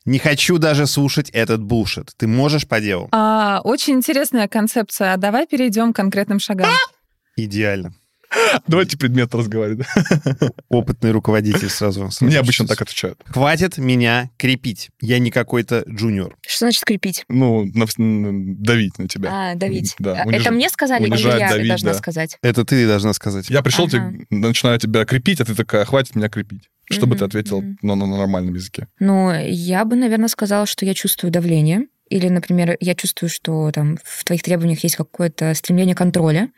Не 0.05 0.19
хочу 0.19 0.57
даже 0.57 0.87
слушать 0.87 1.29
этот 1.31 1.61
булшит. 1.61 2.13
Ты 2.17 2.27
можешь 2.27 2.67
по 2.67 2.79
делу? 2.79 3.09
А, 3.11 3.61
очень 3.63 3.95
интересная 3.95 4.47
концепция. 4.47 5.13
А 5.13 5.17
Давай 5.17 5.47
перейдем 5.47 5.93
к 5.93 5.95
конкретным 5.95 6.39
шагам. 6.39 6.69
Идеально. 7.35 7.93
Давайте 8.67 8.97
предмет 8.97 9.33
разговаривать. 9.33 9.87
Опытный 10.69 11.11
руководитель 11.11 11.69
сразу. 11.69 12.09
сразу 12.11 12.25
Мне 12.25 12.39
обычно 12.39 12.67
так 12.67 12.81
отвечают. 12.81 13.19
Хватит 13.25 13.77
меня 13.77 14.29
крепить. 14.37 14.89
Я 15.01 15.19
не 15.19 15.31
какой-то 15.31 15.83
джуниор. 15.89 16.35
Что 16.45 16.65
значит 16.65 16.83
крепить? 16.83 17.25
Ну, 17.29 17.65
на- 17.73 18.55
давить 18.57 18.97
на 18.97 19.07
тебя. 19.07 19.29
А, 19.51 19.55
давить. 19.55 19.95
Да, 19.99 20.21
А, 20.23 20.25
униж- 20.25 20.41
Это 20.41 20.51
мне 20.51 20.69
сказали 20.69 21.03
или 21.03 21.11
унижать, 21.11 21.39
я 21.39 21.49
давить, 21.49 21.67
должна 21.67 21.91
да. 21.91 21.97
сказать? 21.97 22.37
Это 22.41 22.65
ты 22.65 22.87
должна 22.87 23.13
сказать. 23.13 23.49
Я 23.49 23.61
пришел, 23.61 23.85
Ага. 23.85 24.11
тебе, 24.11 24.25
начинаю 24.29 24.79
тебя 24.79 25.05
крепить, 25.05 25.41
а 25.41 25.45
ты 25.45 25.55
такая, 25.55 25.85
хватит 25.85 26.15
меня 26.15 26.29
крепить. 26.29 26.69
Что 26.89 27.07
бы 27.07 27.15
ты 27.15 27.25
ответил 27.25 27.63
ну, 27.81 27.95
на, 27.95 28.05
на 28.05 28.17
нормальном 28.17 28.53
языке? 28.53 28.87
Ну, 28.99 29.31
я 29.33 29.85
бы, 29.85 29.95
наверное, 29.95 30.27
сказала, 30.27 30.65
что 30.67 30.85
я 30.85 30.93
чувствую 30.93 31.31
давление. 31.31 31.87
Или, 32.09 32.29
например, 32.29 32.77
я 32.79 32.95
чувствую, 32.95 33.29
что 33.29 33.71
там 33.71 33.97
в 34.03 34.23
твоих 34.23 34.43
требованиях 34.43 34.83
есть 34.83 34.95
какое-то 34.95 35.53
стремление 35.55 35.95
контроля. 35.95 36.49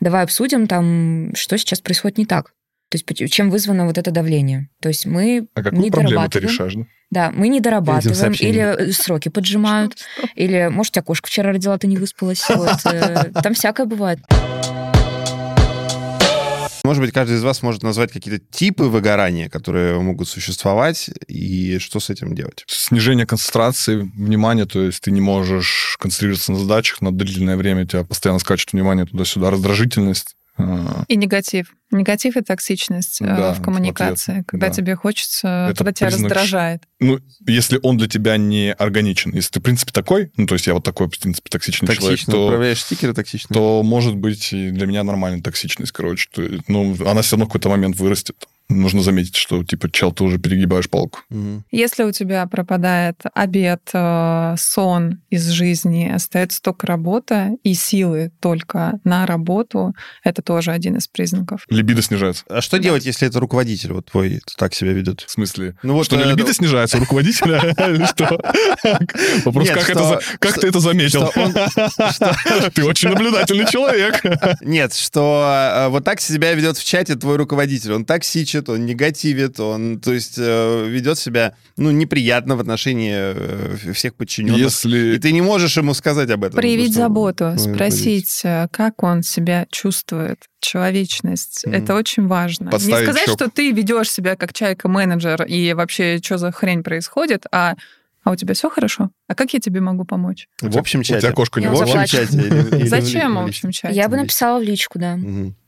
Давай 0.00 0.24
обсудим 0.24 0.66
там, 0.66 1.32
что 1.34 1.56
сейчас 1.56 1.80
происходит 1.80 2.18
не 2.18 2.26
так. 2.26 2.52
То 2.90 2.96
есть 2.98 3.32
чем 3.32 3.50
вызвано 3.50 3.86
вот 3.86 3.98
это 3.98 4.10
давление. 4.10 4.70
То 4.80 4.88
есть 4.88 5.06
мы 5.06 5.46
А 5.54 5.62
какую 5.62 5.82
не 5.82 5.90
проблему 5.90 6.08
ты 6.08 6.40
дорабатываем. 6.40 6.48
решаешь? 6.48 6.74
Да? 6.74 6.84
Да, 7.10 7.30
мы 7.30 7.48
не 7.48 7.60
дорабатываем, 7.60 8.32
или 8.32 8.60
э, 8.60 8.92
сроки 8.92 9.28
поджимают, 9.30 9.96
или, 10.34 10.68
может, 10.70 10.92
у 10.92 10.94
тебя 10.94 11.02
кошка 11.02 11.28
вчера 11.28 11.52
родила, 11.52 11.78
ты 11.78 11.86
не 11.86 11.96
выспалась. 11.96 12.44
Вот, 12.54 12.80
э, 12.84 13.30
Там 13.42 13.54
всякое 13.54 13.86
бывает. 13.86 14.20
Может 16.88 17.02
быть, 17.02 17.12
каждый 17.12 17.36
из 17.36 17.42
вас 17.42 17.62
может 17.62 17.82
назвать 17.82 18.12
какие-то 18.12 18.42
типы 18.50 18.84
выгорания, 18.84 19.50
которые 19.50 20.00
могут 20.00 20.26
существовать, 20.26 21.10
и 21.26 21.76
что 21.80 22.00
с 22.00 22.08
этим 22.08 22.34
делать. 22.34 22.64
Снижение 22.66 23.26
концентрации 23.26 23.96
внимания, 23.96 24.64
то 24.64 24.80
есть 24.80 25.02
ты 25.02 25.10
не 25.10 25.20
можешь 25.20 25.98
концентрироваться 26.00 26.52
на 26.52 26.58
задачах 26.58 27.02
на 27.02 27.12
длительное 27.12 27.58
время, 27.58 27.86
тебя 27.86 28.04
постоянно 28.04 28.38
скачет 28.38 28.72
внимание 28.72 29.04
туда-сюда, 29.04 29.50
раздражительность. 29.50 30.37
И 31.08 31.16
негатив. 31.16 31.72
Негатив 31.90 32.36
и 32.36 32.42
токсичность 32.42 33.20
э, 33.22 33.24
Да, 33.24 33.54
в 33.54 33.62
коммуникации. 33.62 34.32
ответ, 34.32 34.44
когда 34.48 34.66
да. 34.68 34.72
тебе 34.74 34.94
хочется, 34.96 35.68
Это 35.70 35.78
когда 35.78 35.92
тебя 35.92 36.08
признак 36.08 36.30
раздражает. 36.32 36.82
Ну, 37.00 37.20
если 37.46 37.78
он 37.82 37.96
для 37.96 38.08
тебя 38.08 38.36
не 38.36 38.72
органичен, 38.72 39.32
если 39.34 39.50
ты, 39.52 39.60
в 39.60 39.62
принципе, 39.62 39.92
такой, 39.92 40.30
ну, 40.36 40.46
то 40.46 40.54
есть 40.54 40.66
я 40.66 40.74
вот 40.74 40.84
такой, 40.84 41.06
в 41.06 41.18
принципе, 41.18 41.48
токсичный 41.48 41.86
человек, 41.86 42.02
Токсично. 42.02 42.32
то, 42.32 42.44
Отправляешь 42.48 42.80
стикеры 42.82 43.14
токсичные. 43.14 43.54
то 43.54 43.82
может 43.82 44.16
быть 44.16 44.52
и 44.52 44.70
для 44.70 44.86
меня 44.86 45.02
нормальная 45.04 45.40
токсичность, 45.40 45.92
короче. 45.92 46.28
То 46.32 46.42
ну, 46.66 46.94
она 47.06 47.22
все 47.22 47.36
равно 47.36 47.46
в 47.46 47.48
какой-то 47.48 47.68
момент 47.70 47.96
вырастет. 47.96 48.36
Нужно 48.68 49.02
заметить, 49.02 49.36
что, 49.36 49.64
типа, 49.64 49.90
чел, 49.90 50.12
ты 50.12 50.24
уже 50.24 50.38
перегибаешь 50.38 50.88
палку. 50.88 51.20
Если 51.70 52.04
у 52.04 52.12
тебя 52.12 52.46
пропадает 52.46 53.20
обед, 53.34 53.82
э, 53.92 54.54
сон 54.58 55.20
из 55.30 55.46
жизни, 55.48 56.10
остается 56.14 56.60
только 56.60 56.86
работа 56.86 57.50
и 57.62 57.74
силы 57.74 58.30
только 58.40 59.00
на 59.04 59.26
работу, 59.26 59.94
это 60.22 60.42
тоже 60.42 60.72
один 60.72 60.96
из 60.96 61.08
признаков. 61.08 61.64
Либидо 61.68 62.02
снижается. 62.02 62.44
А 62.48 62.60
что 62.60 62.78
делать, 62.78 63.06
если 63.06 63.26
это 63.26 63.40
руководитель 63.40 63.92
вот 63.92 64.06
твой 64.06 64.40
так 64.56 64.74
себя 64.74 64.92
ведет? 64.92 65.22
В 65.22 65.30
смысле? 65.30 65.76
Ну 65.82 65.94
вот, 65.94 66.04
Что, 66.04 66.16
не 66.16 66.24
э, 66.24 66.26
либидо 66.26 66.52
снижается 66.52 66.98
у 66.98 67.00
руководителя? 67.00 67.58
Или 67.78 68.04
что? 68.04 68.40
Вопрос, 69.44 69.68
Нет, 69.68 69.84
как 70.38 70.60
ты 70.60 70.68
это 70.68 70.80
заметил? 70.80 71.28
Ты 72.74 72.84
очень 72.84 73.08
наблюдательный 73.08 73.66
человек. 73.66 74.22
Нет, 74.60 74.94
что 74.94 75.86
э, 75.86 75.88
вот 75.88 76.04
так 76.04 76.20
себя 76.20 76.52
ведет 76.54 76.76
в 76.76 76.84
чате 76.84 77.14
твой 77.14 77.36
руководитель. 77.36 77.92
Он 77.92 78.04
токсичит, 78.58 78.68
он 78.68 78.86
негативит, 78.86 79.60
он, 79.60 80.00
то 80.00 80.12
есть, 80.12 80.34
э, 80.38 80.88
ведет 80.88 81.18
себя, 81.18 81.54
ну, 81.76 81.90
неприятно 81.90 82.56
в 82.56 82.60
отношении 82.60 83.14
э, 83.14 83.92
всех 83.92 84.14
подчиненных. 84.14 84.58
И 84.58 84.62
Если... 84.62 85.18
ты 85.18 85.32
не 85.32 85.42
можешь 85.42 85.76
ему 85.76 85.94
сказать 85.94 86.30
об 86.30 86.44
этом. 86.44 86.56
Проявить 86.56 86.92
что 86.92 87.02
заботу, 87.02 87.44
он 87.46 87.58
спросить, 87.58 88.40
э, 88.44 88.68
как 88.70 89.02
он 89.02 89.22
себя 89.22 89.66
чувствует, 89.70 90.38
человечность. 90.60 91.64
Мгм. 91.66 91.74
Это 91.74 91.94
очень 91.94 92.26
важно. 92.26 92.70
Подставить 92.70 93.08
Не 93.08 93.12
сказать, 93.12 93.24
щеку. 93.26 93.36
что 93.36 93.50
ты 93.50 93.70
ведешь 93.70 94.10
себя 94.10 94.36
как 94.36 94.52
чайка-менеджер 94.52 95.44
и 95.44 95.72
вообще, 95.72 96.20
что 96.22 96.38
за 96.38 96.52
хрень 96.52 96.82
происходит, 96.82 97.46
а 97.52 97.74
а 98.24 98.32
у 98.32 98.36
тебя 98.36 98.52
все 98.52 98.68
хорошо? 98.68 99.08
А 99.26 99.34
как 99.34 99.54
я 99.54 99.60
тебе 99.60 99.80
могу 99.80 100.04
помочь? 100.04 100.48
В 100.60 100.76
общем 100.76 101.00
У 101.00 101.02
тебя 101.02 101.18
чате. 101.20 101.32
кошка 101.32 101.60
не 101.60 101.68
В 101.68 101.80
общем 101.80 102.04
чате. 102.04 102.86
Зачем 102.86 103.36
в 103.36 103.38
общем 103.38 103.70
чате? 103.70 103.94
Я 103.94 104.08
бы 104.08 104.18
написала 104.18 104.58
в 104.58 104.62
личку, 104.62 104.98
да. 104.98 105.16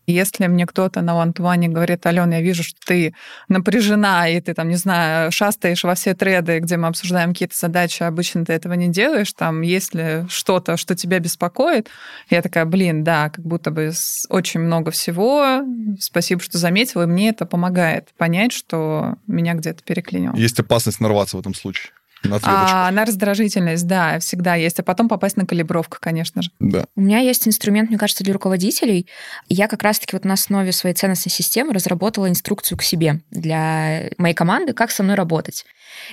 Если 0.07 0.47
мне 0.47 0.67
кто-то 0.67 1.03
на 1.03 1.15
вантуане 1.15 1.69
говорит, 1.69 2.05
Алена, 2.07 2.37
я 2.37 2.43
вижу, 2.43 2.63
что 2.63 2.79
ты 2.85 3.15
напряжена, 3.49 4.29
и 4.29 4.41
ты 4.41 4.55
там, 4.55 4.69
не 4.69 4.77
знаю, 4.77 5.31
шастаешь 5.31 5.85
во 5.85 5.95
все 5.95 6.15
треды, 6.15 6.59
где 6.59 6.77
мы 6.77 6.89
обсуждаем 6.89 7.33
какие-то 7.33 7.57
задачи, 7.57 8.03
обычно 8.03 8.45
ты 8.45 8.53
этого 8.53 8.73
не 8.75 8.89
делаешь, 8.89 9.33
там, 9.33 9.61
если 9.61 10.27
что-то, 10.29 10.77
что 10.77 10.95
тебя 10.97 11.19
беспокоит, 11.19 11.89
я 12.29 12.43
такая, 12.43 12.65
блин, 12.65 13.05
да, 13.05 13.31
как 13.31 13.45
будто 13.45 13.71
бы 13.71 13.93
очень 14.29 14.61
много 14.61 14.91
всего, 14.91 15.63
спасибо, 16.01 16.41
что 16.41 16.59
заметила, 16.59 17.05
и 17.05 17.07
мне 17.07 17.31
это 17.31 17.47
помогает 17.47 18.09
понять, 18.17 18.53
что 18.53 19.15
меня 19.27 19.55
где-то 19.55 19.83
переклинило. 19.85 20.35
Есть 20.35 20.59
опасность 20.59 21.01
нарваться 21.01 21.37
в 21.37 21.41
этом 21.41 21.55
случае. 21.55 21.93
На. 22.23 22.39
А, 22.43 22.91
на 22.91 23.05
раздражительность, 23.05 23.87
да, 23.87 24.19
всегда 24.19 24.55
есть. 24.55 24.79
А 24.79 24.83
потом 24.83 25.09
попасть 25.09 25.37
на 25.37 25.47
калибровку, 25.47 25.97
конечно 26.01 26.43
же. 26.43 26.51
Да. 26.61 26.85
У 26.97 27.01
меня 27.01 27.19
есть 27.21 27.49
инструмент, 27.49 27.89
мне 27.89 27.99
кажется, 27.99 28.23
для 28.25 28.33
руководителей. 28.35 29.07
Я 29.49 29.69
как 29.69 29.83
раз-таки 29.83 30.15
вот 30.17 30.25
на 30.25 30.35
основе 30.35 30.73
своей 30.73 30.95
ценностной 30.95 31.31
системы 31.33 31.73
разработала 31.73 32.29
инструкцию 32.29 32.77
к 32.79 32.83
себе 32.83 33.21
для 33.31 34.11
моей 34.19 34.35
команды, 34.35 34.73
как 34.75 34.91
со 34.91 35.03
мной 35.03 35.17
работать. 35.17 35.65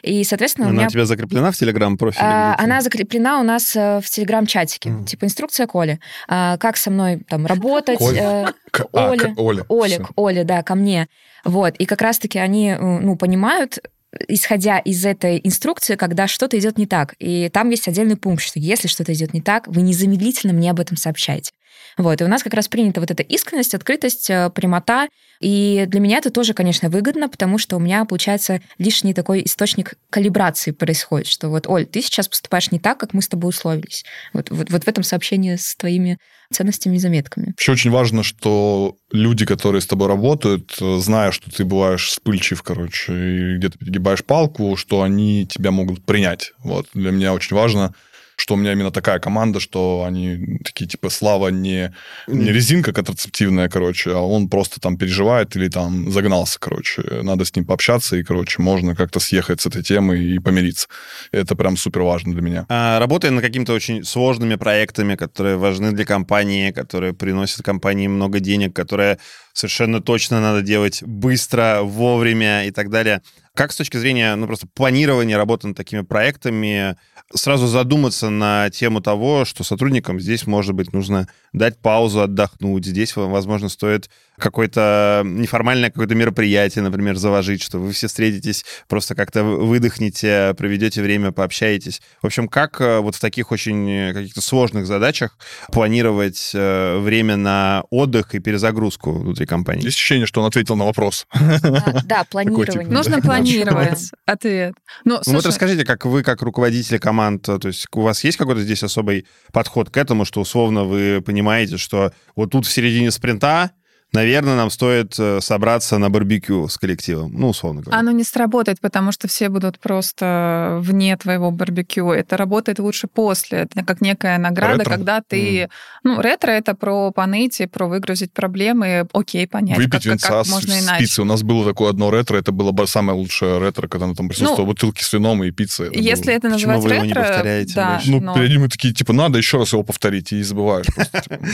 И, 0.01 0.23
соответственно, 0.23 0.67
у 0.67 0.69
Она 0.69 0.77
меня 0.79 0.87
у 0.87 0.91
тебя 0.91 1.05
закреплена 1.05 1.51
в 1.51 1.55
Телеграм-профиле? 1.57 2.23
А? 2.25 2.55
Она 2.57 2.81
закреплена 2.81 3.39
у 3.39 3.43
нас 3.43 3.75
э, 3.75 3.99
в 4.01 4.09
телеграм-чатике. 4.09 4.89
Мгм. 4.89 5.05
Типа 5.05 5.25
инструкция 5.25 5.67
Коли. 5.67 5.99
А, 6.27 6.57
Как 6.57 6.77
со 6.77 6.89
мной 6.89 7.21
там 7.29 7.45
работать. 7.45 7.99
Коля? 7.99 8.47
э, 8.47 8.71
К- 8.71 8.87
а, 8.93 9.09
Оля. 9.11 9.33
к- 9.35 9.39
Оля. 9.39 9.65
Оля, 9.67 9.95
Всё. 9.95 10.03
к 10.05 10.11
Оле, 10.15 10.43
да, 10.45 10.63
ко 10.63 10.75
мне. 10.75 11.07
Вот. 11.43 11.75
И 11.75 11.85
как 11.85 12.01
раз-таки 12.01 12.39
они, 12.39 12.69
э, 12.71 12.77
ну, 12.79 13.15
понимают, 13.15 13.79
исходя 14.28 14.80
из 14.80 15.05
этой 15.05 15.39
инструкции, 15.43 15.95
когда 15.95 16.28
что-то 16.28 16.57
идет 16.57 16.78
не 16.78 16.86
так. 16.86 17.15
И 17.20 17.49
там 17.49 17.70
есть 17.70 17.88
отдельный 17.88 18.18
пункт, 18.18 18.43
что 18.43 18.59
если 18.59 18.88
что-то 18.88 19.13
идет 19.13 19.34
не 19.34 19.41
так, 19.41 19.68
вы 19.68 19.82
незамедлительно 19.82 20.53
мне 20.53 20.72
об 20.72 20.80
этом 20.80 20.97
сообщаете. 20.97 21.51
Вот, 21.97 22.21
и 22.21 22.23
у 22.23 22.27
нас 22.27 22.43
как 22.43 22.53
раз 22.53 22.67
принята 22.67 22.99
вот 22.99 23.11
эта 23.11 23.23
искренность, 23.23 23.73
открытость, 23.73 24.29
э, 24.29 24.49
прямота. 24.51 25.07
И 25.39 25.85
для 25.87 25.99
меня 25.99 26.17
это 26.17 26.31
тоже, 26.31 26.53
конечно, 26.53 26.89
выгодно, 26.89 27.29
потому 27.29 27.57
что 27.57 27.75
у 27.75 27.79
меня, 27.79 28.05
получается, 28.05 28.61
лишний 28.77 29.13
такой 29.13 29.43
источник 29.45 29.93
калибрации 30.09 30.71
происходит, 30.71 31.27
что 31.27 31.49
вот, 31.49 31.67
Оль, 31.67 31.85
ты 31.85 32.01
сейчас 32.01 32.27
поступаешь 32.27 32.71
не 32.71 32.79
так, 32.79 32.99
как 32.99 33.13
мы 33.13 33.21
с 33.21 33.27
тобой 33.27 33.49
условились. 33.49 34.03
Вот, 34.33 34.49
вот, 34.49 34.69
вот 34.71 34.83
в 34.83 34.87
этом 34.87 35.03
сообщении 35.03 35.55
с 35.55 35.75
твоими 35.75 36.17
ценностями 36.51 36.95
и 36.95 36.99
заметками. 36.99 37.53
Еще 37.59 37.71
очень 37.71 37.91
важно, 37.91 38.23
что 38.23 38.95
люди, 39.11 39.45
которые 39.45 39.81
с 39.81 39.87
тобой 39.87 40.07
работают, 40.07 40.77
э, 40.79 40.97
зная, 40.99 41.31
что 41.31 41.51
ты 41.51 41.65
бываешь 41.65 42.07
вспыльчив, 42.07 42.63
короче, 42.63 43.13
и 43.13 43.57
где-то 43.57 43.77
перегибаешь 43.77 44.23
палку, 44.23 44.75
что 44.75 45.01
они 45.01 45.45
тебя 45.45 45.71
могут 45.71 46.05
принять. 46.05 46.53
Вот. 46.59 46.87
Для 46.93 47.11
меня 47.11 47.33
очень 47.33 47.55
важно, 47.55 47.93
что 48.38 48.53
у 48.53 48.57
меня 48.57 48.73
именно 48.73 48.91
такая 48.91 49.19
команда, 49.19 49.59
что 49.59 50.05
они 50.07 50.59
такие, 50.63 50.88
типа, 50.88 51.09
Слава 51.09 51.47
не, 51.47 51.91
не 52.27 52.51
резинка 52.51 52.93
контрацептивная, 52.93 53.67
короче, 53.67 54.11
а 54.11 54.19
он 54.19 54.47
просто 54.47 54.79
там 54.79 54.95
переживает 54.95 55.55
или 55.55 55.69
там 55.69 56.11
загнался, 56.11 56.59
короче. 56.59 57.01
Надо 57.23 57.45
с 57.45 57.55
ним 57.55 57.65
пообщаться, 57.65 58.15
и, 58.15 58.23
короче, 58.23 58.61
можно 58.61 58.95
как-то 58.95 59.19
съехать 59.19 59.59
с 59.59 59.65
этой 59.65 59.81
темы 59.81 60.19
и 60.19 60.38
помириться. 60.39 60.88
Это 61.31 61.55
прям 61.55 61.77
супер 61.77 62.03
важно 62.03 62.33
для 62.33 62.41
меня. 62.43 62.65
А, 62.69 62.99
Работая 62.99 63.31
над 63.31 63.43
какими-то 63.43 63.73
очень 63.73 64.03
сложными 64.03 64.55
проектами, 64.55 65.15
которые 65.15 65.57
важны 65.57 65.91
для 65.91 66.05
компании, 66.05 66.71
которые 66.71 67.13
приносят 67.13 67.65
компании 67.65 68.07
много 68.07 68.39
денег, 68.39 68.75
которые 68.75 69.17
совершенно 69.53 69.99
точно 69.99 70.39
надо 70.39 70.61
делать 70.61 71.01
быстро, 71.01 71.79
вовремя 71.81 72.67
и 72.67 72.71
так 72.71 72.91
далее. 72.91 73.23
Как 73.57 73.71
с 73.71 73.75
точки 73.75 73.97
зрения, 73.97 74.35
ну, 74.35 74.45
просто 74.45 74.67
планирования 74.67 75.35
работы 75.35 75.67
над 75.67 75.75
такими 75.75 76.01
проектами 76.01 76.95
сразу 77.33 77.65
задуматься 77.65 78.29
на 78.29 78.69
тему 78.69 79.01
того, 79.01 79.45
что 79.45 79.63
сотрудникам 79.63 80.19
здесь, 80.19 80.45
может 80.45 80.75
быть, 80.75 80.93
нужно 80.93 81.27
дать 81.53 81.79
паузу, 81.79 82.21
отдохнуть. 82.21 82.85
Здесь, 82.85 83.15
возможно, 83.15 83.67
стоит 83.67 84.11
какое-то 84.39 85.23
неформальное 85.25 85.89
какое-то 85.89 86.15
мероприятие, 86.15 86.83
например, 86.83 87.17
заложить, 87.17 87.63
что 87.63 87.79
вы 87.79 87.91
все 87.91 88.07
встретитесь, 88.07 88.65
просто 88.88 89.15
как-то 89.15 89.43
выдохните, 89.43 90.53
проведете 90.57 91.01
время, 91.01 91.31
пообщаетесь. 91.31 92.01
В 92.21 92.27
общем, 92.27 92.47
как 92.47 92.79
э, 92.79 92.99
вот 92.99 93.15
в 93.15 93.19
таких 93.19 93.51
очень 93.51 93.89
э, 93.89 94.13
каких-то 94.13 94.41
сложных 94.41 94.85
задачах 94.85 95.38
планировать 95.71 96.51
э, 96.53 96.99
время 96.99 97.35
на 97.35 97.83
отдых 97.89 98.35
и 98.35 98.39
перезагрузку 98.39 99.13
внутри 99.13 99.45
компании? 99.45 99.83
Есть 99.83 99.97
ощущение, 99.97 100.27
что 100.27 100.41
он 100.41 100.47
ответил 100.47 100.75
на 100.75 100.85
вопрос. 100.85 101.25
А, 101.31 102.01
Да, 102.03 102.23
планирование. 102.29 102.88
Нужно 102.88 103.21
планировать 103.21 104.11
ответ. 104.25 104.73
Ну, 105.03 105.19
Ну 105.25 105.33
вот 105.33 105.45
расскажите, 105.45 105.83
как 105.83 106.05
вы, 106.05 106.23
как 106.23 106.41
руководители 106.41 106.97
команд, 106.97 107.43
то 107.43 107.59
есть 107.63 107.88
у 107.91 108.01
вас 108.01 108.23
есть 108.23 108.38
какой-то 108.38 108.61
здесь 108.61 108.83
особый 108.83 109.25
подход 109.51 109.89
к 109.89 109.97
этому, 109.97 110.25
что 110.25 110.41
условно 110.41 110.83
вы 110.83 111.21
понимаете, 111.25 111.77
что 111.77 112.13
вот 112.35 112.51
тут 112.51 112.65
в 112.65 112.71
середине 112.71 113.11
спринта, 113.11 113.71
наверное, 114.13 114.55
нам 114.55 114.69
стоит 114.69 115.15
э, 115.19 115.39
собраться 115.41 115.97
на 115.97 116.09
барбекю 116.09 116.67
с 116.67 116.77
коллективом, 116.77 117.31
ну, 117.33 117.49
условно 117.49 117.81
говоря. 117.81 117.99
Оно 117.99 118.11
не 118.11 118.23
сработает, 118.23 118.79
потому 118.79 119.11
что 119.11 119.27
все 119.27 119.49
будут 119.49 119.79
просто 119.79 120.79
вне 120.81 121.15
твоего 121.17 121.51
барбекю. 121.51 122.11
Это 122.11 122.37
работает 122.37 122.79
лучше 122.79 123.07
после. 123.07 123.59
Это 123.59 123.83
как 123.83 124.01
некая 124.01 124.37
награда, 124.37 124.79
Ретро? 124.79 124.91
когда 124.91 125.21
ты... 125.27 125.69
Ну, 126.03 126.21
ретро— 126.21 126.51
это 126.51 126.73
про 126.75 127.11
поныть, 127.11 127.61
про 127.71 127.87
выгрузить 127.87 128.31
проблемы. 128.33 129.07
Окей, 129.13 129.47
понять, 129.47 129.77
Выпить 129.77 129.91
как, 129.91 130.01
как- 130.03 130.11
винца 130.13 130.27
как 130.29 130.45
с, 130.45 130.49
можно 130.49 130.73
с 130.73 130.83
иначе. 130.83 130.99
пиццей. 131.03 131.21
У 131.23 131.25
нас 131.27 131.43
было 131.43 131.65
такое 131.65 131.89
одно 131.89 132.09
ретро, 132.11 132.37
это 132.37 132.51
было 132.51 132.71
бы 132.71 132.87
самое 132.87 133.17
лучшее 133.17 133.59
ретро, 133.59 133.87
когда 133.87 134.13
там 134.13 134.29
присутствовало 134.29 134.61
Ну, 134.65 134.71
бутылки 134.73 135.03
с 135.03 135.11
вином 135.13 135.43
и 135.43 135.51
пицца. 135.51 135.85
Это 135.85 135.99
Если 135.99 136.25
было- 136.25 136.33
это 136.35 136.49
Почему 136.49 136.71
называть 136.73 136.83
вы 136.83 136.93
его 136.95 137.05
не 137.05 137.13
ретро, 137.13 137.23
повторяете 137.23 137.73
да, 137.75 137.91
больше? 137.93 138.11
Ну, 138.11 138.19
но 138.21 138.33
перед 138.35 138.49
ним 138.51 138.69
такие, 138.69 138.93
типа, 138.93 139.13
надо 139.13 139.37
еще 139.37 139.57
раз 139.57 139.73
его 139.73 139.83
повторить, 139.83 140.31
и 140.31 140.41
забываешь 140.43 140.87
просто. 140.95 141.23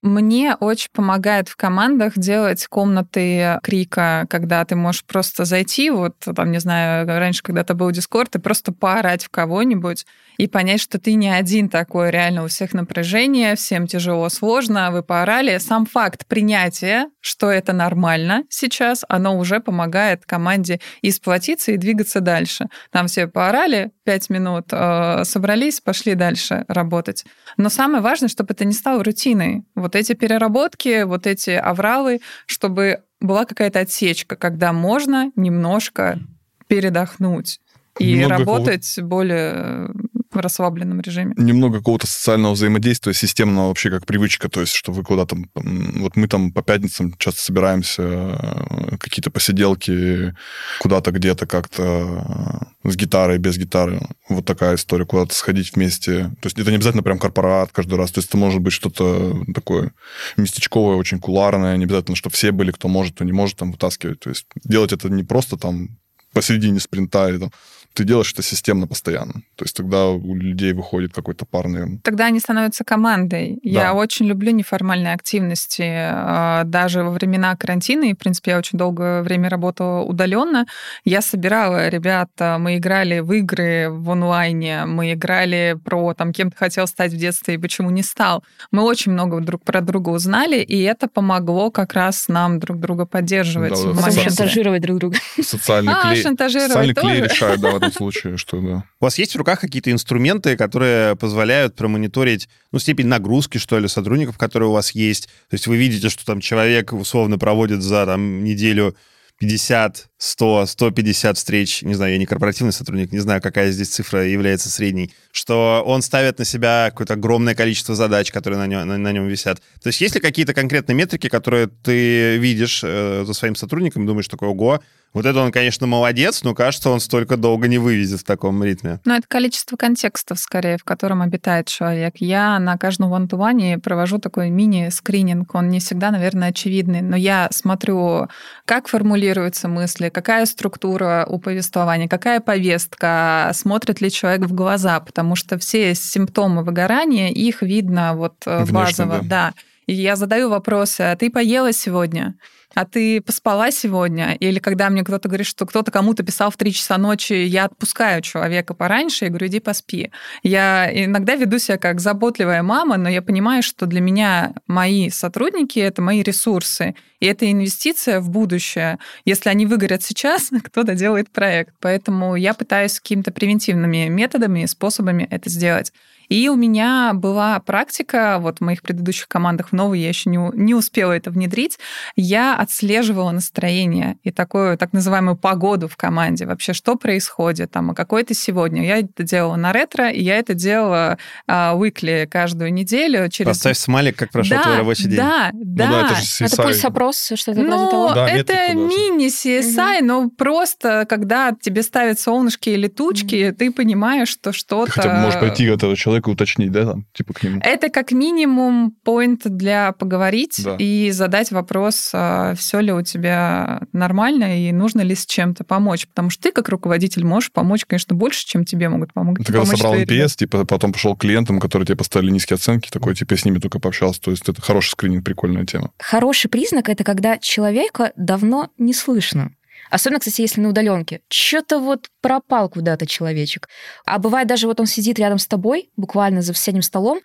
Мне 0.00 0.54
очень 0.60 0.90
помогает 0.92 1.48
в 1.48 1.56
командах 1.56 2.16
делать 2.16 2.66
комнаты 2.68 3.58
крика, 3.64 4.26
когда 4.30 4.64
ты 4.64 4.76
можешь 4.76 5.04
просто 5.04 5.44
зайти, 5.44 5.90
вот 5.90 6.14
там, 6.18 6.52
не 6.52 6.60
знаю, 6.60 7.06
раньше 7.06 7.42
когда-то 7.42 7.74
был 7.74 7.90
Discord, 7.90 8.36
и 8.36 8.38
просто 8.38 8.72
поорать 8.72 9.24
в 9.24 9.28
кого-нибудь 9.28 10.06
и 10.36 10.46
понять, 10.46 10.80
что 10.80 11.00
ты 11.00 11.14
не 11.14 11.28
один 11.28 11.68
такой, 11.68 12.10
реально 12.10 12.44
у 12.44 12.46
всех 12.46 12.72
напряжение, 12.72 13.56
всем 13.56 13.88
тяжело, 13.88 14.28
сложно, 14.28 14.92
вы 14.92 15.02
поорали. 15.02 15.58
Сам 15.58 15.84
факт 15.84 16.26
принятия, 16.26 17.10
что 17.20 17.50
это 17.50 17.72
нормально 17.72 18.44
сейчас, 18.48 19.04
оно 19.08 19.36
уже 19.36 19.58
помогает 19.58 20.24
команде 20.24 20.80
и 21.02 21.10
сплотиться, 21.10 21.72
и 21.72 21.76
двигаться 21.76 22.20
дальше. 22.20 22.68
Там 22.92 23.08
все 23.08 23.26
поорали, 23.26 23.90
пять 24.08 24.30
минут 24.30 24.68
э, 24.72 25.24
собрались, 25.24 25.82
пошли 25.82 26.14
дальше 26.14 26.64
работать. 26.66 27.26
Но 27.58 27.68
самое 27.68 28.02
важное, 28.02 28.30
чтобы 28.30 28.54
это 28.54 28.64
не 28.64 28.72
стало 28.72 29.04
рутиной. 29.04 29.64
Вот 29.74 29.94
эти 29.94 30.14
переработки, 30.14 31.02
вот 31.02 31.26
эти 31.26 31.50
авралы, 31.50 32.22
чтобы 32.46 33.02
была 33.20 33.44
какая-то 33.44 33.80
отсечка, 33.80 34.36
когда 34.36 34.72
можно 34.72 35.30
немножко 35.36 36.20
передохнуть 36.68 37.60
и 37.98 38.16
Много 38.16 38.38
работать 38.38 38.98
более 39.02 39.90
в 40.30 40.40
расслабленном 40.40 41.00
режиме. 41.00 41.34
Немного 41.36 41.78
какого-то 41.78 42.06
социального 42.06 42.52
взаимодействия, 42.52 43.14
системного 43.14 43.68
вообще 43.68 43.90
как 43.90 44.06
привычка, 44.06 44.48
то 44.48 44.60
есть, 44.60 44.74
что 44.74 44.92
вы 44.92 45.02
куда-то... 45.02 45.36
Вот 45.54 46.16
мы 46.16 46.28
там 46.28 46.52
по 46.52 46.62
пятницам 46.62 47.14
часто 47.18 47.40
собираемся, 47.40 48.02
э, 48.02 48.96
какие-то 48.98 49.30
посиделки, 49.30 50.34
куда-то 50.80 51.12
где-то 51.12 51.46
как-то 51.46 52.64
э, 52.84 52.90
с 52.90 52.96
гитарой, 52.96 53.38
без 53.38 53.56
гитары. 53.56 54.00
Вот 54.28 54.44
такая 54.44 54.76
история, 54.76 55.06
куда-то 55.06 55.34
сходить 55.34 55.74
вместе. 55.74 56.24
То 56.40 56.46
есть 56.46 56.58
это 56.58 56.70
не 56.70 56.76
обязательно 56.76 57.02
прям 57.02 57.18
корпорат 57.18 57.70
каждый 57.72 57.94
раз, 57.94 58.12
то 58.12 58.18
есть 58.18 58.28
это 58.28 58.36
может 58.36 58.60
быть 58.60 58.72
что-то 58.72 59.44
такое 59.54 59.92
местечковое, 60.36 60.96
очень 60.96 61.20
куларное, 61.20 61.76
не 61.76 61.84
обязательно, 61.84 62.16
что 62.16 62.30
все 62.30 62.52
были, 62.52 62.70
кто 62.70 62.88
может, 62.88 63.14
кто 63.14 63.24
не 63.24 63.32
может 63.32 63.56
там 63.56 63.72
вытаскивать. 63.72 64.20
То 64.20 64.28
есть 64.28 64.46
делать 64.64 64.92
это 64.92 65.08
не 65.08 65.24
просто 65.24 65.56
там 65.56 65.98
посередине 66.32 66.78
спринта 66.78 67.28
или 67.28 67.38
там 67.38 67.50
ты 67.98 68.04
делаешь 68.04 68.32
это 68.32 68.42
системно 68.42 68.86
постоянно. 68.86 69.32
То 69.56 69.64
есть 69.64 69.76
тогда 69.76 70.06
у 70.06 70.34
людей 70.36 70.72
выходит 70.72 71.12
какой-то 71.12 71.44
пар, 71.44 71.66
наверное. 71.66 71.98
Тогда 72.04 72.26
они 72.26 72.38
становятся 72.38 72.84
командой. 72.84 73.58
Да. 73.64 73.70
Я 73.70 73.94
очень 73.94 74.26
люблю 74.26 74.52
неформальные 74.52 75.14
активности. 75.14 75.82
А, 75.84 76.62
даже 76.64 77.02
во 77.02 77.10
времена 77.10 77.56
карантина, 77.56 78.04
и, 78.04 78.14
в 78.14 78.18
принципе, 78.18 78.52
я 78.52 78.58
очень 78.58 78.78
долгое 78.78 79.22
время 79.22 79.48
работала 79.48 80.02
удаленно, 80.02 80.66
я 81.04 81.20
собирала 81.20 81.88
ребят, 81.88 82.30
мы 82.38 82.76
играли 82.76 83.18
в 83.18 83.32
игры 83.32 83.88
в 83.90 84.10
онлайне, 84.12 84.84
мы 84.86 85.12
играли 85.14 85.76
про 85.84 86.14
там, 86.14 86.32
кем 86.32 86.52
ты 86.52 86.56
хотел 86.56 86.86
стать 86.86 87.12
в 87.12 87.16
детстве 87.16 87.54
и 87.54 87.58
почему 87.58 87.90
не 87.90 88.04
стал. 88.04 88.44
Мы 88.70 88.82
очень 88.82 89.10
много 89.10 89.40
друг 89.40 89.64
про 89.64 89.80
друга 89.80 90.10
узнали, 90.10 90.60
и 90.60 90.82
это 90.82 91.08
помогло 91.08 91.72
как 91.72 91.94
раз 91.94 92.28
нам 92.28 92.60
друг 92.60 92.78
друга 92.78 93.06
поддерживать. 93.06 93.72
Да, 93.72 93.90
в 93.90 94.12
шантажировать 94.12 94.82
друг 94.82 94.98
друга. 94.98 95.16
Социальный 95.42 95.92
а, 95.92 96.12
клей. 96.12 96.22
шантажировать 96.22 96.68
Социальный 96.68 96.94
тоже. 96.94 97.08
клей 97.08 97.24
решает, 97.24 97.60
да, 97.60 97.87
этом 97.88 97.98
случае, 97.98 98.36
что 98.36 98.60
да. 98.60 98.84
У 99.00 99.04
вас 99.04 99.18
есть 99.18 99.34
в 99.34 99.38
руках 99.38 99.60
какие-то 99.60 99.90
инструменты, 99.90 100.56
которые 100.56 101.16
позволяют 101.16 101.74
промониторить, 101.74 102.48
ну, 102.72 102.78
степень 102.78 103.06
нагрузки, 103.06 103.58
что 103.58 103.78
ли, 103.78 103.88
сотрудников, 103.88 104.38
которые 104.38 104.68
у 104.68 104.72
вас 104.72 104.92
есть? 104.92 105.26
То 105.48 105.54
есть 105.54 105.66
вы 105.66 105.76
видите, 105.76 106.08
что 106.08 106.24
там 106.24 106.40
человек 106.40 106.92
условно 106.92 107.38
проводит 107.38 107.82
за 107.82 108.06
там 108.06 108.44
неделю 108.44 108.96
50, 109.38 110.08
100, 110.18 110.66
150 110.66 111.36
встреч, 111.36 111.82
не 111.82 111.94
знаю, 111.94 112.12
я 112.12 112.18
не 112.18 112.26
корпоративный 112.26 112.72
сотрудник, 112.72 113.12
не 113.12 113.20
знаю, 113.20 113.40
какая 113.40 113.70
здесь 113.70 113.88
цифра 113.88 114.26
является 114.26 114.68
средней, 114.68 115.12
что 115.30 115.82
он 115.86 116.02
ставит 116.02 116.40
на 116.40 116.44
себя 116.44 116.88
какое-то 116.90 117.14
огромное 117.14 117.54
количество 117.54 117.94
задач, 117.94 118.32
которые 118.32 118.58
на 118.58 118.66
нем, 118.66 118.86
на, 118.86 118.98
на 118.98 119.12
нем 119.12 119.28
висят. 119.28 119.62
То 119.80 119.88
есть 119.88 120.00
есть 120.00 120.16
ли 120.16 120.20
какие-то 120.20 120.54
конкретные 120.54 120.96
метрики, 120.96 121.28
которые 121.28 121.68
ты 121.68 122.36
видишь 122.38 122.80
э, 122.82 123.22
за 123.24 123.32
своим 123.32 123.54
сотрудником, 123.54 124.06
думаешь 124.06 124.26
такой, 124.26 124.48
ого, 124.48 124.80
вот 125.14 125.24
это 125.24 125.40
он, 125.40 125.50
конечно, 125.52 125.86
молодец, 125.86 126.42
но 126.42 126.54
кажется, 126.54 126.90
он 126.90 127.00
столько 127.00 127.36
долго 127.36 127.66
не 127.66 127.78
вывезет 127.78 128.20
в 128.20 128.24
таком 128.24 128.62
ритме. 128.62 129.00
Ну, 129.04 129.14
это 129.14 129.26
количество 129.26 129.76
контекстов, 129.76 130.38
скорее, 130.38 130.76
в 130.76 130.84
котором 130.84 131.22
обитает 131.22 131.66
человек. 131.66 132.14
Я 132.18 132.58
на 132.58 132.76
каждом 132.76 133.10
ван 133.10 133.28
провожу 133.28 134.18
такой 134.18 134.50
мини-скрининг. 134.50 135.54
Он 135.54 135.70
не 135.70 135.80
всегда, 135.80 136.10
наверное, 136.10 136.50
очевидный, 136.50 137.00
но 137.00 137.16
я 137.16 137.48
смотрю, 137.52 138.28
как 138.64 138.88
формулируются 138.88 139.68
мысли, 139.68 140.10
какая 140.10 140.44
структура 140.46 141.26
у 141.28 141.38
повествования, 141.38 142.08
какая 142.08 142.40
повестка, 142.40 143.50
смотрит 143.54 144.00
ли 144.00 144.10
человек 144.10 144.46
в 144.46 144.54
глаза, 144.54 145.00
потому 145.00 145.36
что 145.36 145.58
все 145.58 145.94
симптомы 145.94 146.62
выгорания, 146.62 147.30
их 147.30 147.62
видно 147.62 148.14
вот 148.14 148.34
э, 148.46 148.64
Внешне, 148.64 149.06
базово. 149.06 149.18
Да. 149.22 149.28
да. 149.28 149.54
И 149.86 149.94
я 149.94 150.16
задаю 150.16 150.50
вопросы, 150.50 151.00
а 151.00 151.16
ты 151.16 151.30
поела 151.30 151.72
сегодня? 151.72 152.34
А 152.78 152.84
ты 152.84 153.20
поспала 153.20 153.72
сегодня? 153.72 154.34
Или 154.34 154.60
когда 154.60 154.88
мне 154.88 155.02
кто-то 155.02 155.26
говорит, 155.26 155.48
что 155.48 155.66
кто-то 155.66 155.90
кому-то 155.90 156.22
писал 156.22 156.52
в 156.52 156.56
3 156.56 156.72
часа 156.72 156.96
ночи, 156.96 157.32
я 157.32 157.64
отпускаю 157.64 158.22
человека 158.22 158.72
пораньше 158.72 159.26
и 159.26 159.28
говорю, 159.30 159.48
иди 159.48 159.58
поспи. 159.58 160.12
Я 160.44 160.88
иногда 160.88 161.34
веду 161.34 161.58
себя 161.58 161.76
как 161.76 161.98
заботливая 161.98 162.62
мама, 162.62 162.96
но 162.96 163.08
я 163.08 163.20
понимаю, 163.20 163.64
что 163.64 163.86
для 163.86 164.00
меня 164.00 164.52
мои 164.68 165.10
сотрудники— 165.10 165.78
это 165.80 166.02
мои 166.02 166.22
ресурсы, 166.22 166.94
и 167.18 167.26
это 167.26 167.50
инвестиция 167.50 168.20
в 168.20 168.30
будущее. 168.30 169.00
Если 169.24 169.48
они 169.48 169.66
выгорят 169.66 170.04
сейчас, 170.04 170.50
кто-то 170.62 170.94
делает 170.94 171.30
проект. 171.30 171.74
Поэтому 171.80 172.36
я 172.36 172.54
пытаюсь 172.54 173.00
какими-то 173.00 173.32
превентивными 173.32 174.06
методами 174.06 174.60
и 174.60 174.68
способами 174.68 175.26
это 175.28 175.50
сделать. 175.50 175.92
И 176.28 176.48
у 176.48 176.56
меня 176.56 177.12
была 177.14 177.58
практика, 177.60 178.38
вот 178.40 178.58
в 178.58 178.60
моих 178.60 178.82
предыдущих 178.82 179.28
командах 179.28 179.70
в 179.70 179.72
новой 179.72 180.00
я 180.00 180.08
еще 180.08 180.28
не, 180.30 180.38
не 180.54 180.74
успела 180.74 181.12
это 181.12 181.30
внедрить, 181.30 181.78
я 182.16 182.56
отслеживала 182.56 183.30
настроение 183.30 184.18
и 184.22 184.30
такую 184.30 184.76
так 184.76 184.92
называемую 184.92 185.36
погоду 185.36 185.88
в 185.88 185.96
команде. 185.96 186.46
Вообще, 186.46 186.72
что 186.72 186.96
происходит 186.96 187.70
там, 187.70 187.90
а 187.90 187.94
какой 187.94 188.24
ты 188.24 188.34
сегодня. 188.34 188.84
Я 188.84 188.98
это 188.98 189.22
делала 189.22 189.56
на 189.56 189.72
ретро, 189.72 190.10
и 190.10 190.22
я 190.22 190.36
это 190.36 190.54
делала 190.54 191.18
а, 191.46 191.74
weekly 191.74 192.26
каждую 192.26 192.72
неделю. 192.72 193.28
Через... 193.28 193.48
Поставь 193.48 193.78
смайлик, 193.78 194.16
как 194.16 194.30
прошел 194.30 194.56
да, 194.56 194.62
твой 194.62 194.76
рабочий 194.76 195.04
день. 195.04 195.16
Да, 195.16 195.50
да. 195.52 195.86
Ну, 195.86 195.92
да 195.92 196.06
это, 196.06 196.14
же 196.20 196.44
это 196.44 196.62
пульс-опрос, 196.62 197.32
что-то 197.34 197.60
ну, 197.60 197.68
вроде 197.68 197.90
того. 197.90 198.14
Да, 198.14 198.28
это 198.28 198.74
мини-CSI, 198.74 199.98
угу. 199.98 200.06
но 200.06 200.30
просто 200.30 201.06
когда 201.08 201.54
тебе 201.58 201.82
ставят 201.82 202.20
солнышки 202.20 202.68
или 202.70 202.88
тучки, 202.88 203.48
угу. 203.48 203.56
ты 203.56 203.72
понимаешь, 203.72 204.28
что 204.28 204.52
что-то... 204.52 204.92
Ты 204.92 205.00
хотя 205.00 205.14
бы 205.14 205.20
можешь 205.20 205.40
пойти 205.40 205.66
к 205.66 205.70
этого 205.70 205.96
человека 205.96 206.17
человека 206.18 206.28
уточнить, 206.30 206.72
да, 206.72 206.86
там, 206.86 207.06
типа 207.12 207.34
к 207.34 207.42
нему? 207.42 207.60
Это 207.62 207.88
как 207.88 208.12
минимум 208.12 208.92
поинт 209.04 209.42
для 209.44 209.92
поговорить 209.92 210.60
да. 210.64 210.76
и 210.78 211.10
задать 211.10 211.50
вопрос, 211.50 212.10
а, 212.12 212.54
все 212.54 212.80
ли 212.80 212.92
у 212.92 213.02
тебя 213.02 213.82
нормально 213.92 214.68
и 214.68 214.72
нужно 214.72 215.00
ли 215.02 215.14
с 215.14 215.26
чем-то 215.26 215.64
помочь. 215.64 216.06
Потому 216.06 216.30
что 216.30 216.44
ты, 216.44 216.52
как 216.52 216.68
руководитель, 216.68 217.24
можешь 217.24 217.52
помочь, 217.52 217.84
конечно, 217.86 218.14
больше, 218.14 218.46
чем 218.46 218.64
тебе 218.64 218.88
могут 218.88 219.12
помочь. 219.12 219.38
Ты 219.38 219.52
когда 219.52 219.64
собрал 219.64 219.94
NPS, 219.96 220.36
типа, 220.36 220.64
потом 220.64 220.92
пошел 220.92 221.16
к 221.16 221.20
клиентам, 221.20 221.60
которые 221.60 221.86
тебе 221.86 221.96
поставили 221.96 222.30
низкие 222.30 222.56
оценки, 222.56 222.90
такой, 222.90 223.14
типа, 223.14 223.36
с 223.36 223.44
ними 223.44 223.58
только 223.58 223.78
пообщался. 223.78 224.20
То 224.20 224.30
есть 224.30 224.48
это 224.48 224.60
хороший 224.60 224.90
скрининг, 224.90 225.24
прикольная 225.24 225.64
тема. 225.64 225.90
Хороший 225.98 226.48
признак— 226.48 226.88
это 226.90 227.04
когда 227.04 227.38
человека 227.38 228.12
давно 228.16 228.70
не 228.78 228.92
слышно. 228.92 229.52
Особенно, 229.90 230.20
кстати, 230.20 230.40
если 230.40 230.60
на 230.60 230.70
удаленке. 230.70 231.20
Что-то 231.30 231.78
вот 231.80 232.08
пропал 232.20 232.68
куда-то 232.68 233.06
человечек. 233.06 233.68
А 234.04 234.18
бывает 234.18 234.48
даже 234.48 234.66
вот 234.66 234.80
он 234.80 234.86
сидит 234.86 235.18
рядом 235.18 235.38
с 235.38 235.46
тобой, 235.46 235.90
буквально 235.96 236.42
за 236.42 236.54
соседним 236.54 236.82
столом, 236.82 237.20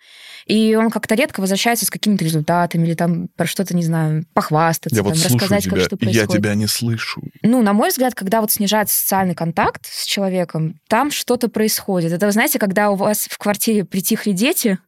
и 0.46 0.74
он 0.74 0.90
как-то 0.90 1.14
редко 1.14 1.40
возвращается 1.40 1.86
с 1.86 1.90
какими-то 1.90 2.24
результатами 2.24 2.86
или 2.86 2.94
там 2.94 3.28
про 3.36 3.46
что-то, 3.46 3.74
не 3.74 3.82
знаю, 3.82 4.24
похвастаться, 4.34 4.96
я 4.96 5.02
там, 5.02 5.12
вот 5.12 5.24
рассказать, 5.24 5.64
тебя, 5.64 5.76
как 5.76 5.84
что 5.84 5.96
происходит. 5.96 6.30
Я 6.30 6.38
тебя 6.38 6.54
не 6.54 6.66
слышу. 6.66 7.22
Ну, 7.42 7.62
на 7.62 7.72
мой 7.72 7.90
взгляд, 7.90 8.14
когда 8.14 8.40
вот 8.40 8.52
снижается 8.52 8.98
социальный 8.98 9.34
контакт 9.34 9.86
с 9.86 10.04
человеком, 10.04 10.80
там 10.88 11.10
что-то 11.10 11.48
происходит. 11.48 12.12
Это, 12.12 12.26
вы 12.26 12.32
знаете, 12.32 12.58
когда 12.58 12.90
у 12.90 12.94
вас 12.94 13.26
в 13.30 13.38
квартире 13.38 13.84
притихли 13.84 14.32
дети, 14.32 14.78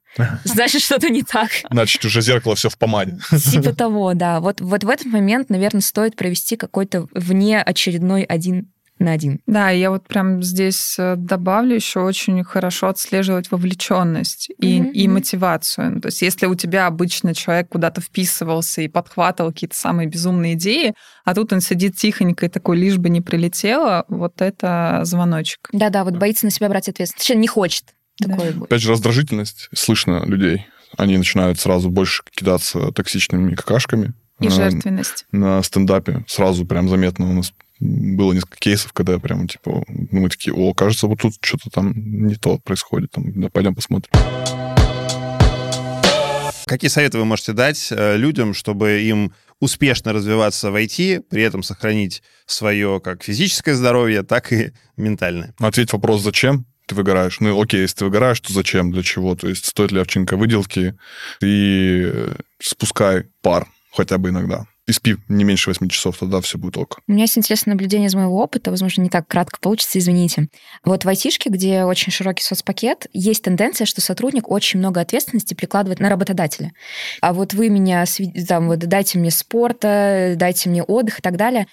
значит, 0.45 0.83
что-то 0.83 1.09
не 1.09 1.23
так. 1.23 1.51
Значит, 1.71 2.05
уже 2.05 2.21
зеркало 2.21 2.55
все 2.55 2.69
в 2.69 2.79
помаде. 2.79 3.19
Типа 3.51 3.73
того, 3.75 4.15
да. 4.15 4.41
Вот, 4.41 4.61
вот 4.61 4.85
в 4.85 4.89
этот 4.89 5.07
момент, 5.07 5.51
наверное, 5.51 5.81
стоит 5.81 6.17
провести 6.17 6.57
какой-то 6.57 7.07
вне 7.13 7.61
очередной 7.61 8.23
один 8.23 8.69
на 8.99 9.13
один. 9.13 9.41
Да, 9.47 9.71
я 9.71 9.91
вот 9.91 10.07
прям 10.07 10.43
здесь 10.43 10.97
э, 10.99 11.17
добавлю 11.17 11.75
еще 11.75 12.01
очень 12.01 12.43
хорошо 12.45 12.89
отслеживать 12.89 13.51
вовлеченность 13.51 14.51
и, 14.59 14.81
mm-hmm. 14.81 14.93
и 14.93 15.09
мотивацию. 15.09 15.95
Ну, 15.95 16.01
то 16.01 16.09
есть, 16.09 16.23
если 16.23 16.47
у 16.47 16.55
тебя 16.55 16.87
обычно 16.87 17.35
человек 17.35 17.69
куда-то 17.69 18.01
вписывался 18.01 18.83
и 18.83 18.89
подхватывал 18.89 19.53
какие-то 19.53 19.77
самые 19.77 20.09
безумные 20.09 20.55
идеи, 20.55 20.95
а 21.25 21.35
тут 21.35 21.53
он 21.53 21.61
сидит 21.61 21.97
тихонько 21.97 22.47
и 22.47 22.49
такой, 22.49 22.79
лишь 22.79 22.97
бы 22.97 23.11
не 23.11 23.21
прилетело, 23.21 24.05
вот 24.09 24.41
это 24.41 25.01
звоночек. 25.03 25.69
Да-да, 25.73 26.05
вот 26.05 26.17
боится 26.17 26.47
на 26.47 26.51
себя 26.51 26.69
брать 26.69 26.89
ответственность. 26.89 27.19
Точнее, 27.19 27.41
не 27.41 27.49
хочет. 27.49 27.85
Такое 28.19 28.53
да. 28.53 28.65
Опять 28.65 28.83
же, 28.83 28.91
раздражительность. 28.91 29.69
Слышно 29.75 30.25
людей. 30.25 30.67
Они 30.97 31.19
начинают 31.19 31.59
сразу 31.59 31.91
больше 31.91 32.23
кидаться 32.31 32.93
токсичными 32.93 33.55
какашками. 33.55 34.15
И 34.41 34.49
жертвенность. 34.49 35.27
На 35.33 35.63
стендапе 35.63 36.25
сразу 36.29 36.67
прям 36.67 36.89
заметно 36.89 37.31
у 37.31 37.33
нас 37.33 37.53
было 37.81 38.33
несколько 38.33 38.59
кейсов, 38.59 38.93
когда 38.93 39.19
прям, 39.19 39.49
типа, 39.49 39.85
ну, 39.89 40.21
мы 40.21 40.29
такие, 40.29 40.55
о, 40.55 40.73
кажется, 40.75 41.07
вот 41.07 41.21
тут 41.21 41.35
что-то 41.41 41.71
там 41.71 41.93
не 41.95 42.35
то 42.37 42.59
происходит, 42.59 43.11
там, 43.11 43.33
да, 43.41 43.49
пойдем 43.51 43.75
посмотрим. 43.75 44.11
Какие 46.67 46.89
советы 46.89 47.19
вы 47.19 47.25
можете 47.25 47.53
дать 47.53 47.89
э, 47.91 48.17
людям, 48.17 48.53
чтобы 48.53 49.03
им 49.03 49.33
успешно 49.61 50.13
развиваться 50.13 50.71
в 50.71 50.77
IT, 50.77 51.21
при 51.31 51.43
этом 51.43 51.63
сохранить 51.63 52.23
свое 52.47 53.01
как 53.01 53.23
физическое 53.23 53.75
здоровье, 53.75 54.23
так 54.23 54.53
и 54.53 54.73
ментальное? 54.97 55.55
Ответь 55.59 55.93
вопрос, 55.93 56.23
зачем? 56.23 56.67
Ты 56.87 56.95
выгораешь. 56.95 57.41
Ну, 57.41 57.61
окей, 57.61 57.83
если 57.83 57.97
ты 57.97 58.05
выгораешь, 58.05 58.41
то 58.41 58.53
зачем, 58.53 58.93
для 58.93 59.03
чего? 59.03 59.35
То 59.35 59.49
есть 59.49 59.67
стоит 59.67 59.93
ли 59.93 60.01
овчинка 60.01 60.37
выделки? 60.37 60.95
И 61.43 62.11
э, 62.13 62.35
спускай 62.61 63.25
пар 63.43 63.67
хотя 63.93 64.19
бы 64.19 64.31
иногда 64.31 64.67
и 64.87 64.93
спи 64.93 65.17
не 65.29 65.45
меньше 65.45 65.71
8 65.71 65.89
часов, 65.89 66.17
тогда 66.19 66.41
все 66.41 66.59
будет 66.59 66.77
ок. 66.77 67.01
У 67.09 67.13
меня 67.13 67.23
есть 67.25 67.37
интересное 67.37 67.75
наблюдение 67.75 68.07
из 68.07 68.15
моего 68.15 68.41
опыта, 68.41 68.71
возможно, 68.71 69.03
не 69.03 69.09
так 69.09 69.27
кратко 69.27 69.59
получится, 69.61 69.99
извините. 69.99 70.49
Вот 70.85 71.05
в 71.05 71.09
айтишке, 71.09 71.51
где 71.51 71.85
очень 71.85 72.13
широкий 72.13 72.45
соцпакет, 72.45 73.09
есть 73.13 73.43
тенденция, 73.43 73.85
что 73.85 74.01
сотрудник 74.01 74.49
очень 74.49 74.79
много 74.79 75.01
ответственности 75.01 75.55
прикладывает 75.55 75.99
на 75.99 76.09
работодателя. 76.09 76.73
А 77.21 77.33
вот 77.33 77.53
вы 77.53 77.69
меня, 77.69 78.05
там, 78.47 78.69
вот, 78.69 78.79
дайте 78.79 79.19
мне 79.19 79.33
спорта, 79.33 80.35
дайте 80.37 80.71
мне 80.71 80.85
отдых 80.85 81.19
и 81.19 81.23
так 81.23 81.37
далее 81.37 81.67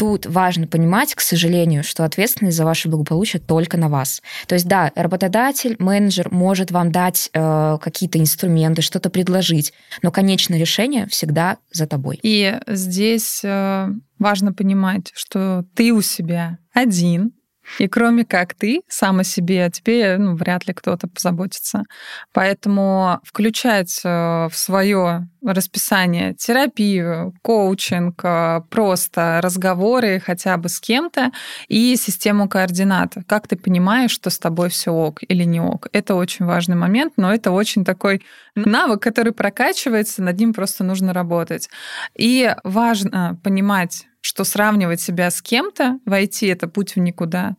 тут 0.00 0.24
важно 0.24 0.66
понимать, 0.66 1.14
к 1.14 1.20
сожалению, 1.20 1.84
что 1.84 2.06
ответственность 2.06 2.56
за 2.56 2.64
ваше 2.64 2.88
благополучие 2.88 3.38
только 3.38 3.76
на 3.76 3.90
вас. 3.90 4.22
То 4.46 4.54
есть, 4.54 4.66
да, 4.66 4.90
работодатель, 4.94 5.76
менеджер 5.78 6.28
может 6.30 6.70
вам 6.70 6.90
дать 6.90 7.28
э, 7.34 7.76
какие-то 7.82 8.18
инструменты, 8.18 8.80
что-то 8.80 9.10
предложить, 9.10 9.74
но 10.00 10.10
конечное 10.10 10.58
решение 10.58 11.06
всегда 11.08 11.58
за 11.70 11.86
тобой. 11.86 12.18
И 12.22 12.58
здесь 12.66 13.42
э, 13.44 13.88
важно 14.18 14.54
понимать, 14.54 15.10
что 15.12 15.66
ты 15.74 15.92
у 15.92 16.00
себя 16.00 16.56
один, 16.72 17.32
и 17.78 17.88
кроме 17.88 18.24
как 18.24 18.54
ты 18.54 18.82
сам 18.88 19.20
о 19.20 19.24
себе, 19.24 19.64
о 19.64 19.70
тебе 19.70 20.16
ну, 20.18 20.34
вряд 20.34 20.66
ли 20.66 20.74
кто-то 20.74 21.08
позаботится. 21.08 21.84
Поэтому 22.32 23.20
включать 23.24 24.00
э, 24.04 24.48
в 24.50 24.52
свое 24.54 25.28
расписание 25.42 26.34
терапию, 26.34 27.34
коучинг, 27.42 28.20
э, 28.24 28.60
просто 28.68 29.40
разговоры 29.42 30.20
хотя 30.20 30.56
бы 30.56 30.68
с 30.68 30.80
кем-то 30.80 31.30
и 31.68 31.96
систему 31.96 32.48
координат. 32.48 33.14
Как 33.26 33.48
ты 33.48 33.56
понимаешь, 33.56 34.10
что 34.10 34.30
с 34.30 34.38
тобой 34.38 34.68
все 34.68 34.92
ок 34.92 35.20
или 35.26 35.44
не 35.44 35.60
ок? 35.60 35.88
Это 35.92 36.14
очень 36.14 36.44
важный 36.44 36.76
момент, 36.76 37.14
но 37.16 37.32
это 37.32 37.50
очень 37.50 37.84
такой 37.84 38.22
навык, 38.54 39.02
который 39.02 39.32
прокачивается, 39.32 40.22
над 40.22 40.38
ним 40.38 40.52
просто 40.52 40.84
нужно 40.84 41.12
работать. 41.12 41.68
И 42.14 42.54
важно 42.64 43.38
понимать, 43.42 44.06
что 44.20 44.44
сравнивать 44.44 45.00
себя 45.00 45.30
с 45.30 45.40
кем-то 45.42 45.98
войти 46.04 46.46
это 46.46 46.68
путь 46.68 46.96
в 46.96 46.98
никуда, 46.98 47.56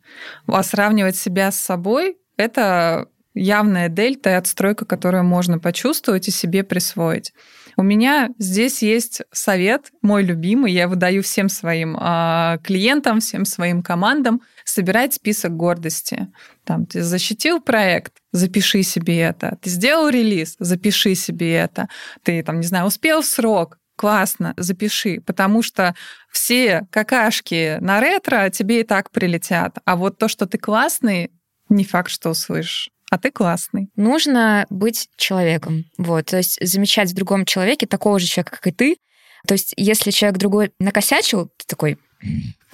а 0.48 0.64
сравнивать 0.64 1.16
себя 1.16 1.52
с 1.52 1.60
собой— 1.60 2.18
это 2.38 3.08
явная 3.34 3.90
дельта 3.90 4.32
и 4.32 4.34
отстройка, 4.34 4.86
которую 4.86 5.24
можно 5.24 5.60
почувствовать 5.60 6.28
и 6.28 6.32
себе 6.32 6.64
присвоить. 6.64 7.34
У 7.78 7.84
меня 7.84 8.30
здесь 8.38 8.82
есть 8.82 9.22
совет, 9.32 9.92
мой 10.02 10.24
любимый, 10.24 10.74
я 10.74 10.88
выдаю 10.88 11.24
всем 11.24 11.48
своим 11.48 11.98
э, 11.98 12.58
клиентам, 12.64 13.22
всем 13.22 13.46
своим 13.46 13.82
командам, 13.82 14.42
собирать 14.66 15.14
список 15.14 15.56
гордости. 15.56 16.28
Там, 16.66 16.86
ты 16.86 17.02
защитил 17.02 17.62
проект, 17.62 18.14
запиши 18.34 18.84
себе 18.84 19.20
это. 19.20 19.58
Ты 19.62 19.70
сделал 19.70 20.10
релиз, 20.10 20.56
запиши 20.60 21.16
себе 21.16 21.56
это. 21.56 21.88
Ты, 22.24 22.44
там, 22.44 22.60
не 22.60 22.68
знаю, 22.68 22.86
успел 22.86 23.22
в 23.22 23.26
срок, 23.26 23.78
классно, 24.02 24.56
запиши, 24.58 25.22
потому 25.22 25.62
что 25.62 25.94
все 26.32 26.88
какашки 26.90 27.78
на 27.82 28.00
ретро 28.00 28.50
тебе 28.50 28.80
и 28.80 28.84
так 28.84 29.12
прилетят, 29.12 29.78
а 29.86 29.96
вот 29.96 30.18
то, 30.18 30.28
что 30.28 30.48
ты 30.48 30.58
классный, 30.58 31.30
не 31.70 31.84
факт, 31.84 32.10
что 32.10 32.32
услышишь 32.32 32.90
а 33.12 33.18
ты 33.18 33.30
классный. 33.30 33.90
Нужно 33.98 34.66
быть 34.70 35.10
человеком. 35.18 35.84
Вот, 35.98 36.28
то 36.28 36.38
есть 36.38 36.58
замечать 36.66 37.12
в 37.12 37.14
другом 37.14 37.44
человеке 37.44 37.86
такого 37.86 38.20
же 38.20 38.26
человека, 38.26 38.52
как 38.52 38.68
и 38.68 38.72
ты. 38.72 38.98
То 39.46 39.54
есть 39.54 39.74
если 39.76 40.12
человек 40.12 40.40
другой 40.40 40.72
накосячил, 40.80 41.48
ты 41.58 41.66
такой, 41.68 41.98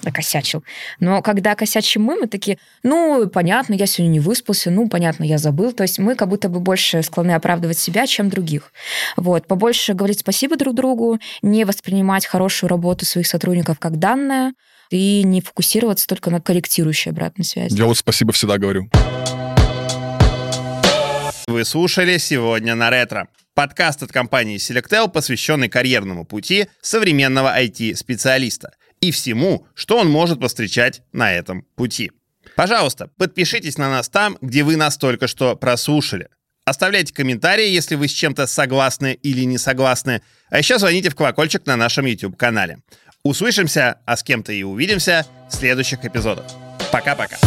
накосячил. 0.02 0.64
Но 1.00 1.22
когда 1.22 1.54
косячим 1.54 2.02
мы, 2.02 2.16
мы 2.16 2.26
такие, 2.26 2.58
ну, 2.82 3.28
понятно, 3.28 3.74
я 3.74 3.86
сегодня 3.86 4.12
не 4.12 4.20
выспался, 4.20 4.70
ну, 4.70 4.88
понятно, 4.88 5.24
я 5.24 5.38
забыл. 5.38 5.72
То 5.72 5.82
есть 5.82 5.98
мы 5.98 6.14
как 6.14 6.28
будто 6.28 6.48
бы 6.48 6.60
больше 6.60 7.02
склонны 7.02 7.32
оправдывать 7.32 7.78
себя, 7.78 8.06
чем 8.06 8.28
других. 8.28 8.72
Вот. 9.16 9.46
Побольше 9.46 9.94
говорить 9.94 10.20
спасибо 10.20 10.56
друг 10.56 10.74
другу, 10.74 11.18
не 11.42 11.64
воспринимать 11.64 12.26
хорошую 12.26 12.70
работу 12.70 13.04
своих 13.04 13.26
сотрудников 13.26 13.78
как 13.78 13.98
данное 13.98 14.54
и 14.90 15.22
не 15.22 15.40
фокусироваться 15.40 16.06
только 16.06 16.30
на 16.30 16.40
корректирующей 16.40 17.10
обратной 17.10 17.44
связи. 17.44 17.76
Я 17.76 17.86
вот 17.86 17.98
спасибо 17.98 18.32
всегда 18.32 18.58
говорю. 18.58 18.88
Вы 21.46 21.64
слушали 21.64 22.18
«Сегодня 22.18 22.74
на 22.74 22.90
ретро». 22.90 23.28
Подкаст 23.54 24.02
от 24.02 24.12
компании 24.12 24.58
Selectel, 24.58 25.10
посвященный 25.10 25.68
карьерному 25.68 26.24
пути 26.24 26.68
современного 26.80 27.58
IT-специалиста 27.58 28.72
и 29.00 29.10
всему, 29.10 29.66
что 29.74 29.98
он 29.98 30.08
может 30.08 30.40
повстречать 30.40 31.02
на 31.12 31.32
этом 31.32 31.64
пути. 31.76 32.12
Пожалуйста, 32.56 33.10
подпишитесь 33.16 33.78
на 33.78 33.90
нас 33.90 34.08
там, 34.08 34.36
где 34.40 34.64
вы 34.64 34.76
нас 34.76 34.96
только 34.96 35.26
что 35.26 35.56
прослушали. 35.56 36.28
Оставляйте 36.64 37.14
комментарии, 37.14 37.68
если 37.68 37.94
вы 37.94 38.08
с 38.08 38.12
чем-то 38.12 38.46
согласны 38.46 39.18
или 39.22 39.42
не 39.44 39.58
согласны. 39.58 40.22
А 40.50 40.58
еще 40.58 40.78
звоните 40.78 41.08
в 41.08 41.14
колокольчик 41.14 41.64
на 41.66 41.76
нашем 41.76 42.04
YouTube-канале. 42.04 42.80
Услышимся, 43.22 44.00
а 44.04 44.16
с 44.16 44.22
кем-то 44.22 44.52
и 44.52 44.62
увидимся 44.62 45.26
в 45.50 45.54
следующих 45.54 46.04
эпизодах. 46.04 46.46
Пока-пока. 46.92 47.38